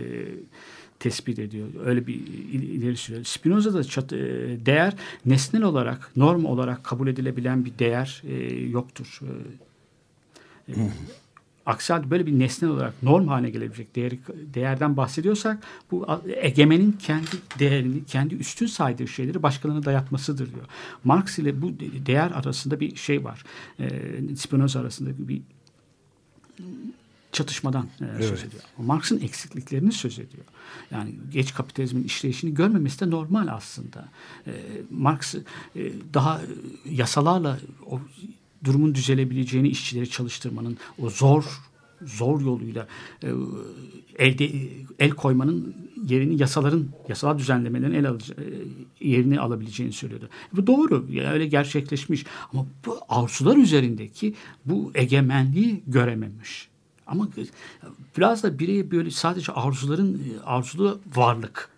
tespit 1.01 1.39
ediyor. 1.39 1.69
Öyle 1.85 2.07
bir 2.07 2.15
ileri 2.53 2.97
sürüyor. 2.97 3.25
Spinoza'da 3.25 3.85
çat, 3.85 4.13
e, 4.13 4.19
değer 4.67 4.95
nesnel 5.27 5.63
olarak, 5.63 6.11
norm 6.17 6.45
olarak 6.45 6.85
kabul 6.85 7.09
edilebilen 7.09 7.65
bir 7.65 7.79
değer 7.79 8.23
e, 8.29 8.35
yoktur. 8.55 9.21
E, 10.69 10.73
e, 10.73 10.75
aksi 11.67 11.93
halde 11.93 12.11
böyle 12.11 12.27
bir 12.27 12.39
nesnel 12.39 12.71
olarak 12.71 13.03
norm 13.03 13.29
haline 13.29 13.51
gelebilecek 13.51 13.97
değeri, 13.97 14.19
değerden 14.55 14.97
bahsediyorsak 14.97 15.59
bu 15.91 16.07
egemenin 16.27 16.93
kendi 16.93 17.27
değerini, 17.59 18.05
kendi 18.05 18.35
üstün 18.35 18.67
saydığı 18.67 19.09
şeyleri 19.09 19.43
başkalarına 19.43 19.85
dayatmasıdır 19.85 20.55
diyor. 20.55 20.67
Marx 21.05 21.39
ile 21.39 21.63
bu 21.63 21.73
değer 22.07 22.31
arasında 22.31 22.81
bir 22.81 22.97
şey 22.97 23.25
var. 23.25 23.45
E, 23.81 23.89
Spinoza 24.37 24.81
arasında 24.81 25.11
bir 25.19 25.43
çatışmadan 27.33 27.89
e, 28.01 28.05
evet. 28.05 28.25
söz 28.25 28.45
ediyor. 28.45 28.63
Marx'ın 28.79 29.21
eksikliklerini 29.21 29.93
söz 29.93 30.19
ediyor. 30.19 30.45
Yani 30.91 31.15
geç 31.33 31.55
kapitalizmin 31.55 32.05
işleyişini 32.05 32.55
görmemesi 32.55 33.01
de 33.01 33.11
normal 33.11 33.49
aslında. 33.49 34.09
E, 34.47 34.53
Marx 34.91 35.35
e, 35.35 35.43
daha 36.15 36.41
yasalarla 36.91 37.59
o 37.87 38.01
durumun 38.65 38.95
düzelebileceğini 38.95 39.69
işçileri 39.69 40.11
çalıştırmanın 40.11 40.79
o 40.99 41.11
zor 41.11 41.45
zor 42.03 42.41
yoluyla 42.41 42.87
e, 43.23 43.29
elde 44.19 44.51
el 44.99 45.11
koymanın 45.11 45.75
yerini 46.07 46.41
yasaların 46.41 46.87
yasal 47.09 47.39
düzenlemelerin 47.39 47.95
el 47.95 48.09
alıcı, 48.09 48.33
e, 48.33 49.09
yerini 49.09 49.41
alabileceğini 49.41 49.93
söylüyordu. 49.93 50.29
Bu 50.53 50.67
doğru. 50.67 51.07
Yani 51.11 51.29
öyle 51.29 51.47
gerçekleşmiş. 51.47 52.25
Ama 52.53 52.67
bu 52.87 52.99
arzular 53.09 53.57
üzerindeki 53.57 54.35
bu 54.65 54.91
egemenliği 54.95 55.83
görememiş. 55.87 56.70
Ama 57.11 57.29
biraz 58.17 58.43
da 58.43 58.59
bireye 58.59 58.91
böyle 58.91 59.11
sadece 59.11 59.53
arzuların 59.53 60.23
arzulu 60.45 61.01
varlık 61.17 61.69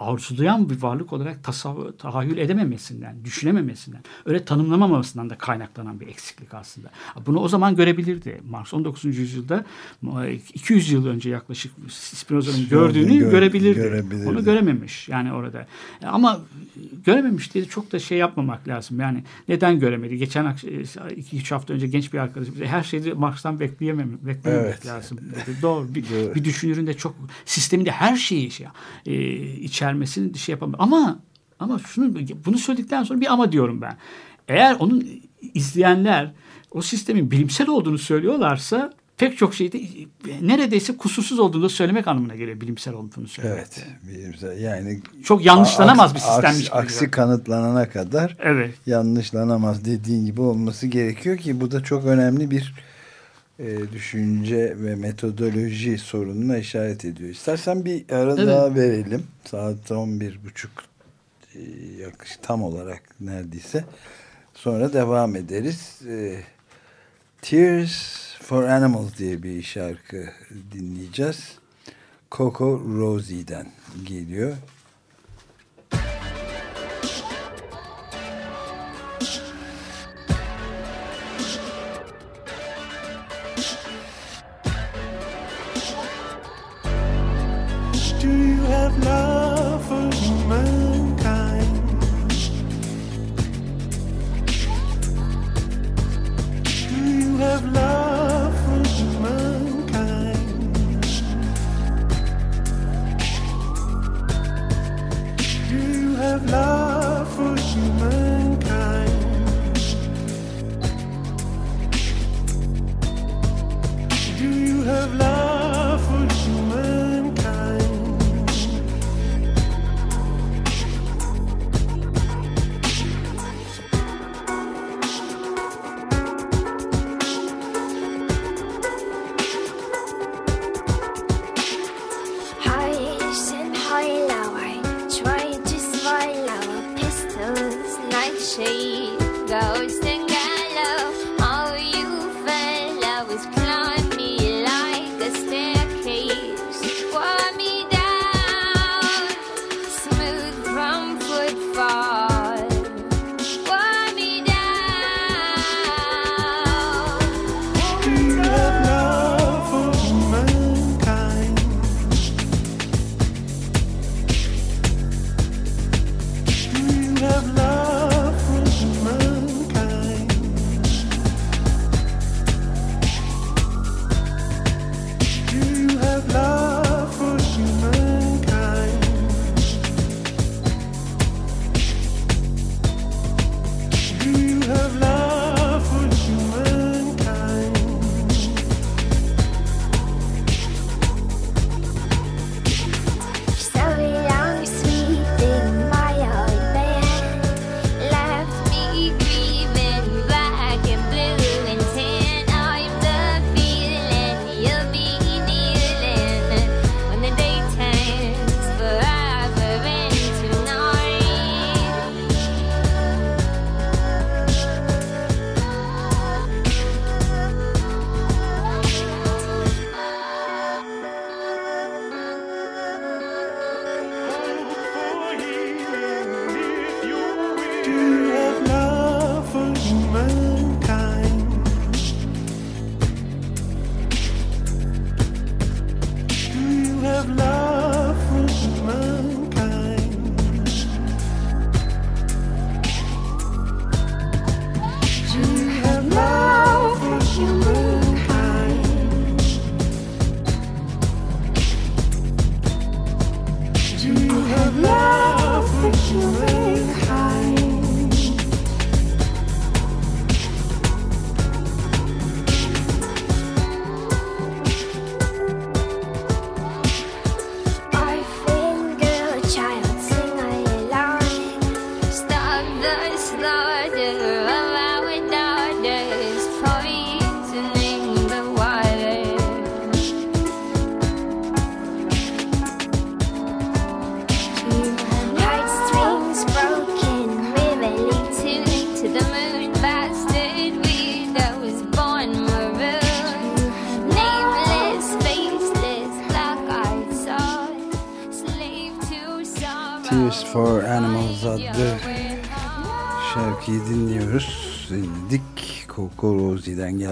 arzulayan 0.00 0.70
bir 0.70 0.82
varlık 0.82 1.12
olarak 1.12 1.44
tasavvur, 1.44 1.92
tahayyül 1.92 2.38
edememesinden, 2.38 3.24
düşünememesinden, 3.24 4.00
öyle 4.24 4.44
tanımlamamasından 4.44 5.30
da 5.30 5.38
kaynaklanan 5.38 6.00
bir 6.00 6.08
eksiklik 6.08 6.54
aslında. 6.54 6.90
Bunu 7.26 7.40
o 7.40 7.48
zaman 7.48 7.76
görebilirdi. 7.76 8.40
Marx 8.48 8.74
19. 8.74 9.04
yüzyılda 9.04 9.64
200 10.54 10.92
yıl 10.92 11.06
önce 11.06 11.30
yaklaşık 11.30 11.72
Spinoza'nın 11.88 12.68
gördüğünü 12.68 13.18
gör, 13.18 13.30
görebilirdi. 13.30 13.80
görebilirdi. 13.80 14.28
Onu 14.28 14.44
görememiş 14.44 15.08
yani 15.08 15.32
orada. 15.32 15.66
Ama 16.02 16.40
görememiş 17.04 17.54
diye 17.54 17.64
çok 17.64 17.92
da 17.92 17.98
şey 17.98 18.18
yapmamak 18.18 18.68
lazım. 18.68 19.00
Yani 19.00 19.24
neden 19.48 19.80
göremedi? 19.80 20.16
Geçen 20.16 20.44
2-3 20.44 21.54
hafta 21.54 21.74
önce 21.74 21.86
genç 21.86 22.12
bir 22.12 22.18
arkadaşım 22.18 22.54
her 22.64 22.82
şeyi 22.82 23.14
Marx'tan 23.14 23.60
bekleyemem, 23.60 24.18
beklememek 24.22 24.66
evet. 24.66 24.86
lazım. 24.86 25.18
Doğru. 25.62 25.94
Bir, 25.94 26.04
bir 26.34 26.44
düşünürün 26.44 26.86
de 26.86 26.94
çok 26.94 27.14
sisteminde 27.44 27.90
her 27.90 28.16
şeyi 28.16 28.50
şey, 28.50 28.66
e, 29.06 29.12
içermesini 29.86 30.38
şey 30.38 30.52
yapamıyor. 30.52 30.78
Ama 30.80 31.18
ama 31.58 31.78
şunu 31.78 32.14
bunu 32.46 32.58
söyledikten 32.58 33.02
sonra 33.02 33.20
bir 33.20 33.32
ama 33.32 33.52
diyorum 33.52 33.80
ben. 33.80 33.96
Eğer 34.48 34.76
onun 34.78 35.08
izleyenler 35.54 36.32
o 36.70 36.82
sistemin 36.82 37.30
bilimsel 37.30 37.68
olduğunu 37.68 37.98
söylüyorlarsa 37.98 38.92
pek 39.16 39.38
çok 39.38 39.54
şeyde 39.54 39.80
neredeyse 40.40 40.96
kusursuz 40.96 41.38
olduğunu 41.38 41.68
söylemek 41.68 42.08
anlamına 42.08 42.34
geliyor 42.34 42.60
bilimsel 42.60 42.94
olduğunu 42.94 43.28
söylemek. 43.28 43.58
Evet, 43.58 43.86
bilimsel 44.02 44.60
yani 44.60 45.00
çok 45.24 45.44
yanlışlanamaz 45.44 46.14
bir 46.14 46.20
sistemmiş. 46.20 46.72
Aksi, 46.72 46.72
aksi 46.72 47.10
kanıtlanana 47.10 47.88
kadar 47.88 48.36
evet. 48.40 48.74
yanlışlanamaz 48.86 49.84
dediğin 49.84 50.26
gibi 50.26 50.40
olması 50.40 50.86
gerekiyor 50.86 51.36
ki 51.38 51.60
bu 51.60 51.70
da 51.70 51.82
çok 51.82 52.04
önemli 52.04 52.50
bir 52.50 52.74
e, 53.58 53.92
düşünce 53.92 54.76
ve 54.76 54.94
metodoloji 54.94 55.98
sorununa 55.98 56.58
işaret 56.58 57.04
ediyor. 57.04 57.30
İstersen 57.30 57.84
bir 57.84 58.04
ara 58.10 58.34
evet. 58.34 58.46
daha 58.46 58.74
verelim. 58.74 59.26
Saat 59.44 59.92
11 59.92 60.44
buçuk 60.44 60.70
e, 61.54 61.60
yaklaşık 62.00 62.42
tam 62.42 62.62
olarak 62.62 63.02
neredeyse. 63.20 63.84
Sonra 64.54 64.92
devam 64.92 65.36
ederiz. 65.36 66.02
E, 66.08 66.40
Tears 67.42 68.16
for 68.42 68.62
Animals 68.62 69.18
diye 69.18 69.42
bir 69.42 69.62
şarkı 69.62 70.30
dinleyeceğiz. 70.72 71.58
Coco 72.30 72.82
Rosie'den 72.98 73.66
geliyor. 74.04 74.56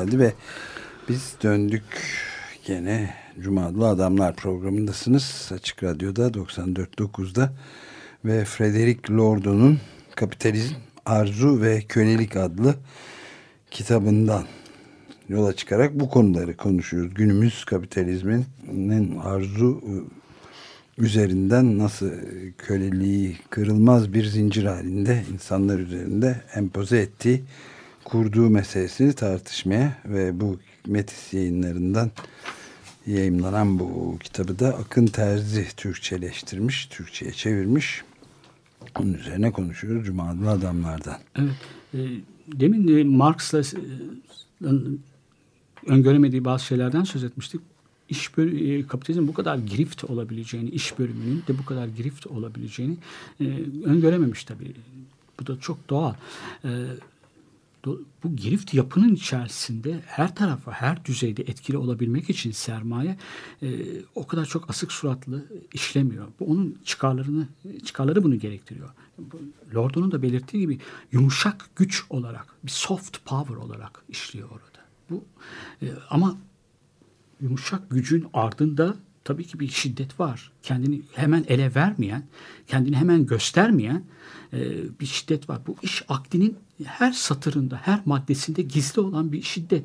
Geldi 0.05 0.19
ve 0.19 0.33
biz 1.09 1.35
döndük 1.43 1.83
gene 2.67 3.15
Cuma 3.41 3.67
Adamlar 3.89 4.37
programındasınız. 4.37 5.51
Açık 5.55 5.83
Radyo'da 5.83 6.27
94.9'da 6.27 7.53
ve 8.25 8.45
Frederick 8.45 9.13
Lordo'nun 9.13 9.81
Kapitalizm, 10.15 10.75
Arzu 11.07 11.63
ve 11.63 11.83
Kölelik 11.83 12.37
adlı 12.37 12.75
kitabından 13.71 14.45
yola 15.29 15.57
çıkarak 15.57 16.01
bu 16.01 16.11
konuları 16.11 16.57
konuşuyoruz. 16.57 17.15
Günümüz 17.15 17.65
kapitalizminin 17.65 19.19
arzu 19.19 19.83
üzerinden 20.99 21.79
nasıl 21.79 22.11
köleliği 22.59 23.37
kırılmaz 23.51 24.13
bir 24.13 24.25
zincir 24.25 24.65
halinde 24.65 25.23
insanlar 25.33 25.79
üzerinde 25.79 26.41
empoze 26.55 26.99
ettiği 26.99 27.43
kurduğu 28.05 28.51
meselesini 28.51 29.13
tartışmaya 29.13 29.97
ve 30.05 30.41
bu 30.41 30.59
Metis 30.87 31.35
yayınlarından 31.35 32.11
yayınlanan 33.07 33.79
bu 33.79 34.19
kitabı 34.19 34.59
da 34.59 34.69
Akın 34.69 35.07
Terzi 35.07 35.67
Türkçeleştirmiş, 35.77 36.87
Türkçe'ye 36.87 37.33
çevirmiş. 37.33 38.03
Onun 39.01 39.15
üzerine 39.15 39.53
konuşuyoruz 39.53 40.07
Cuma 40.07 40.51
adamlardan. 40.51 41.19
Evet. 41.39 41.55
E, 41.95 41.99
demin 42.47 43.09
Marx'la 43.09 43.61
e, 43.61 44.69
öngöremediği 45.87 46.45
bazı 46.45 46.65
şeylerden 46.65 47.05
söz 47.05 47.25
etmiştik 47.25 47.61
iş 48.09 48.37
bölü, 48.37 48.79
e, 48.79 48.87
kapitalizm 48.87 49.29
bu 49.29 49.35
kadar 49.35 49.57
girift 49.57 50.05
olabileceğini, 50.05 50.71
iş 50.71 50.99
bölümünün 50.99 51.43
de 51.49 51.59
bu 51.59 51.65
kadar 51.65 51.87
girift 51.87 52.27
olabileceğini 52.27 52.97
e, 53.41 53.45
öngörememiş 53.85 54.45
tabii. 54.45 54.75
Bu 55.41 55.47
da 55.47 55.61
çok 55.61 55.91
doğal. 55.91 56.15
E, 56.65 56.71
bu 58.25 58.37
girift 58.37 58.75
yapının 58.75 59.15
içerisinde 59.15 60.03
her 60.07 60.35
tarafa, 60.35 60.73
her 60.73 61.05
düzeyde 61.05 61.43
etkili 61.43 61.77
olabilmek 61.77 62.31
için 62.31 62.51
sermaye 62.51 63.17
e, 63.63 63.69
o 64.15 64.27
kadar 64.27 64.45
çok 64.45 64.71
asık 64.71 64.93
suratlı 64.93 65.45
işlemiyor. 65.73 66.29
Bu 66.41 66.45
onun 66.45 66.79
çıkarlarını, 66.85 67.49
çıkarları 67.85 68.25
bunu 68.25 68.39
gerektiriyor. 68.39 68.91
Lord'un 69.75 70.13
da 70.13 70.23
belirttiği 70.23 70.61
gibi 70.61 70.79
yumuşak 71.13 71.71
güç 71.77 72.05
olarak, 72.11 72.47
bir 72.65 72.71
soft 72.71 73.25
power 73.25 73.55
olarak 73.55 74.03
işliyor 74.09 74.49
orada. 74.51 74.85
Bu 75.11 75.25
e, 75.83 75.87
ama 76.11 76.37
yumuşak 77.41 77.91
gücün 77.91 78.27
ardında 78.33 78.97
tabii 79.25 79.45
ki 79.45 79.61
bir 79.61 79.69
şiddet 79.69 80.21
var. 80.21 80.53
Kendini 80.63 81.03
hemen 81.13 81.45
ele 81.49 81.75
vermeyen, 81.75 82.27
kendini 82.67 82.97
hemen 82.97 83.27
göstermeyen 83.27 84.05
e, 84.53 84.61
bir 85.01 85.07
şiddet 85.07 85.49
var. 85.49 85.61
Bu 85.67 85.77
iş 85.83 86.05
akdinin 86.09 86.57
her 86.85 87.13
satırında, 87.13 87.77
her 87.77 88.01
maddesinde 88.05 88.63
gizli 88.63 89.01
olan 89.01 89.33
bir 89.33 89.43
şiddet. 89.43 89.85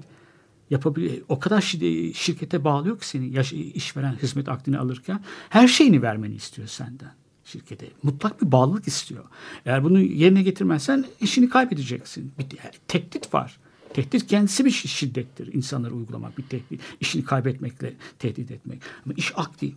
Yapabilir, 0.70 1.24
o 1.30 1.40
kadar 1.40 1.62
şiddet, 1.62 2.16
şirkete 2.16 2.64
bağlıyor 2.64 3.00
ki 3.00 3.08
seni 3.08 3.30
yaş, 3.30 3.54
işveren 3.54 4.16
hizmet 4.22 4.50
akdini 4.50 4.78
alırken 4.78 5.24
her 5.50 5.68
şeyini 5.68 6.02
vermeni 6.02 6.36
istiyor 6.36 6.68
senden 6.68 7.12
şirkete. 7.46 7.88
Mutlak 8.04 8.42
bir 8.42 8.52
bağlılık 8.52 8.88
istiyor. 8.88 9.24
Eğer 9.66 9.84
bunu 9.84 10.00
yerine 10.00 10.44
getirmezsen 10.44 11.06
işini 11.22 11.50
kaybedeceksin. 11.50 12.32
Bir 12.40 12.46
tehdit 12.88 13.34
var. 13.34 13.58
Tehdit 13.94 14.28
kendisi 14.28 14.66
bir 14.66 14.72
şiddettir. 14.72 15.54
İnsanları 15.54 15.96
uygulamak 15.96 16.38
bir 16.38 16.44
tehdit. 16.44 16.82
İşini 17.00 17.24
kaybetmekle 17.24 17.94
tehdit 18.20 18.52
etmek. 18.52 18.82
Ama 19.06 19.14
iş 19.18 19.34
akdi. 19.36 19.74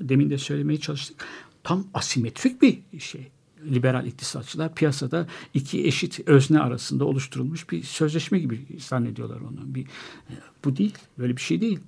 Demin 0.00 0.30
de 0.30 0.38
söylemeye 0.38 0.80
çalıştık. 0.80 1.26
Tam 1.64 1.86
asimetrik 1.94 2.62
bir 2.62 3.00
şey. 3.00 3.28
Liberal 3.64 4.06
iktisatçılar 4.06 4.74
piyasada 4.74 5.26
iki 5.54 5.86
eşit 5.86 6.28
özne 6.28 6.60
arasında 6.60 7.04
oluşturulmuş 7.04 7.70
bir 7.70 7.82
sözleşme 7.82 8.38
gibi 8.38 8.66
zannediyorlar 8.78 9.40
onu. 9.40 9.74
Bir, 9.74 9.82
e, 10.30 10.34
bu 10.64 10.76
değil. 10.76 10.94
Böyle 11.18 11.36
bir 11.36 11.42
şey 11.42 11.60
değil. 11.60 11.80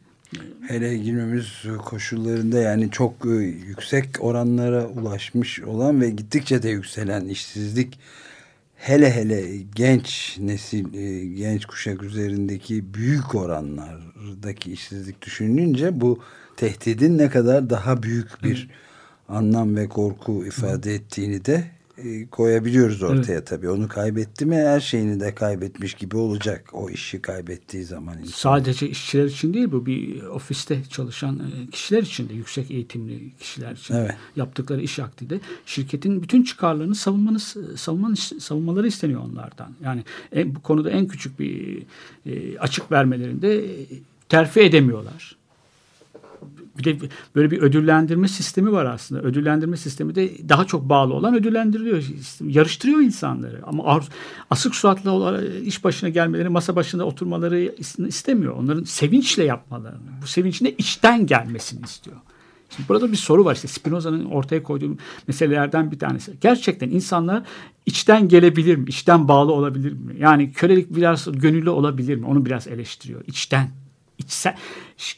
Hele 0.68 0.99
günümüz 0.99 1.66
koşullarında 1.85 2.59
yani 2.59 2.91
çok 2.91 3.27
e, 3.27 3.31
yüksek 3.68 4.07
oranlara 4.21 4.87
ulaşmış 4.87 5.61
olan 5.61 6.01
ve 6.01 6.11
gittikçe 6.11 6.62
de 6.62 6.68
yükselen 6.68 7.29
işsizlik 7.29 7.99
hele 8.81 9.14
hele 9.14 9.57
genç 9.75 10.37
nesil, 10.41 10.95
e, 10.95 11.27
genç 11.27 11.66
kuşak 11.66 12.03
üzerindeki 12.03 12.95
büyük 12.95 13.35
oranlardaki 13.35 14.73
işsizlik 14.73 15.23
düşününce 15.23 16.01
bu 16.01 16.18
tehdidin 16.57 17.18
ne 17.18 17.31
kadar 17.31 17.71
daha 17.71 18.03
büyük 18.03 18.43
bir 18.43 18.68
anlam 19.31 19.76
ve 19.76 19.89
korku 19.89 20.45
ifade 20.47 20.95
ettiğini 20.95 21.45
de 21.45 21.64
e, 22.05 22.26
koyabiliyoruz 22.26 23.03
ortaya 23.03 23.33
evet. 23.33 23.47
tabii. 23.47 23.70
Onu 23.70 23.89
kaybetti 23.89 24.47
mi 24.47 24.57
her 24.57 24.81
şeyini 24.81 25.20
de 25.20 25.35
kaybetmiş 25.35 25.95
gibi 25.95 26.16
olacak 26.16 26.70
o 26.72 26.91
işi 26.91 27.22
kaybettiği 27.22 27.85
zaman. 27.85 28.18
Insan. 28.18 28.33
Sadece 28.33 28.89
işçiler 28.89 29.24
için 29.24 29.55
değil 29.55 29.72
bu 29.72 29.87
bir 29.87 30.22
ofiste 30.22 30.83
çalışan 30.85 31.39
e, 31.39 31.70
kişiler 31.70 32.03
için 32.03 32.28
de 32.28 32.35
yüksek 32.35 32.70
eğitimli 32.70 33.31
kişiler 33.41 33.72
için 33.72 33.95
evet. 33.95 34.14
yaptıkları 34.37 34.81
iş 34.81 34.99
akdide 34.99 35.41
şirketin 35.66 36.22
bütün 36.22 36.43
çıkarlarını 36.43 36.95
savunmanız, 36.95 37.57
savunman, 37.76 38.14
savunmaları 38.14 38.87
isteniyor 38.87 39.20
onlardan. 39.20 39.72
Yani 39.85 40.05
en, 40.33 40.55
bu 40.55 40.61
konuda 40.62 40.91
en 40.91 41.09
küçük 41.09 41.41
bir 41.41 41.83
e, 42.26 42.59
açık 42.59 42.93
vermelerinde 42.93 43.64
terfi 44.28 44.61
edemiyorlar 44.61 45.39
bir 46.81 47.01
de 47.01 47.09
böyle 47.35 47.51
bir 47.51 47.59
ödüllendirme 47.59 48.28
sistemi 48.28 48.72
var 48.72 48.85
aslında. 48.85 49.22
Ödüllendirme 49.22 49.76
sistemi 49.76 50.14
de 50.14 50.49
daha 50.49 50.64
çok 50.64 50.89
bağlı 50.89 51.14
olan 51.14 51.35
ödüllendiriliyor. 51.35 52.05
Yarıştırıyor 52.41 53.01
insanları. 53.01 53.61
Ama 53.66 54.01
asık 54.51 54.74
suratlı 54.74 55.11
olarak 55.11 55.45
iş 55.64 55.85
başına 55.85 56.09
gelmeleri, 56.09 56.49
masa 56.49 56.76
başında 56.76 57.05
oturmaları 57.05 57.74
istemiyor. 58.07 58.57
Onların 58.57 58.85
sevinçle 58.85 59.45
yapmalarını, 59.45 60.11
bu 60.22 60.26
sevincin 60.26 60.66
de 60.66 60.74
içten 60.78 61.26
gelmesini 61.26 61.85
istiyor. 61.85 62.16
Şimdi 62.76 62.89
burada 62.89 63.12
bir 63.12 63.16
soru 63.16 63.45
var 63.45 63.55
işte 63.55 63.68
Spinoza'nın 63.68 64.24
ortaya 64.24 64.62
koyduğu 64.62 64.97
meselelerden 65.28 65.91
bir 65.91 65.99
tanesi. 65.99 66.33
Gerçekten 66.41 66.91
insanlar 66.91 67.43
içten 67.87 68.28
gelebilir 68.28 68.76
mi? 68.76 68.85
İçten 68.89 69.28
bağlı 69.28 69.53
olabilir 69.53 69.93
mi? 69.93 70.16
Yani 70.18 70.53
kölelik 70.53 70.97
biraz 70.97 71.41
gönüllü 71.41 71.70
olabilir 71.70 72.16
mi? 72.16 72.26
Onu 72.26 72.47
biraz 72.47 72.68
eleştiriyor. 72.68 73.20
İçten 73.26 73.68
içsel 74.21 74.57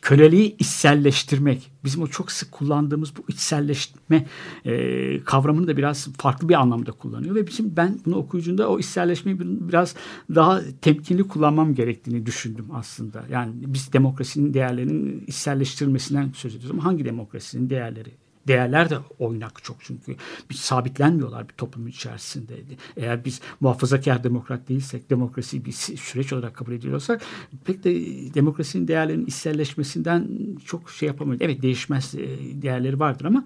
köleliği 0.02 0.56
içselleştirmek 0.56 1.70
bizim 1.84 2.02
o 2.02 2.06
çok 2.06 2.32
sık 2.32 2.52
kullandığımız 2.52 3.16
bu 3.16 3.20
içselleşme 3.28 4.26
e, 4.64 5.24
kavramını 5.24 5.66
da 5.66 5.76
biraz 5.76 6.08
farklı 6.18 6.48
bir 6.48 6.54
anlamda 6.54 6.92
kullanıyor 6.92 7.34
ve 7.34 7.46
bizim 7.46 7.76
ben 7.76 7.98
bunu 8.06 8.16
okuyucunda 8.16 8.68
o 8.68 8.78
içselleşmeyi 8.78 9.38
biraz 9.40 9.94
daha 10.34 10.60
temkinli 10.80 11.28
kullanmam 11.28 11.74
gerektiğini 11.74 12.26
düşündüm 12.26 12.66
aslında. 12.72 13.24
Yani 13.30 13.52
biz 13.56 13.92
demokrasinin 13.92 14.54
değerlerinin 14.54 15.24
içselleştirilmesinden 15.26 16.32
söz 16.34 16.54
ediyoruz 16.54 16.70
ama 16.70 16.84
hangi 16.84 17.04
demokrasinin 17.04 17.70
değerleri 17.70 18.10
Değerler 18.48 18.90
de 18.90 18.98
oynak 19.18 19.64
çok 19.64 19.76
çünkü 19.80 20.16
biz 20.50 20.56
sabitlenmiyorlar 20.56 21.48
bir 21.48 21.54
toplum 21.54 21.88
içerisinde. 21.88 22.54
Eğer 22.96 23.24
biz 23.24 23.40
muhafazakar 23.60 24.24
demokrat 24.24 24.68
değilsek, 24.68 25.10
demokrasiyi 25.10 25.64
bir 25.64 25.72
süreç 25.72 26.32
olarak 26.32 26.54
kabul 26.54 26.72
ediyorsak 26.72 27.22
pek 27.64 27.84
de 27.84 27.94
demokrasinin 28.34 28.88
değerlerinin 28.88 29.26
içselleşmesinden 29.26 30.28
çok 30.64 30.90
şey 30.90 31.06
yapamıyoruz. 31.06 31.42
Evet 31.42 31.62
değişmez 31.62 32.14
e, 32.14 32.28
değerleri 32.62 33.00
vardır 33.00 33.24
ama 33.24 33.44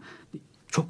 çok 0.69 0.87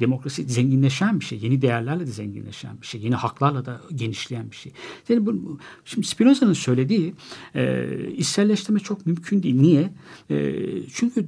demokrasi 0.00 0.44
zenginleşen 0.44 1.20
bir 1.20 1.24
şey. 1.24 1.38
Yeni 1.38 1.62
değerlerle 1.62 2.06
de 2.06 2.10
zenginleşen 2.10 2.80
bir 2.80 2.86
şey. 2.86 3.00
Yeni 3.00 3.14
haklarla 3.14 3.64
da 3.64 3.80
genişleyen 3.94 4.50
bir 4.50 4.56
şey. 4.56 4.72
Yani 5.08 5.26
bu, 5.26 5.58
şimdi 5.84 6.06
Spinoza'nın 6.06 6.52
söylediği 6.52 7.14
e, 7.54 7.86
içselleştirme 8.16 8.80
çok 8.80 9.06
mümkün 9.06 9.42
değil. 9.42 9.54
Niye? 9.54 9.92
E, 10.30 10.54
çünkü 10.94 11.26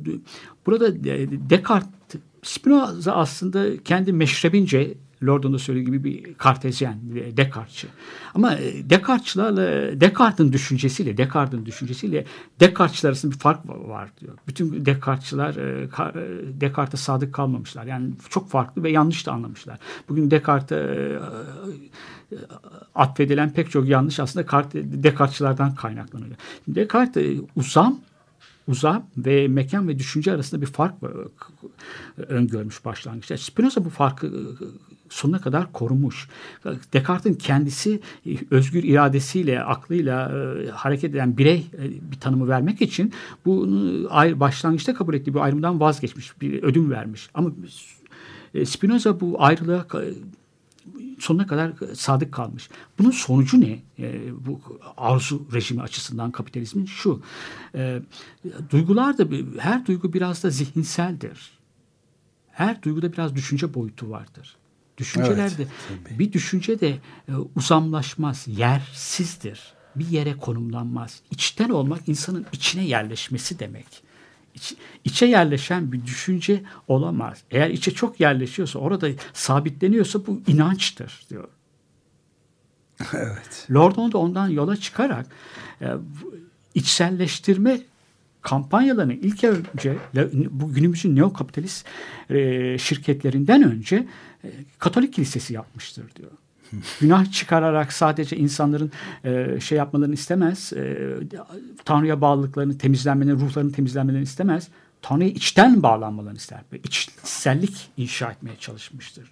burada 0.67 1.05
Descartes 1.51 2.21
Spinoza 2.43 3.13
aslında 3.13 3.83
kendi 3.83 4.13
meşrebince 4.13 4.95
Lord'un 5.23 5.53
da 5.53 5.59
söylediği 5.59 5.87
gibi 5.87 6.05
bir 6.05 6.35
kartezyen, 6.35 6.99
Descartes'çı. 7.37 7.89
Ama 8.35 8.55
e, 8.55 8.91
Descartes'çılarla 8.91 10.01
Descartes'in 10.01 10.53
düşüncesiyle, 10.53 11.17
Descartes'in 11.17 11.67
düşüncesiyle 11.67 12.25
Descartes'çılar 12.61 13.11
arasında 13.11 13.33
bir 13.33 13.39
fark 13.39 13.69
var 13.69 14.11
diyor. 14.21 14.35
Bütün 14.49 14.87
Descartes'çılar 14.87 15.57
e, 15.57 15.83
e, 15.83 16.61
Descartes'e 16.61 17.05
sadık 17.05 17.35
kalmamışlar. 17.35 17.87
Yani 17.87 18.11
çok 18.31 18.51
farklı 18.51 18.83
ve 18.83 18.91
yanlış 18.91 19.27
da 19.27 19.33
anlamışlar. 19.33 19.79
Bugün 20.09 20.31
Descartes'e 20.31 21.19
atfedilen 22.95 23.53
pek 23.53 23.71
çok 23.71 23.89
yanlış 23.89 24.21
aslında 24.21 24.47
Descartes'çılardan 24.75 25.75
kaynaklanıyor. 25.75 26.37
Descartes 26.69 27.41
uzam 27.57 28.01
uzam 28.69 29.07
ve 29.17 29.49
mekan 29.49 29.89
ve 29.89 29.99
düşünce 29.99 30.33
arasında 30.33 30.61
bir 30.61 30.67
fark 30.67 30.95
öngörmüş 32.17 32.85
başlangıçta. 32.85 33.39
Spinoza 33.39 33.85
bu 33.85 33.91
farkı 33.91 34.33
sonuna 35.15 35.41
kadar 35.41 35.73
korumuş. 35.73 36.29
Descartes'in 36.93 37.35
kendisi 37.35 38.01
e, 38.27 38.31
özgür 38.51 38.83
iradesiyle, 38.83 39.63
aklıyla 39.63 40.33
e, 40.33 40.71
hareket 40.71 41.15
eden 41.15 41.39
birey 41.39 41.67
e, 41.79 42.11
bir 42.13 42.21
tanımı 42.21 42.49
vermek 42.49 42.83
için 42.83 43.13
bunu 43.47 44.11
başlangıçta 44.41 44.95
kabul 44.95 45.15
ettiği 45.15 45.35
bir 45.35 45.41
ayrımdan 45.41 45.81
vazgeçmiş, 45.81 46.41
bir 46.41 46.63
ödün 46.63 46.91
vermiş. 46.91 47.31
Ama 47.35 47.51
Spinoza 48.65 49.21
bu 49.21 49.43
ayrılığa 49.43 49.87
sonuna 51.19 51.47
kadar 51.47 51.73
sadık 51.95 52.33
kalmış. 52.33 52.69
Bunun 52.99 53.11
sonucu 53.11 53.61
ne? 53.61 53.83
E, 53.99 54.21
bu 54.47 54.61
arzu 54.97 55.47
rejimi 55.53 55.83
açısından 55.83 56.31
kapitalizmin 56.31 56.85
şu. 56.85 57.23
E, 57.75 58.03
duygular 58.71 59.19
da 59.19 59.27
her 59.59 59.87
duygu 59.87 60.13
biraz 60.13 60.45
da 60.45 60.51
zihinseldir. 60.51 61.59
Her 62.51 62.83
duyguda 62.83 63.13
biraz 63.13 63.35
düşünce 63.35 63.75
boyutu 63.75 64.11
vardır. 64.11 64.57
Düşüncelerde 64.99 65.67
evet, 65.91 66.19
bir 66.19 66.33
düşünce 66.33 66.81
de 66.81 66.89
e, 67.29 67.33
uzamlaşmaz, 67.57 68.45
yersizdir. 68.49 69.75
Bir 69.97 70.09
yere 70.09 70.37
konumlanmaz. 70.37 71.21
İçten 71.31 71.69
olmak 71.69 72.09
insanın 72.09 72.47
içine 72.53 72.85
yerleşmesi 72.85 73.59
demek. 73.59 73.87
İç, 74.55 74.75
içe 75.05 75.27
yerleşen 75.27 75.93
bir 75.93 76.05
düşünce 76.07 76.63
olamaz. 76.89 77.43
Eğer 77.51 77.71
içe 77.71 77.91
çok 77.91 78.21
yerleşiyorsa, 78.21 78.79
orada 78.79 79.09
sabitleniyorsa 79.33 80.27
bu 80.27 80.43
inançtır 80.47 81.27
diyor. 81.31 81.49
Evet. 83.15 83.67
Lordon 83.71 84.13
da 84.13 84.19
ondan 84.19 84.49
yola 84.49 84.77
çıkarak 84.77 85.27
e, 85.81 85.89
içselleştirme 86.75 87.81
kampanyalarını 88.45 89.13
ilk 89.13 89.45
önce 89.45 89.97
bu 90.51 90.73
günümüzün 90.75 91.17
neokapitalist 91.17 91.87
e, 92.31 92.79
şirketlerinden 92.79 93.63
önce 93.63 94.07
e, 94.45 94.51
Katolik 94.79 95.13
Kilisesi 95.15 95.55
yapmıştır 95.55 96.05
diyor. 96.17 96.31
Günah 97.01 97.33
çıkararak 97.33 97.93
sadece 97.93 98.37
insanların 98.37 98.93
e, 99.25 99.61
şey 99.61 99.79
yapmalarını 99.79 100.15
istemez. 100.15 100.73
E, 100.73 100.97
Tanrı'ya 101.85 102.21
bağlılıklarını, 102.21 102.79
temizlenmelerini, 102.79 103.41
ruhlarını 103.41 103.73
temizlenmelerini 103.73 104.25
istemez. 104.25 104.69
Tanrı'ya 105.03 105.31
içten 105.31 105.83
bağlanmalarını 105.83 106.39
ister. 106.39 106.61
Ve 106.73 106.79
içsellik 106.79 107.91
inşa 107.97 108.31
etmeye 108.31 108.57
çalışmıştır. 108.57 109.31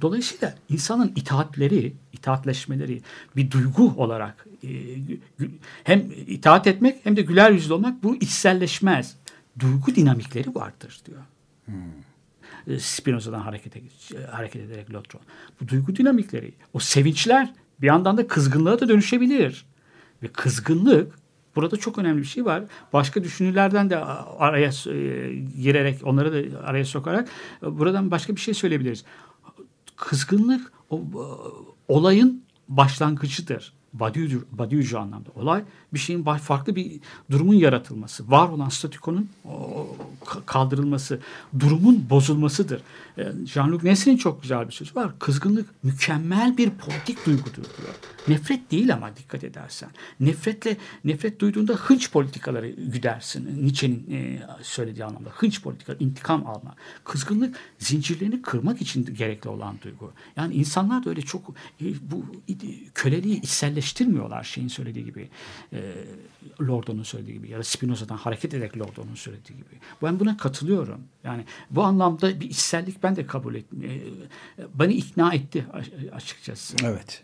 Dolayısıyla 0.00 0.54
insanın 0.68 1.12
itaatleri, 1.16 1.94
itaatleşmeleri 2.12 3.02
bir 3.36 3.50
duygu 3.50 3.94
olarak 3.96 4.46
e, 4.64 4.68
hem 5.84 6.06
itaat 6.26 6.66
etmek 6.66 7.04
hem 7.04 7.16
de 7.16 7.22
güler 7.22 7.50
yüzlü 7.50 7.74
olmak 7.74 8.02
bu 8.02 8.16
içselleşmez. 8.16 9.16
Duygu 9.58 9.94
dinamikleri 9.94 10.54
vardır 10.54 11.00
diyor. 11.06 11.20
Hmm. 11.64 12.74
E, 12.74 12.78
Spinoza'dan 12.78 13.40
hareket, 13.40 13.72
hareket 14.30 14.62
ederek 14.62 14.94
Lotron. 14.94 15.22
Bu 15.60 15.68
duygu 15.68 15.96
dinamikleri, 15.96 16.52
o 16.72 16.78
sevinçler 16.78 17.52
bir 17.80 17.86
yandan 17.86 18.16
da 18.16 18.26
kızgınlığa 18.26 18.80
da 18.80 18.88
dönüşebilir. 18.88 19.66
Ve 20.22 20.28
kızgınlık 20.28 21.18
burada 21.56 21.76
çok 21.76 21.98
önemli 21.98 22.22
bir 22.22 22.26
şey 22.26 22.44
var. 22.44 22.64
Başka 22.92 23.24
düşünürlerden 23.24 23.90
de 23.90 23.96
araya 23.96 24.68
e, 24.68 25.34
girerek, 25.62 26.06
onları 26.06 26.32
da 26.32 26.60
araya 26.60 26.84
sokarak 26.84 27.28
e, 27.62 27.78
buradan 27.78 28.10
başka 28.10 28.36
bir 28.36 28.40
şey 28.40 28.54
söyleyebiliriz. 28.54 29.04
Kızgınlık 29.98 30.72
o, 30.90 31.02
olayın 31.88 32.44
başlangıcıdır. 32.68 33.77
Badiücü, 33.92 34.96
anlamda. 34.96 35.30
Olay 35.34 35.64
bir 35.94 35.98
şeyin 35.98 36.22
farklı 36.22 36.76
bir 36.76 37.00
durumun 37.30 37.54
yaratılması. 37.54 38.30
Var 38.30 38.48
olan 38.48 38.68
statükonun 38.68 39.30
kaldırılması, 40.46 41.20
durumun 41.60 42.06
bozulmasıdır. 42.10 42.82
E, 43.18 43.22
Jean-Luc 43.22 43.84
Nesrin'in 43.84 44.16
çok 44.16 44.42
güzel 44.42 44.66
bir 44.66 44.72
sözü 44.72 44.94
var. 44.94 45.18
Kızgınlık 45.18 45.84
mükemmel 45.84 46.56
bir 46.56 46.70
politik 46.70 47.26
duygudur 47.26 47.54
diyor. 47.54 47.94
Nefret 48.28 48.70
değil 48.70 48.94
ama 48.94 49.16
dikkat 49.16 49.44
edersen. 49.44 49.90
Nefretle 50.20 50.76
nefret 51.04 51.40
duyduğunda 51.40 51.72
hınç 51.74 52.12
politikaları 52.12 52.68
güdersin. 52.68 53.64
Nietzsche'nin 53.64 54.10
e, 54.10 54.42
söylediği 54.62 55.04
anlamda. 55.04 55.30
Hınç 55.30 55.62
politikaları, 55.62 56.04
intikam 56.04 56.46
alma. 56.46 56.74
Kızgınlık 57.04 57.56
zincirlerini 57.78 58.42
kırmak 58.42 58.82
için 58.82 59.14
gerekli 59.14 59.48
olan 59.48 59.76
duygu. 59.84 60.12
Yani 60.36 60.54
insanlar 60.54 61.04
da 61.04 61.10
öyle 61.10 61.22
çok 61.22 61.48
e, 61.80 61.84
bu 62.10 62.24
köleliği 62.94 63.40
içselleştirmiyorlar 63.78 64.44
şeyin 64.44 64.68
söylediği 64.68 65.04
gibi. 65.04 65.28
E, 65.72 65.78
Lordon'un 66.60 67.02
söylediği 67.02 67.36
gibi 67.36 67.50
ya 67.50 67.58
da 67.58 67.62
Spinoza'dan 67.62 68.16
hareket 68.16 68.54
ederek 68.54 68.78
Lordon'un 68.78 69.14
söylediği 69.14 69.58
gibi. 69.58 69.80
Ben 70.02 70.20
buna 70.20 70.36
katılıyorum. 70.36 71.00
Yani 71.24 71.44
bu 71.70 71.82
anlamda 71.82 72.40
bir 72.40 72.50
içsellik 72.50 73.02
ben 73.02 73.16
de 73.16 73.26
kabul 73.26 73.54
etmiyorum. 73.54 74.00
Beni 74.74 74.94
ikna 74.94 75.34
etti 75.34 75.66
açıkçası. 76.12 76.76
Evet. 76.84 77.22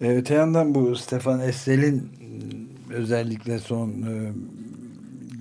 Ee, 0.00 0.16
öte 0.16 0.34
yandan 0.34 0.74
bu 0.74 0.96
Stefan 0.96 1.40
Essel'in 1.40 2.10
özellikle 2.90 3.58
son 3.58 3.88
e, 3.90 4.32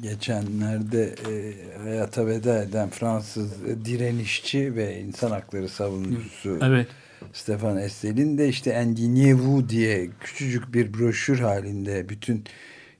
geçenlerde 0.01 1.15
e, 1.29 1.53
hayata 1.83 2.27
veda 2.27 2.63
eden 2.63 2.89
Fransız 2.89 3.51
direnişçi 3.85 4.75
ve 4.75 4.99
insan 5.01 5.31
hakları 5.31 5.69
savunucusu 5.69 6.59
evet. 6.61 6.87
Stefan 7.33 7.77
Essel'in 7.77 8.37
de 8.37 8.49
işte 8.49 8.69
Endignez-vous 8.71 9.69
diye 9.69 10.09
küçücük 10.19 10.73
bir 10.73 10.93
broşür 10.93 11.39
halinde 11.39 12.09
bütün 12.09 12.43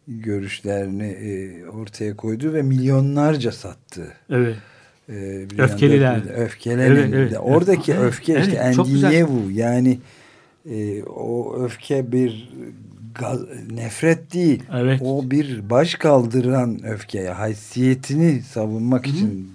görüşlerini 0.08 1.08
e, 1.08 1.66
ortaya 1.66 2.16
koydu 2.16 2.54
ve 2.54 2.62
milyonlarca 2.62 3.52
sattı. 3.52 4.14
Evet. 4.30 4.56
Ee, 5.10 5.48
Öfkeliler. 5.58 6.22
Öfkelenin 6.36 6.96
evet, 6.96 7.14
evet. 7.14 7.38
oradaki 7.42 7.92
evet, 7.92 8.04
öfke 8.04 8.34
evet, 8.34 8.48
işte 8.48 8.58
Endignez-vous 8.58 9.52
yani 9.54 10.00
e, 10.70 11.04
o 11.04 11.56
öfke 11.64 12.12
bir 12.12 12.50
gaz, 13.20 13.40
nefret 13.72 14.34
değil. 14.34 14.64
Evet. 14.74 15.02
O 15.04 15.32
bir 15.32 15.70
baş 15.70 15.96
kaldıran 15.96 16.84
öfke. 16.86 17.28
Haysiyetini 17.28 18.42
savunmak 18.42 19.08
Hı 19.08 19.12
-hı. 19.12 19.16
için 19.16 19.52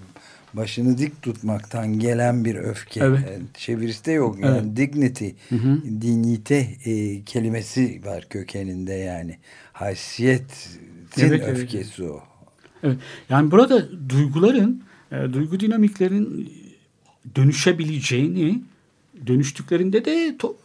başını 0.54 0.98
dik 0.98 1.22
tutmaktan 1.22 1.98
gelen 1.98 2.44
bir 2.44 2.54
öfke. 2.54 3.00
Evet. 3.00 3.20
Yani 3.32 3.44
çevirisi 3.54 4.04
de 4.04 4.12
yok. 4.12 4.38
Yani 4.40 4.58
evet. 4.58 4.76
dignity, 4.76 5.28
hı 5.48 5.54
hı. 5.56 5.82
dinite 5.84 6.68
e, 6.84 7.24
kelimesi 7.24 8.00
var 8.04 8.26
kökeninde 8.30 8.92
yani. 8.92 9.38
Haysiyetin 9.72 10.80
evet, 11.18 11.48
öfkesi 11.48 12.02
evet. 12.02 12.10
o. 12.10 12.22
Evet. 12.82 12.96
Yani 13.28 13.50
burada 13.50 14.08
duyguların, 14.08 14.82
e, 15.12 15.32
duygu 15.32 15.60
dinamiklerin 15.60 16.52
dönüşebileceğini, 17.36 18.62
dönüştüklerinde 19.26 20.04
de 20.04 20.36
to, 20.38 20.56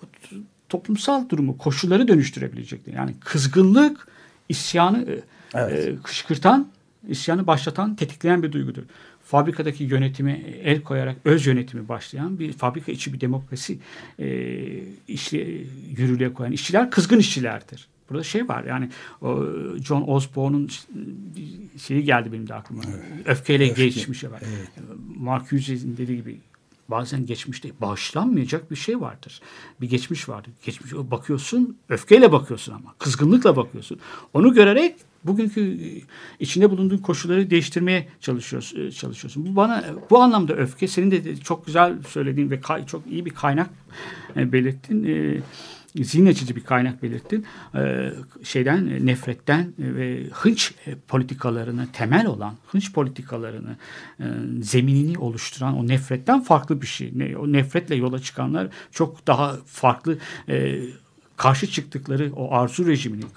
toplumsal 0.69 1.29
durumu, 1.29 1.57
koşulları 1.57 2.07
dönüştürebilecektir. 2.07 2.93
Yani 2.93 3.11
kızgınlık, 3.19 4.07
isyanı 4.49 5.05
e, 5.11 5.21
evet. 5.53 5.87
e, 5.87 5.95
kışkırtan, 6.03 6.67
isyanı 7.07 7.47
başlatan, 7.47 7.95
tetikleyen 7.95 8.43
bir 8.43 8.51
duygudur 8.51 8.83
fabrikadaki 9.27 9.83
yönetimi 9.83 10.31
el 10.63 10.83
koyarak 10.83 11.17
öz 11.25 11.45
yönetimi 11.45 11.87
başlayan 11.87 12.39
bir 12.39 12.53
fabrika 12.53 12.91
içi 12.91 13.13
bir 13.13 13.21
demokrasi 13.21 13.79
e, 14.19 14.27
işli, 15.07 15.67
yürürlüğe 15.97 16.33
koyan 16.33 16.51
işçiler 16.51 16.91
kızgın 16.91 17.19
işçilerdir. 17.19 17.87
Burada 18.09 18.23
şey 18.23 18.47
var 18.47 18.63
yani 18.63 18.89
o 19.21 19.45
John 19.83 20.03
Osborne'un 20.07 20.69
şeyi 21.77 22.03
geldi 22.03 22.31
benim 22.33 22.47
de 22.47 22.53
aklıma. 22.53 22.83
Evet. 22.89 23.27
Öfkeyle 23.27 23.69
Öfke. 23.69 23.85
geçmiş. 23.85 24.23
Evet. 24.23 24.41
Mark 25.15 25.51
Hughes'in 25.51 25.97
dediği 25.97 26.17
gibi 26.17 26.39
bazen 26.89 27.25
geçmişte 27.25 27.69
bağışlanmayacak 27.81 28.71
bir 28.71 28.75
şey 28.75 29.01
vardır. 29.01 29.41
Bir 29.81 29.89
geçmiş 29.89 30.29
vardır. 30.29 30.51
Geçmiş 30.65 30.93
bakıyorsun, 30.93 31.77
öfkeyle 31.89 32.31
bakıyorsun 32.31 32.73
ama 32.73 32.95
kızgınlıkla 32.99 33.55
bakıyorsun. 33.55 33.99
Onu 34.33 34.53
görerek 34.53 34.95
bugünkü 35.27 35.61
e, 35.61 36.01
içinde 36.39 36.71
bulunduğun 36.71 36.97
koşulları 36.97 37.49
değiştirmeye 37.49 38.07
çalışıyorsun. 38.21 38.87
E, 38.87 38.91
çalışıyorsun. 38.91 39.45
Bu 39.45 39.55
bana 39.55 39.83
bu 40.09 40.19
anlamda 40.19 40.53
öfke 40.53 40.87
senin 40.87 41.11
de 41.11 41.37
çok 41.37 41.65
güzel 41.65 42.03
söylediğin 42.07 42.51
ve 42.51 42.59
çok 42.87 43.07
iyi 43.07 43.25
bir 43.25 43.31
kaynak 43.31 43.69
e, 44.35 44.51
belirttin. 44.51 45.43
zihin 45.95 46.25
açıcı 46.25 46.55
bir 46.55 46.63
kaynak 46.63 47.03
belirttin. 47.03 47.45
şeyden 48.43 49.05
nefretten 49.05 49.73
ve 49.79 50.23
hınç 50.31 50.73
politikalarını 51.07 51.87
temel 51.93 52.25
olan 52.25 52.53
hınç 52.71 52.93
politikalarını 52.93 53.75
zeminini 54.59 55.17
oluşturan 55.17 55.77
o 55.77 55.87
nefretten 55.87 56.41
farklı 56.41 56.81
bir 56.81 56.87
şey. 56.87 57.35
O 57.39 57.51
nefretle 57.51 57.95
yola 57.95 58.19
çıkanlar 58.19 58.67
çok 58.91 59.27
daha 59.27 59.55
farklı 59.65 60.17
karşı 61.37 61.67
çıktıkları 61.71 62.31
o 62.35 62.53
arzu 62.53 62.87
rejiminin 62.87 63.27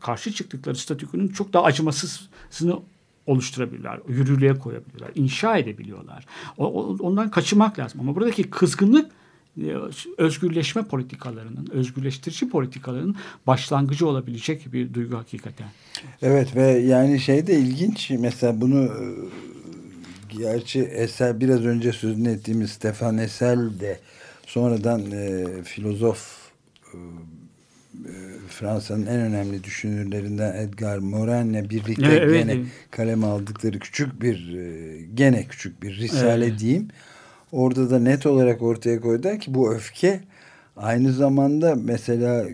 karşı 0.00 0.32
çıktıkları 0.32 0.76
statükonun 0.76 1.28
çok 1.28 1.52
daha 1.52 1.64
acımasızını 1.64 2.78
oluşturabilirler, 3.26 4.00
yürürlüğe 4.08 4.54
koyabilirler, 4.54 5.10
inşa 5.14 5.56
edebiliyorlar. 5.56 6.26
O, 6.58 6.66
ondan 7.00 7.30
kaçınmak 7.30 7.78
lazım. 7.78 8.00
Ama 8.00 8.14
buradaki 8.16 8.50
kızgınlık 8.50 9.10
e, 9.62 9.74
özgürleşme 10.18 10.82
politikalarının, 10.82 11.68
özgürleştirici 11.70 12.48
politikalarının 12.48 13.16
başlangıcı 13.46 14.06
olabilecek 14.06 14.72
bir 14.72 14.94
duygu 14.94 15.16
hakikaten. 15.16 15.66
Evet 16.22 16.56
ve 16.56 16.62
yani 16.62 17.20
şey 17.20 17.46
de 17.46 17.58
ilginç 17.58 18.10
mesela 18.10 18.60
bunu 18.60 18.84
e, 18.84 19.04
gerçi 20.38 20.80
Esel 20.80 21.40
biraz 21.40 21.64
önce 21.64 21.92
sözünü 21.92 22.28
ettiğimiz 22.28 22.70
Stefan 22.70 23.18
Esel 23.18 23.80
de 23.80 24.00
sonradan 24.46 25.10
e, 25.10 25.46
filozof 25.62 26.43
Fransa'nın 28.48 29.06
en 29.06 29.20
önemli 29.20 29.64
düşünürlerinden 29.64 30.56
Edgar 30.56 30.98
Morin'le 30.98 31.70
birlikte 31.70 32.06
evet, 32.06 32.32
gene 32.32 32.52
evet. 32.52 32.66
kalem 32.90 33.24
aldıkları 33.24 33.78
küçük 33.78 34.22
bir 34.22 34.58
e, 34.58 35.00
gene 35.14 35.44
küçük 35.44 35.82
bir 35.82 35.96
risale 35.96 36.46
evet. 36.46 36.58
diyeyim. 36.58 36.88
orada 37.52 37.90
da 37.90 37.98
net 37.98 38.26
olarak 38.26 38.62
ortaya 38.62 39.00
koydular 39.00 39.40
ki 39.40 39.54
bu 39.54 39.74
öfke 39.74 40.20
aynı 40.76 41.12
zamanda 41.12 41.74
mesela 41.74 42.46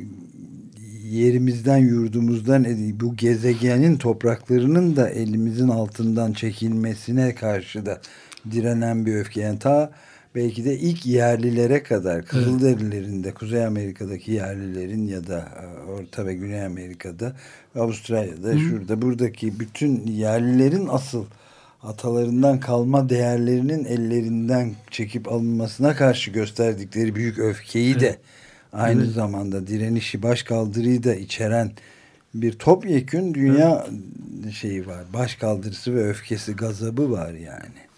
yerimizden 1.03 1.79
yurdumuzdan 1.79 2.67
bu 3.01 3.17
gezegenin 3.17 3.97
topraklarının 3.97 4.97
da 4.97 5.11
elimizin 5.11 5.69
altından 5.69 6.33
çekilmesine 6.33 7.35
karşı 7.35 7.87
da 7.87 8.01
direnen 8.51 9.07
bir 9.07 9.15
öfke. 9.15 9.41
Yani 9.41 9.59
ta 9.59 9.91
belki 10.35 10.65
de 10.65 10.79
ilk 10.79 11.07
yerlilere 11.07 11.83
kadar 11.83 12.25
Kızılderililerin 12.25 13.25
de 13.25 13.35
Kuzey 13.35 13.67
Amerika'daki 13.67 14.33
yerlilerin 14.33 15.07
ya 15.07 15.27
da 15.27 15.49
e, 15.63 15.91
Orta 15.91 16.27
ve 16.27 16.35
Güney 16.35 16.65
Amerika'da 16.65 17.37
Avustralya'da 17.75 18.49
Hı. 18.49 18.59
şurada 18.59 19.03
buradaki 19.03 19.61
bütün 19.61 20.07
yerlilerin 20.07 20.89
asıl 20.91 21.25
atalarından 21.83 22.61
kalma 22.61 23.09
değerlerinin 23.09 23.85
ellerinden 23.85 24.75
çekip 24.91 25.33
alınmasına 25.33 25.97
karşı 25.97 26.31
gösterdikleri 26.31 27.15
büyük 27.15 27.39
öfkeyi 27.39 27.93
evet. 27.93 28.01
de 28.01 28.19
aynı 28.73 29.03
evet. 29.03 29.15
zamanda 29.15 29.67
direnişi 29.67 30.23
başkaldırıyı 30.23 31.05
da 31.05 31.15
içeren 31.15 31.73
bir 32.35 32.53
topyekün 32.53 33.35
dünya 33.35 33.87
evet. 34.43 34.53
şeyi 34.53 34.87
var. 34.87 35.05
Başkaldırısı 35.13 35.95
ve 35.95 36.09
öfkesi, 36.09 36.53
gazabı 36.53 37.11
var 37.11 37.33
yani. 37.33 37.90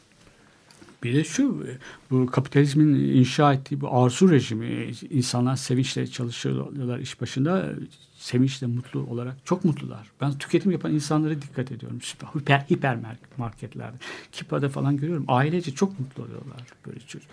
Bir 1.03 1.15
de 1.15 1.25
şu 1.25 1.67
bu 2.11 2.27
kapitalizmin 2.27 2.95
inşa 2.95 3.53
ettiği 3.53 3.81
bu 3.81 4.03
arzu 4.03 4.31
rejimi 4.31 4.93
insanlar 5.11 5.57
sevinçle 5.57 6.07
çalışıyorlar 6.07 6.99
iş 6.99 7.21
başında 7.21 7.73
sevinçle 8.15 8.67
mutlu 8.67 9.01
olarak 9.01 9.37
çok 9.45 9.65
mutlular. 9.65 10.11
Ben 10.21 10.39
tüketim 10.39 10.71
yapan 10.71 10.95
insanlara 10.95 11.43
dikkat 11.43 11.73
ediyorum. 11.73 11.99
Hiper, 12.37 12.61
hiper 12.71 12.99
marketlerde. 13.39 13.97
Kipa'da 14.33 14.69
falan 14.69 14.97
görüyorum. 14.97 15.25
Ailece 15.29 15.75
çok 15.75 16.01
mutlu 16.01 16.23
oluyorlar 16.23 16.63
böyle 16.87 17.01
çocuk. 17.01 17.29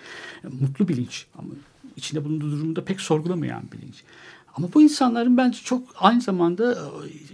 Mutlu 0.62 0.88
bilinç 0.88 1.26
ama 1.38 1.50
içinde 1.98 2.26
bulunduğu 2.26 2.52
durumda 2.52 2.86
pek 2.86 3.02
sorgulamayan 3.02 3.64
bilinç. 3.72 4.04
Ama 4.56 4.74
bu 4.74 4.82
insanların 4.82 5.38
bence 5.38 5.60
çok 5.64 5.84
aynı 6.00 6.22
zamanda 6.22 6.78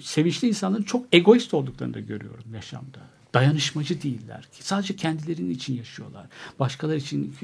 sevinçli 0.02 0.48
insanların 0.48 0.84
çok 0.84 1.06
egoist 1.12 1.54
olduklarını 1.54 1.94
da 1.94 2.00
görüyorum 2.00 2.44
yaşamda 2.54 3.14
dayanışmacı 3.36 4.02
değiller. 4.02 4.48
Sadece 4.52 4.96
kendilerinin 4.96 5.50
için 5.50 5.78
yaşıyorlar. 5.78 6.26
Başkaları 6.60 6.98
için 6.98 7.36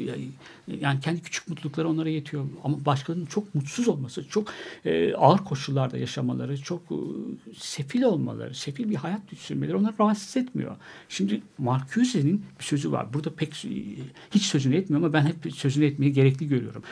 yani 0.80 1.00
kendi 1.00 1.22
küçük 1.22 1.48
mutlulukları 1.48 1.90
onlara 1.90 2.10
yetiyor. 2.10 2.46
Ama 2.64 2.86
başkalarının 2.86 3.26
çok 3.26 3.56
mutsuz 3.56 3.88
olması, 3.88 4.28
çok 4.30 4.54
e, 4.86 5.14
ağır 5.14 5.38
koşullarda 5.38 5.98
yaşamaları, 5.98 6.62
çok 6.62 6.82
e, 6.92 6.98
sefil 7.58 8.02
olmaları, 8.02 8.56
sefil 8.56 8.90
bir 8.90 8.96
hayat 8.96 9.22
sürmeleri 9.38 9.76
onları 9.76 9.94
rahatsız 10.00 10.38
etmiyor. 10.38 10.76
Şimdi 11.10 11.42
Marcuse'nin 11.58 12.46
bir 12.60 12.64
sözü 12.64 12.92
var. 12.92 13.14
Burada 13.14 13.34
pek 13.34 13.54
hiç 14.32 14.44
sözünü 14.44 14.76
etmiyor 14.76 15.04
ama 15.04 15.14
ben 15.14 15.26
hep 15.26 15.56
sözünü 15.56 15.86
etmeye 15.86 16.10
gerekli 16.10 16.48
görüyorum. 16.48 16.84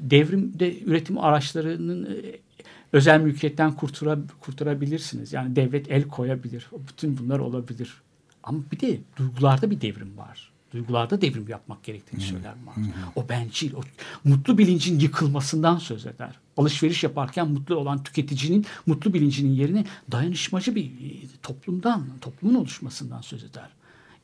Devrimde 0.00 0.80
üretim 0.80 1.18
araçlarının 1.18 2.04
e, 2.04 2.47
özel 2.92 3.20
mülkiyetten 3.20 3.72
kurtura, 3.72 4.18
kurtarabilirsiniz. 4.40 5.32
Yani 5.32 5.56
devlet 5.56 5.90
el 5.90 6.08
koyabilir. 6.08 6.66
Bütün 6.88 7.18
bunlar 7.18 7.38
olabilir. 7.38 7.94
Ama 8.42 8.58
bir 8.72 8.80
de 8.80 9.00
duygularda 9.16 9.70
bir 9.70 9.80
devrim 9.80 10.16
var. 10.16 10.52
Duygularda 10.72 11.20
devrim 11.20 11.48
yapmak 11.48 11.84
gerektiğini 11.84 12.20
söyler 12.20 12.54
Marx. 12.64 12.78
O 13.16 13.28
bencil, 13.28 13.74
o 13.74 13.80
mutlu 14.24 14.58
bilincin 14.58 15.00
yıkılmasından 15.00 15.78
söz 15.78 16.06
eder. 16.06 16.34
Alışveriş 16.56 17.04
yaparken 17.04 17.48
mutlu 17.48 17.76
olan 17.76 18.02
tüketicinin 18.02 18.66
mutlu 18.86 19.14
bilincinin 19.14 19.52
yerine 19.52 19.84
dayanışmacı 20.12 20.74
bir 20.74 20.84
e, 20.84 21.26
toplumdan, 21.42 22.06
toplumun 22.20 22.54
oluşmasından 22.54 23.20
söz 23.20 23.44
eder. 23.44 23.68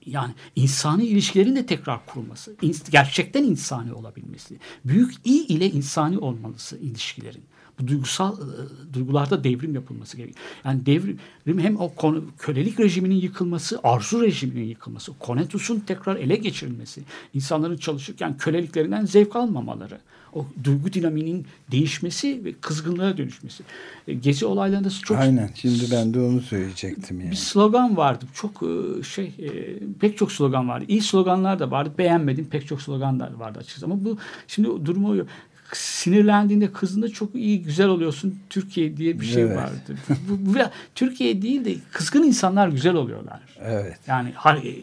Yani 0.06 0.34
insani 0.56 1.04
ilişkilerin 1.04 1.56
de 1.56 1.66
tekrar 1.66 2.06
kurulması, 2.06 2.56
gerçekten 2.90 3.44
insani 3.44 3.92
olabilmesi. 3.92 4.58
Büyük 4.84 5.14
iyi 5.24 5.46
ile 5.46 5.70
insani 5.70 6.18
olmalısı 6.18 6.78
ilişkilerin 6.78 7.44
bu 7.80 7.88
duygusal 7.88 8.36
e, 8.38 8.94
duygularda 8.94 9.44
devrim 9.44 9.74
yapılması 9.74 10.16
gerekiyor. 10.16 10.46
Yani 10.64 10.86
devrim 10.86 11.18
hem 11.46 11.76
o 11.76 11.92
kölelik 12.38 12.80
rejiminin 12.80 13.14
yıkılması, 13.14 13.80
arzu 13.82 14.22
rejiminin 14.22 14.64
yıkılması, 14.64 15.12
konetusun 15.18 15.80
tekrar 15.80 16.16
ele 16.16 16.36
geçirilmesi, 16.36 17.02
insanların 17.34 17.76
çalışırken 17.76 18.36
köleliklerinden 18.36 19.04
zevk 19.04 19.36
almamaları, 19.36 19.98
o 20.34 20.46
duygu 20.64 20.92
dinaminin 20.92 21.46
değişmesi 21.70 22.44
ve 22.44 22.52
kızgınlığa 22.52 23.16
dönüşmesi. 23.16 23.62
E, 24.08 24.14
gezi 24.14 24.46
olaylarında 24.46 24.90
çok... 24.90 25.18
Aynen. 25.18 25.50
Şimdi 25.54 25.84
ben 25.92 26.14
de 26.14 26.20
onu 26.20 26.40
söyleyecektim 26.40 27.20
yani. 27.20 27.30
Bir 27.30 27.36
slogan 27.36 27.96
vardı. 27.96 28.24
Çok 28.34 28.62
e, 28.62 29.02
şey 29.02 29.24
e, 29.24 29.78
pek 30.00 30.18
çok 30.18 30.32
slogan 30.32 30.68
vardı. 30.68 30.84
İyi 30.88 31.02
sloganlar 31.02 31.58
da 31.58 31.70
vardı. 31.70 31.92
Beğenmedim 31.98 32.46
pek 32.46 32.66
çok 32.66 32.82
sloganlar 32.82 33.34
vardı 33.34 33.58
açıkçası. 33.58 33.86
Ama 33.86 34.04
bu 34.04 34.18
şimdi 34.48 34.68
durumu 34.86 35.26
sinirlendiğinde 35.72 36.72
kızdığında 36.72 37.08
çok 37.08 37.34
iyi 37.34 37.62
güzel 37.62 37.88
oluyorsun 37.88 38.38
Türkiye 38.50 38.96
diye 38.96 39.20
bir 39.20 39.26
şey 39.26 39.42
evet. 39.42 39.56
vardı. 39.56 39.96
bu, 40.28 40.54
bu, 40.54 40.58
Türkiye 40.94 41.42
değil 41.42 41.64
de 41.64 41.74
kızgın 41.92 42.22
insanlar 42.22 42.68
güzel 42.68 42.94
oluyorlar. 42.94 43.40
Evet. 43.60 43.98
Yani 44.06 44.32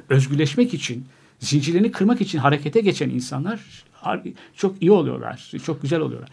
özgürleşmek 0.10 0.74
için 0.74 1.06
zincirlerini 1.40 1.92
kırmak 1.92 2.22
için 2.22 2.40
harekete 2.40 2.82
geçen 2.82 3.10
insanlar 3.10 3.84
çok 4.56 4.82
iyi 4.82 4.92
oluyorlar. 4.92 5.52
Çok 5.66 5.82
güzel 5.82 6.00
oluyorlar. 6.00 6.30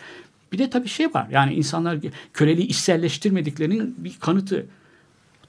Bir 0.53 0.59
de 0.59 0.71
tabii 0.71 0.89
şey 0.89 1.15
var. 1.15 1.29
Yani 1.31 1.55
insanlar 1.55 1.99
köleliği 2.33 2.67
içselleştirmediklerinin 2.67 3.95
bir 3.99 4.17
kanıtı 4.21 4.67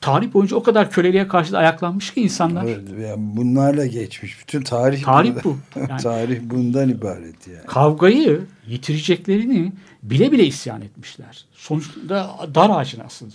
tarih 0.02 0.34
boyunca 0.34 0.56
o 0.56 0.64
kadar 0.64 0.92
köleliğe 0.92 1.28
karşı 1.28 1.52
da 1.52 1.58
ayaklanmış 1.58 2.14
ki 2.14 2.22
insanlar. 2.22 2.64
Evet, 2.64 2.90
yani 3.02 3.18
bunlarla 3.18 3.86
geçmiş. 3.86 4.40
Bütün 4.40 4.62
tarih, 4.62 5.04
tarih 5.04 5.34
bu. 5.44 5.58
Yani, 5.90 6.02
tarih 6.02 6.40
bundan 6.44 6.90
ibaret 6.90 7.48
yani. 7.48 7.66
Kavgayı 7.68 8.42
yitireceklerini 8.68 9.74
bile 10.04 10.32
bile 10.32 10.46
isyan 10.46 10.82
etmişler. 10.82 11.46
Sonuçta 11.54 12.38
dar 12.56 12.70
ağacına 12.70 13.04
aslında. 13.04 13.34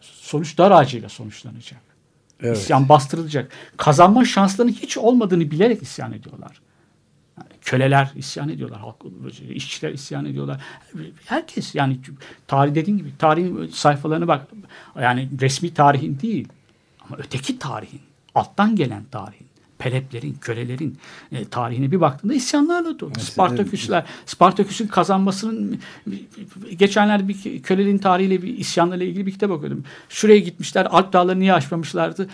Sonuç 0.00 0.58
dar 0.58 0.70
ağacıyla 0.70 1.08
sonuçlanacak. 1.08 1.80
Evet. 2.42 2.58
İsyan 2.58 2.88
bastırılacak. 2.88 3.52
Kazanma 3.76 4.24
şanslarının 4.24 4.72
hiç 4.72 4.98
olmadığını 4.98 5.50
bilerek 5.50 5.82
isyan 5.82 6.12
ediyorlar. 6.12 6.60
Köleler 7.64 8.12
isyan 8.16 8.48
ediyorlar, 8.48 8.80
halk, 8.80 8.96
işçiler 9.54 9.92
isyan 9.92 10.24
ediyorlar. 10.24 10.60
Herkes 11.24 11.74
yani 11.74 11.98
tarih 12.46 12.74
dediğin 12.74 12.98
gibi 12.98 13.08
tarihin 13.18 13.66
sayfalarına 13.66 14.28
bak. 14.28 14.46
Yani 15.00 15.28
resmi 15.40 15.74
tarihin 15.74 16.20
değil 16.20 16.48
ama 17.00 17.16
öteki 17.18 17.58
tarihin, 17.58 18.00
alttan 18.34 18.76
gelen 18.76 19.04
tarihin, 19.10 19.46
peleplerin, 19.78 20.36
kölelerin 20.40 20.98
e, 21.32 21.44
tarihine 21.44 21.90
bir 21.90 22.00
baktığında 22.00 22.34
isyanlarla 22.34 23.00
dolu. 23.00 23.12
Spartaküsler, 23.20 24.04
Spartaküs'ün 24.26 24.86
kazanmasının 24.86 25.80
geçenlerde 26.76 27.28
bir 27.28 27.62
köleliğin 27.62 27.98
tarihiyle 27.98 28.42
bir 28.42 28.58
isyanlarla 28.58 29.04
ilgili 29.04 29.26
bir 29.26 29.32
kitap 29.32 29.50
okudum. 29.50 29.84
Şuraya 30.08 30.38
gitmişler, 30.38 30.86
Alp 30.90 31.12
Dağları'nı 31.12 31.40
niye 31.40 31.54
aşmamışlardı? 31.54 32.28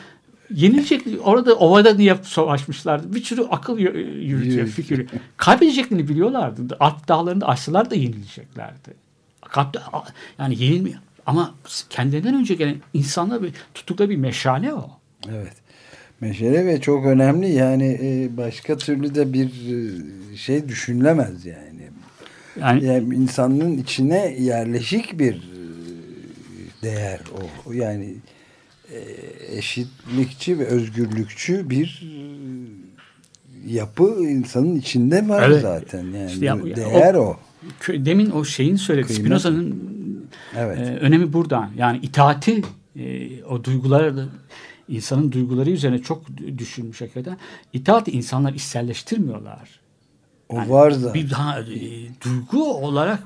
Yenilecek 0.54 1.02
orada 1.22 1.54
ovada 1.54 1.94
niye 1.94 2.16
savaşmışlardı. 2.22 3.14
Bir 3.14 3.22
sürü 3.22 3.42
akıl 3.42 3.78
yürütüyor 3.78 4.66
fikri. 4.66 5.06
Kaybedeceklerini 5.36 6.08
biliyorlardı. 6.08 6.76
Alp 6.80 7.08
dağlarında 7.08 7.48
aşsalar 7.48 7.90
da 7.90 7.94
yenileceklerdi. 7.94 8.94
Yani 10.38 10.62
yenilmiyor. 10.62 10.98
Ama 11.26 11.54
kendilerinden 11.90 12.34
önce 12.34 12.54
gelen 12.54 12.76
insanlar 12.94 13.42
bir 13.42 13.52
tuttukları 13.74 14.10
bir 14.10 14.16
meşale 14.16 14.74
o. 14.74 14.90
Evet. 15.28 15.52
Meşale 16.20 16.66
ve 16.66 16.80
çok 16.80 17.06
önemli 17.06 17.52
yani 17.52 17.98
e, 18.02 18.36
başka 18.36 18.76
türlü 18.76 19.14
de 19.14 19.32
bir 19.32 19.46
e, 19.46 20.36
şey 20.36 20.68
düşünülemez 20.68 21.46
yani. 21.46 21.80
Yani, 22.60 22.84
yani 22.84 23.14
insanın 23.14 23.78
içine 23.78 24.36
yerleşik 24.38 25.18
bir 25.18 25.34
e, 25.34 25.62
değer 26.82 27.20
o. 27.66 27.72
Yani 27.72 28.14
eşitlikçi 29.56 30.58
ve 30.58 30.66
özgürlükçü 30.66 31.70
bir 31.70 32.02
e, 32.04 33.72
yapı 33.72 34.04
insanın 34.20 34.76
içinde 34.76 35.28
var 35.28 35.48
evet. 35.50 35.62
zaten. 35.62 36.04
Yani 36.04 36.30
işte 36.32 36.46
ya, 36.46 36.64
değer 36.76 37.14
o, 37.14 37.22
o. 37.22 37.36
Demin 37.88 38.30
o 38.30 38.44
şeyin 38.44 38.76
söyledi. 38.76 39.12
Spinoza'nın 39.12 39.90
evet. 40.56 40.78
e, 40.78 40.82
önemi 40.82 41.32
buradan. 41.32 41.70
Yani 41.76 41.98
itaati 41.98 42.62
e, 42.96 43.28
o 43.44 43.64
duygular 43.64 44.14
insanın 44.88 45.32
duyguları 45.32 45.70
üzerine 45.70 45.98
çok 45.98 46.22
düşünmüş 46.58 47.00
hakikaten. 47.00 47.36
İtaati 47.72 48.10
insanlar 48.10 48.52
içselleştirmiyorlar. 48.52 49.80
O 50.52 50.70
var 50.70 50.90
zaten. 50.90 51.14
Bir 51.14 51.30
daha 51.30 51.60
e, 51.60 51.64
duygu 52.24 52.74
olarak 52.74 53.18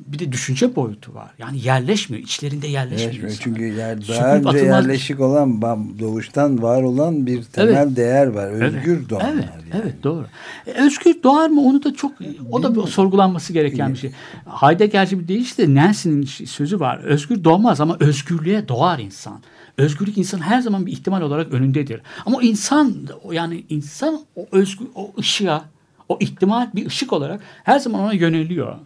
bir 0.00 0.18
de 0.18 0.32
düşünce 0.32 0.76
boyutu 0.76 1.14
var. 1.14 1.30
Yani 1.38 1.58
yerleşmiyor. 1.64 2.24
içlerinde 2.24 2.66
yerleşmiyor. 2.66 3.12
Yerleşmiyor. 3.12 3.38
Çünkü 3.40 3.64
yer, 3.64 4.08
daha 4.08 4.36
önce 4.36 4.48
atılmaz- 4.48 4.64
yerleşik 4.64 5.20
olan 5.20 5.62
doğuştan 5.98 6.62
var 6.62 6.82
olan 6.82 7.26
bir 7.26 7.42
temel 7.42 7.72
Evet. 7.72 7.96
değer 7.96 8.26
var. 8.26 8.48
Özgür 8.48 8.96
evet, 8.98 9.10
doğanlar. 9.10 9.32
Evet, 9.32 9.44
yani. 9.72 9.82
evet 9.82 9.94
doğru. 10.02 10.26
E, 10.66 10.70
özgür 10.70 11.22
doğar 11.22 11.48
mı 11.48 11.60
onu 11.60 11.84
da 11.84 11.94
çok 11.94 12.12
o 12.52 12.62
da 12.62 12.76
bir 12.76 12.80
sorgulanması 12.80 13.52
gereken 13.52 13.92
bir 13.92 13.98
şey. 13.98 14.12
Heidegger'ci 14.60 15.20
bir 15.20 15.28
deyişle 15.28 15.74
Nancy'nin 15.74 16.22
sözü 16.24 16.80
var. 16.80 16.98
Özgür 16.98 17.44
doğmaz 17.44 17.80
ama 17.80 17.96
özgürlüğe 18.00 18.68
doğar 18.68 18.98
insan. 18.98 19.40
Özgürlük 19.78 20.18
insan 20.18 20.38
her 20.38 20.60
zaman 20.60 20.86
bir 20.86 20.92
ihtimal 20.92 21.20
olarak 21.22 21.52
önündedir. 21.52 22.00
Ama 22.26 22.42
insan 22.42 22.94
yani 23.32 23.64
insan 23.68 24.20
o 24.36 24.46
özgür 24.52 24.86
o 24.94 25.12
ışığa 25.18 25.64
o 26.08 26.18
ihtimal 26.20 26.70
bir 26.74 26.86
ışık 26.86 27.12
olarak 27.12 27.40
her 27.64 27.78
zaman 27.78 28.00
ona 28.00 28.12
yöneliyor. 28.12 28.76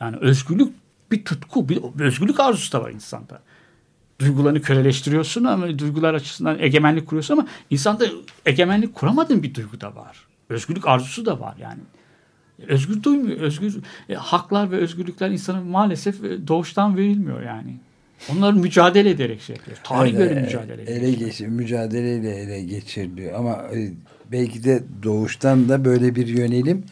Yani 0.00 0.16
özgürlük 0.16 0.74
bir 1.12 1.24
tutku, 1.24 1.68
bir 1.68 1.80
özgürlük 2.00 2.40
arzusu 2.40 2.72
da 2.72 2.82
var 2.82 2.90
insanda 2.90 3.40
duygularını 4.20 4.62
köleleştiriyorsun 4.62 5.44
ama 5.44 5.78
duygular 5.78 6.14
açısından 6.14 6.58
egemenlik 6.58 7.06
kuruyorsun 7.06 7.34
ama 7.34 7.46
insanda 7.70 8.06
egemenlik 8.46 8.94
kuramadığın 8.94 9.42
bir 9.42 9.54
duygu 9.54 9.80
da 9.80 9.94
var. 9.94 10.26
Özgürlük 10.48 10.88
arzusu 10.88 11.26
da 11.26 11.40
var 11.40 11.54
yani. 11.60 11.80
Özgür 12.68 13.02
duymuyor. 13.02 13.40
Özgür 13.40 13.76
e, 14.08 14.14
haklar 14.14 14.70
ve 14.70 14.76
özgürlükler 14.76 15.30
insana 15.30 15.60
maalesef 15.60 16.24
e, 16.24 16.48
doğuştan 16.48 16.96
verilmiyor 16.96 17.42
yani. 17.42 17.76
Onları 18.32 18.56
mücadele 18.56 19.10
ederek 19.10 19.42
şey 19.42 19.56
yapıyor. 19.56 19.78
Tarih 19.84 20.14
Öyle, 20.14 20.18
böyle 20.18 20.40
mücadele 20.40 20.82
ediyor. 20.82 20.98
ele 20.98 21.12
geçir, 21.12 21.46
mücadeleyle 21.46 22.36
ele 22.36 22.62
geçiriliyor. 22.62 23.34
Ama 23.34 23.52
e, 23.52 23.92
belki 24.32 24.64
de 24.64 24.82
doğuştan 25.02 25.68
da 25.68 25.84
böyle 25.84 26.14
bir 26.14 26.26
yönelim 26.26 26.84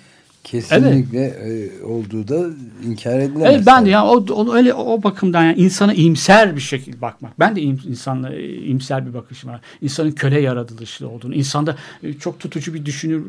kesinlikle 0.44 1.24
e, 1.26 1.82
olduğu 1.84 2.28
da 2.28 2.46
inkar 2.86 3.18
edilemez. 3.18 3.54
Evet 3.54 3.66
ben 3.66 3.86
de 3.86 3.90
yani 3.90 4.08
o, 4.08 4.34
o 4.34 4.54
öyle 4.54 4.74
o 4.74 5.02
bakımdan 5.02 5.44
yani 5.44 5.58
insana 5.58 5.94
iyimser 5.94 6.56
bir 6.56 6.60
şekilde 6.60 7.00
bakmak. 7.00 7.38
Ben 7.38 7.56
de 7.56 7.60
iyim, 7.60 7.80
insanla 7.88 8.34
e, 8.34 8.48
iyimser 8.48 9.06
bir 9.06 9.14
bakışım 9.14 9.50
var. 9.50 9.60
İnsanın 9.82 10.10
köle 10.10 10.40
yaratılışlı 10.40 11.08
olduğunu, 11.08 11.34
insanda 11.34 11.76
e, 12.02 12.12
çok 12.12 12.40
tutucu 12.40 12.74
bir 12.74 12.84
düşünür 12.86 13.24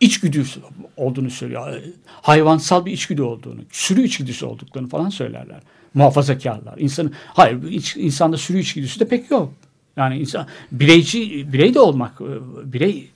içgüdüsü 0.00 0.60
olduğunu 0.96 1.30
söylüyor. 1.30 1.82
Hayvansal 2.06 2.86
bir 2.86 2.92
içgüdü 2.92 3.22
olduğunu, 3.22 3.60
sürü 3.70 4.02
içgüdüsü 4.02 4.46
olduklarını 4.46 4.88
falan 4.88 5.08
söylerler. 5.08 5.60
Muhafazakarlar. 5.94 6.78
İnsanın 6.78 7.12
hayır 7.26 7.62
iç, 7.62 7.96
insanda 7.96 8.36
sürü 8.36 8.58
içgüdüsü 8.58 9.00
de 9.00 9.08
pek 9.08 9.30
yok. 9.30 9.52
Yani 9.96 10.18
insan 10.18 10.46
bireyci 10.72 11.52
birey 11.52 11.74
de 11.74 11.80
olmak, 11.80 12.20
e, 12.20 12.72
birey 12.72 13.10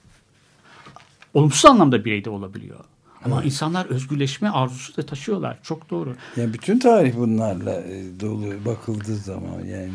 olumsuz 1.34 1.64
anlamda 1.64 2.04
birey 2.04 2.24
de 2.24 2.30
olabiliyor. 2.30 2.80
Ama 3.24 3.42
insanlar 3.42 3.86
özgürleşme 3.86 4.48
arzusu 4.48 4.96
da 4.96 5.02
taşıyorlar. 5.02 5.58
Çok 5.62 5.90
doğru. 5.90 6.16
Yani 6.36 6.52
bütün 6.52 6.78
tarih 6.78 7.16
bunlarla 7.16 7.80
e, 7.80 8.20
dolu 8.20 8.64
bakıldığı 8.64 9.16
zaman 9.16 9.64
yani 9.64 9.90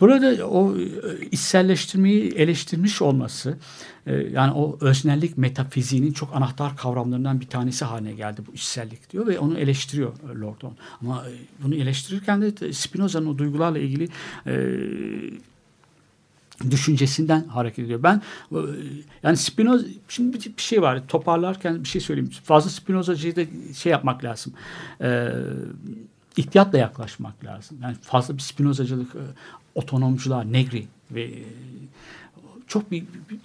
Burada 0.00 0.46
o 0.46 0.76
e, 0.78 0.82
içselleştirmeyi 1.30 2.32
eleştirmiş 2.32 3.02
olması 3.02 3.58
yani 4.32 4.52
o 4.52 4.78
öznellik 4.80 5.38
metafiziğinin 5.38 6.12
çok 6.12 6.36
anahtar 6.36 6.76
kavramlarından 6.76 7.40
bir 7.40 7.46
tanesi 7.46 7.84
haline 7.84 8.12
geldi 8.12 8.40
bu 8.48 8.54
içsellik 8.54 9.12
diyor 9.12 9.26
ve 9.26 9.38
onu 9.38 9.58
eleştiriyor 9.58 10.12
Lordon. 10.40 10.76
Ama 11.00 11.24
bunu 11.62 11.74
eleştirirken 11.74 12.42
de 12.42 12.72
Spinoza'nın 12.72 13.26
o 13.26 13.38
duygularla 13.38 13.78
ilgili 13.78 14.08
düşüncesinden 16.70 17.44
hareket 17.44 17.84
ediyor. 17.84 18.02
Ben 18.02 18.22
e, 18.52 18.58
yani 19.22 19.36
Spinoza 19.36 19.86
şimdi 20.08 20.38
bir, 20.38 20.62
şey 20.62 20.82
var 20.82 21.08
toparlarken 21.08 21.84
bir 21.84 21.88
şey 21.88 22.00
söyleyeyim. 22.00 22.30
Fazla 22.44 22.70
Spinozacıyı 22.70 23.36
da 23.36 23.42
şey 23.74 23.92
yapmak 23.92 24.24
lazım. 24.24 24.52
E, 25.00 25.32
ihtiyatla 26.36 26.78
yaklaşmak 26.78 27.44
lazım. 27.44 27.78
Yani 27.82 27.96
fazla 28.02 28.36
bir 28.36 28.42
Spinozacılık 28.42 29.14
e, 29.14 29.24
otonomcular, 29.74 30.52
Negri 30.52 30.86
ve 31.10 31.24
e, 31.24 31.44
çok 32.66 32.90
bir, 32.90 33.04
bir, 33.30 33.38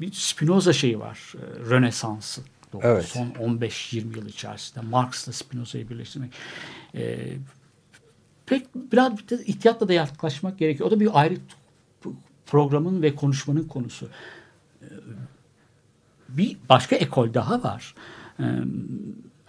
bir 0.00 0.12
Spinoza 0.12 0.72
şeyi 0.72 1.00
var. 1.00 1.32
Rönesansı. 1.70 2.42
Doğru. 2.72 2.82
Evet. 2.84 3.04
Son 3.04 3.26
15-20 3.26 4.16
yıl 4.16 4.28
içerisinde 4.28 4.86
Marx'la 4.86 5.32
Spinoza'yı 5.32 5.88
birleştirmek. 5.88 6.32
E, 6.94 7.18
pek 8.46 8.74
biraz 8.74 9.18
bir 9.18 9.38
ihtiyatla 9.38 9.88
da 9.88 9.92
yaklaşmak 9.92 10.58
gerekiyor. 10.58 10.88
O 10.88 10.90
da 10.90 11.00
bir 11.00 11.20
ayrı 11.20 11.36
programın 12.46 13.02
ve 13.02 13.14
konuşmanın 13.14 13.64
konusu. 13.68 14.08
E, 14.82 14.86
Bir 16.28 16.56
başka 16.68 16.96
ekol 16.96 17.34
daha 17.34 17.62
var. 17.62 17.94
E, 18.40 18.44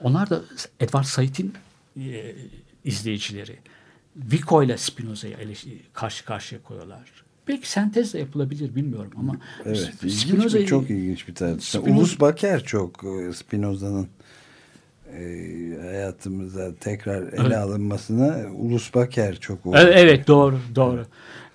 Onlar 0.01 0.29
da 0.29 0.41
Edward 0.79 1.03
Said'in 1.03 1.53
e, 1.99 2.35
izleyicileri. 2.83 3.59
Vico 4.15 4.63
ile 4.63 4.77
Spinoza'yı 4.77 5.35
karşı 5.93 6.25
karşıya 6.25 6.63
koyuyorlar. 6.63 7.11
Belki 7.47 7.69
sentez 7.71 8.13
de 8.13 8.19
yapılabilir 8.19 8.75
bilmiyorum 8.75 9.11
ama 9.17 9.35
evet 9.65 9.91
Spinoza- 10.03 10.65
çok 10.65 10.89
ilginç 10.89 11.27
bir 11.27 11.35
tartışma. 11.35 11.81
Spinoza- 11.81 11.97
Ulus 11.99 12.19
Baker 12.19 12.63
çok 12.63 13.03
e, 13.03 13.33
Spinoza'nın 13.33 14.07
hayatımıza 15.81 16.75
tekrar 16.79 17.21
ele 17.21 17.41
Evet. 17.41 17.57
alınmasına 17.57 18.37
Ulus 18.57 18.95
Baker 18.95 19.35
çok 19.35 19.59
Evet, 19.65 19.93
evet 19.97 20.27
doğru 20.27 20.59
doğru 20.75 21.05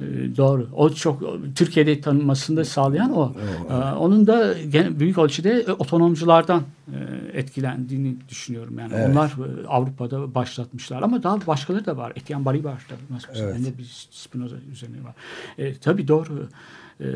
Ee, 0.00 0.36
doğru. 0.36 0.68
O 0.76 0.90
çok 0.90 1.22
Türkiye'de 1.56 2.00
tanınmasını 2.00 2.64
sağlayan 2.64 3.16
o. 3.16 3.34
Ee, 3.70 3.74
onun 3.74 4.26
da 4.26 4.54
büyük 5.00 5.18
ölçüde 5.18 5.50
e, 5.50 5.72
otonomculardan 5.72 6.62
e, 6.88 6.98
etkilendiğini 7.38 8.16
düşünüyorum. 8.28 8.78
Yani 8.78 8.92
Evet. 8.96 9.08
onlar 9.08 9.28
e, 9.28 9.66
Avrupa'da 9.66 10.34
başlatmışlar 10.34 11.02
ama 11.02 11.22
daha 11.22 11.46
başkaları 11.46 11.86
da 11.86 11.96
var. 11.96 12.12
Etienne 12.16 12.44
Balibar 12.44 12.72
da 12.90 12.94
mesela 13.10 13.38
Evet. 13.38 13.56
evet. 13.60 13.78
bir 13.78 14.08
Spinoza 14.10 14.56
üzerine 14.72 15.04
var. 15.04 15.14
E, 15.58 15.74
tabii 15.74 16.08
doğru. 16.08 16.48
E, 17.00 17.06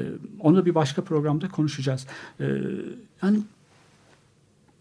onu 0.41 0.67
bir 0.67 0.75
başka 0.75 1.05
programda 1.05 1.49
konuşacağız. 1.49 2.07
E, 2.41 2.45
yani 3.23 3.39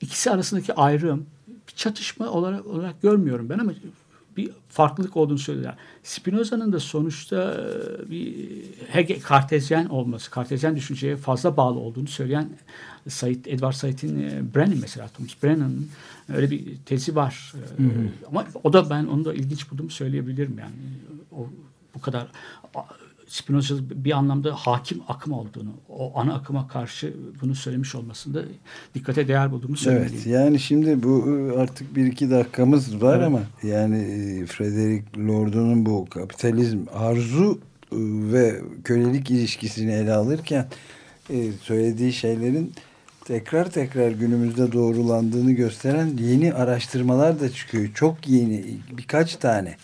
ikisi 0.01 0.31
arasındaki 0.31 0.73
ayrım 0.73 1.25
bir 1.67 1.73
çatışma 1.75 2.29
olarak, 2.29 2.67
olarak 2.67 3.01
görmüyorum 3.01 3.49
ben 3.49 3.59
ama 3.59 3.73
bir 4.37 4.49
farklılık 4.69 5.17
olduğunu 5.17 5.37
söylüyorlar. 5.37 5.77
Spinoza'nın 6.03 6.73
da 6.73 6.79
sonuçta 6.79 7.53
e, 8.05 8.11
bir 8.11 8.35
Hege, 8.87 9.19
kartezyen 9.19 9.85
olması, 9.85 10.31
kartezyen 10.31 10.75
düşünceye 10.75 11.17
fazla 11.17 11.57
bağlı 11.57 11.79
olduğunu 11.79 12.07
söyleyen 12.07 12.49
Said, 13.07 13.45
Edward 13.45 13.73
Said'in 13.73 14.19
e, 14.23 14.55
Brennan 14.55 14.77
mesela 14.81 15.07
Thomas 15.07 15.43
Brennan'ın 15.43 15.89
öyle 16.35 16.51
bir 16.51 16.77
tezi 16.85 17.15
var. 17.15 17.53
E, 17.79 17.83
Ama 18.27 18.45
o 18.63 18.73
da 18.73 18.89
ben 18.89 19.05
onu 19.05 19.25
da 19.25 19.33
ilginç 19.33 19.71
bulduğumu 19.71 19.89
söyleyebilirim 19.89 20.55
yani. 20.59 20.73
O 21.31 21.47
bu 21.95 22.01
kadar 22.01 22.27
Spinoza 23.33 23.75
bir 23.89 24.11
anlamda 24.11 24.55
hakim 24.55 25.01
akım 25.07 25.33
olduğunu, 25.33 25.73
o 25.89 26.19
ana 26.19 26.33
akıma 26.33 26.67
karşı 26.67 27.13
bunu 27.41 27.55
söylemiş 27.55 27.95
olmasında 27.95 28.43
dikkate 28.95 29.27
değer 29.27 29.51
bulduğumu 29.51 29.77
söylemeliyim. 29.77 30.15
Evet 30.15 30.27
yani 30.27 30.59
şimdi 30.59 31.03
bu 31.03 31.25
e, 31.29 31.59
artık 31.59 31.95
bir 31.95 32.05
iki 32.05 32.31
dakikamız 32.31 33.01
var 33.01 33.17
Evet. 33.17 33.27
ama 33.27 33.41
yani 33.63 33.97
e, 33.97 34.45
Frederick 34.45 35.21
Lord'un 35.27 35.85
bu 35.85 36.05
kapitalizm 36.09 36.79
arzu 36.93 37.59
e, 37.91 37.95
ve 38.31 38.61
kölelik 38.83 39.31
ilişkisini 39.31 39.91
ele 39.91 40.13
alırken 40.13 40.65
söylediği 41.61 42.13
şeylerin 42.13 42.73
tekrar 43.25 43.71
tekrar 43.71 44.11
günümüzde 44.11 44.71
doğrulandığını 44.71 45.51
gösteren 45.51 46.17
yeni 46.17 46.53
araştırmalar 46.53 47.39
da 47.39 47.49
çıkıyor. 47.49 47.89
Çok 47.95 48.27
yeni 48.27 48.65
birkaç 48.97 49.35
tane 49.35 49.75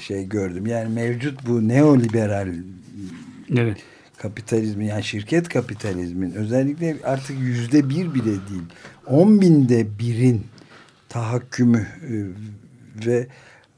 şey 0.00 0.28
gördüm. 0.28 0.66
Yani 0.66 0.94
mevcut 0.94 1.46
bu 1.46 1.68
neoliberal 1.68 2.48
Evet. 3.56 3.78
kapitalizmi 4.16 4.86
yani 4.86 5.04
şirket 5.04 5.48
kapitalizmin 5.48 6.32
özellikle 6.32 6.96
artık 7.04 7.40
yüzde 7.40 7.88
bir 7.88 8.14
bile 8.14 8.24
değil 8.24 8.62
on 9.06 9.40
binde 9.40 9.86
birin 9.98 10.46
tahakkümü 11.08 11.86
e, 12.02 12.14
ve 13.06 13.26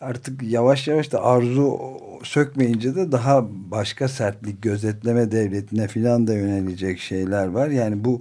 artık 0.00 0.42
yavaş 0.42 0.88
yavaş 0.88 1.12
da 1.12 1.24
arzu 1.24 1.80
sökmeyince 2.22 2.94
de 2.94 3.12
daha 3.12 3.46
başka 3.70 4.08
sertlik 4.08 4.62
gözetleme 4.62 5.32
devletine 5.32 5.88
filan 5.88 6.26
da 6.26 6.34
yönelecek 6.34 6.98
şeyler 6.98 7.46
var. 7.46 7.68
Yani 7.68 8.04
bu 8.04 8.20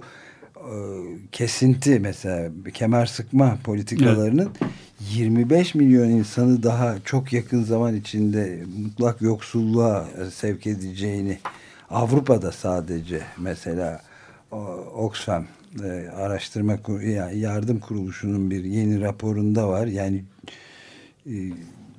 kesinti 1.32 1.98
mesela 2.00 2.50
kemer 2.74 3.06
sıkma 3.06 3.58
politikalarının 3.64 4.50
25 5.14 5.74
milyon 5.74 6.08
insanı 6.08 6.62
daha 6.62 6.96
çok 7.04 7.32
yakın 7.32 7.62
zaman 7.62 7.96
içinde 7.96 8.62
mutlak 8.82 9.22
yoksulluğa 9.22 10.08
sevk 10.34 10.66
edeceğini 10.66 11.38
Avrupa'da 11.90 12.52
sadece 12.52 13.20
mesela 13.38 14.00
o, 14.50 14.56
Oxfam 14.96 15.44
e, 15.84 16.08
araştırma 16.08 16.78
yardım 17.34 17.80
kuruluşunun 17.80 18.50
bir 18.50 18.64
yeni 18.64 19.00
raporunda 19.00 19.68
var. 19.68 19.86
Yani 19.86 20.24
e, 21.26 21.34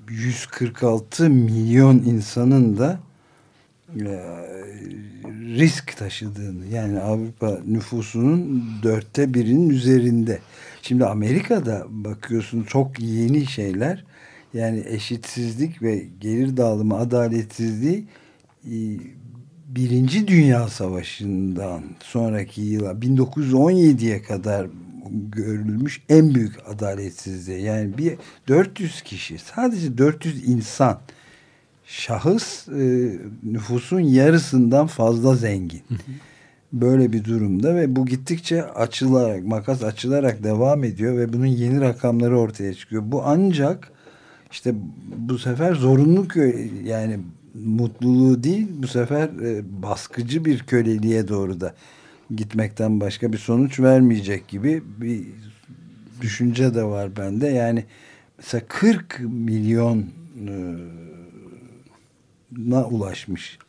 146 0.10 1.30
milyon 1.30 1.98
insanın 1.98 2.78
da 2.78 3.00
risk 5.58 5.98
taşıdığını 5.98 6.66
yani 6.66 7.00
Avrupa 7.00 7.60
nüfusunun 7.68 8.64
dörtte 8.84 9.34
birinin 9.34 9.70
üzerinde. 9.70 10.40
Şimdi 10.82 11.06
Amerika'da 11.06 11.86
bakıyorsun 11.90 12.64
çok 12.64 13.00
yeni 13.00 13.46
şeyler 13.46 14.06
yani 14.54 14.84
eşitsizlik 14.88 15.82
ve 15.82 16.06
gelir 16.20 16.58
dağılımı 16.58 16.98
adaletsizliği 16.98 18.06
e, 18.66 18.76
Birinci 19.68 20.28
Dünya 20.28 20.68
Savaşı'ndan 20.68 21.84
sonraki 22.00 22.62
yıla 22.62 22.92
1917'ye 22.92 24.22
kadar 24.22 24.68
görülmüş 25.12 26.02
en 26.10 26.36
büyük 26.36 26.70
adaletsizliği. 26.70 27.62
Yani 27.62 27.98
bir 27.98 28.14
400 28.48 29.02
kişi 29.02 29.38
sadece 29.38 29.98
400 29.98 30.50
insan 30.50 31.00
şahıs 31.92 32.68
e, 32.68 33.14
nüfusun 33.44 34.00
yarısından 34.00 34.88
fazla 34.88 35.36
zengin. 35.36 35.82
Böyle 36.74 37.14
bir 37.14 37.24
durumda 37.24 37.76
ve 37.76 37.96
bu 37.96 38.06
gittikçe 38.06 38.64
açılarak 38.64 39.46
makas 39.46 39.84
açılarak 39.84 40.44
devam 40.44 40.84
ediyor 40.84 41.18
ve 41.18 41.34
bunun 41.34 41.46
yeni 41.46 41.82
rakamları 41.82 42.40
ortaya 42.40 42.74
çıkıyor. 42.74 43.04
Bu 43.06 43.24
ancak 43.26 43.92
işte 44.52 44.74
bu 45.18 45.40
sefer 45.40 45.74
zorunlu 45.74 46.28
yani 46.84 47.20
mutluluğu 47.54 48.44
değil 48.44 48.68
bu 48.74 48.88
sefer 48.88 49.24
e, 49.24 49.82
baskıcı 49.84 50.46
bir 50.46 50.60
köleliğe 50.60 51.28
doğru 51.28 51.62
da 51.62 51.74
gitmekten 52.36 53.00
başka 53.00 53.34
bir 53.34 53.38
sonuç 53.38 53.80
vermeyecek 53.80 54.48
gibi 54.48 54.84
bir 54.98 55.24
düşünce 56.22 56.76
de 56.76 56.84
var 56.84 57.18
bende. 57.18 57.48
Yani 57.48 57.86
mesela 58.38 58.64
40 58.68 59.20
milyon 59.20 60.00
e, 60.48 60.76
na 62.58 62.86
ulaşmış 62.86 63.60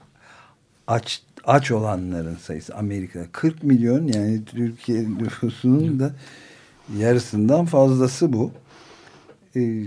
aç 0.87 1.22
aç 1.45 1.70
olanların 1.70 2.37
sayısı 2.37 2.74
Amerika'da 2.74 3.24
40 3.33 3.62
milyon 3.62 4.07
yani 4.07 4.45
Türkiye 4.45 5.09
nüfusunun 5.18 6.01
da 6.01 6.12
yarısından 6.99 7.64
fazlası 7.64 8.33
bu. 8.33 8.51
Ee, 9.57 9.85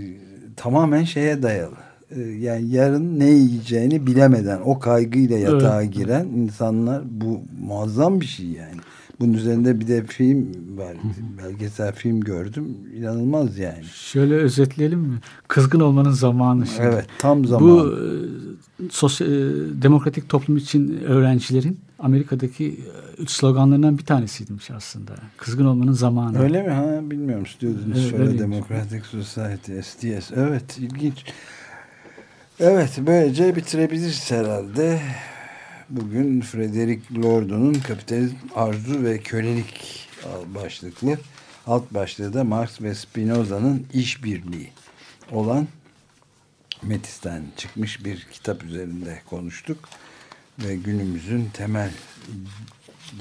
tamamen 0.56 1.04
şeye 1.04 1.42
dayalı. 1.42 1.76
Ee, 2.10 2.20
yani 2.20 2.68
yarın 2.70 3.18
ne 3.18 3.30
yiyeceğini 3.30 4.06
bilemeden 4.06 4.60
o 4.64 4.78
kaygıyla 4.78 5.38
yatağa 5.38 5.82
evet. 5.82 5.94
giren 5.94 6.26
insanlar 6.26 7.02
bu 7.10 7.40
muazzam 7.62 8.20
bir 8.20 8.26
şey 8.26 8.46
yani. 8.46 8.76
Bunun 9.20 9.32
üzerinde 9.32 9.80
bir 9.80 9.88
de 9.88 10.04
film 10.04 10.48
var. 10.76 10.96
Belgesel 11.44 11.92
film 11.92 12.20
gördüm. 12.20 12.76
İnanılmaz 12.96 13.58
yani. 13.58 13.84
Şöyle 13.84 14.34
özetleyelim 14.34 14.98
mi? 14.98 15.18
Kızgın 15.48 15.80
olmanın 15.80 16.10
zamanı 16.10 16.66
şimdi. 16.66 16.82
Evet 16.82 17.06
tam 17.18 17.44
zamanı. 17.44 17.70
Bu 17.70 17.92
e, 17.92 18.45
sosyal, 18.90 19.28
e, 19.28 19.82
demokratik 19.82 20.28
toplum 20.28 20.56
için 20.56 21.00
öğrencilerin 21.00 21.80
Amerika'daki 21.98 22.80
e, 23.18 23.26
sloganlarından 23.26 23.98
bir 23.98 24.04
tanesiymiş 24.04 24.70
aslında. 24.70 25.12
Kızgın 25.36 25.64
olmanın 25.64 25.92
zamanı. 25.92 26.42
Öyle 26.42 26.62
mi? 26.62 26.70
Ha 26.70 27.00
bilmiyorum. 27.02 27.46
Students 27.46 27.98
evet, 27.98 28.10
for 28.10 28.38
Democratic 28.38 29.02
Society 29.02 29.80
STS. 29.80 30.32
Evet 30.36 30.78
ilginç. 30.78 31.24
Evet 32.60 32.98
böylece 33.06 33.56
bitirebiliriz 33.56 34.30
herhalde. 34.30 35.00
Bugün 35.90 36.40
Frederick 36.40 37.22
Lord'un 37.22 37.74
Kapitalizm 37.74 38.36
Arzu 38.54 39.04
ve 39.04 39.18
Kölelik 39.18 40.08
başlıklı 40.54 41.16
alt 41.66 41.94
başlığı 41.94 42.32
da 42.32 42.44
Marx 42.44 42.82
ve 42.82 42.94
Spinoza'nın 42.94 43.86
işbirliği 43.92 44.70
olan 45.32 45.66
Metis'ten 46.82 47.42
çıkmış 47.56 48.04
bir 48.04 48.26
kitap 48.32 48.64
üzerinde 48.64 49.22
konuştuk 49.30 49.88
ve 50.58 50.76
günümüzün 50.76 51.50
temel 51.52 51.90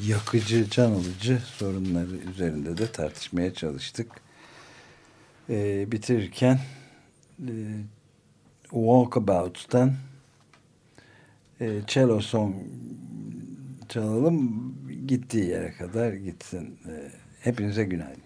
yakıcı, 0.03 0.69
can 0.69 0.91
alıcı 0.91 1.39
sorunları 1.45 2.15
üzerinde 2.15 2.77
de 2.77 2.91
tartışmaya 2.91 3.53
çalıştık. 3.53 4.07
Ee, 5.49 5.91
bitirirken 5.91 6.59
e, 7.39 7.53
Walkabout'tan 8.63 9.93
e, 11.61 11.81
cello 11.87 12.21
song 12.21 12.55
çalalım 13.89 14.73
gittiği 15.07 15.45
yere 15.45 15.73
kadar 15.73 16.13
gitsin. 16.13 16.79
E, 16.87 17.11
hepinize 17.41 17.83
günaydın. 17.83 18.25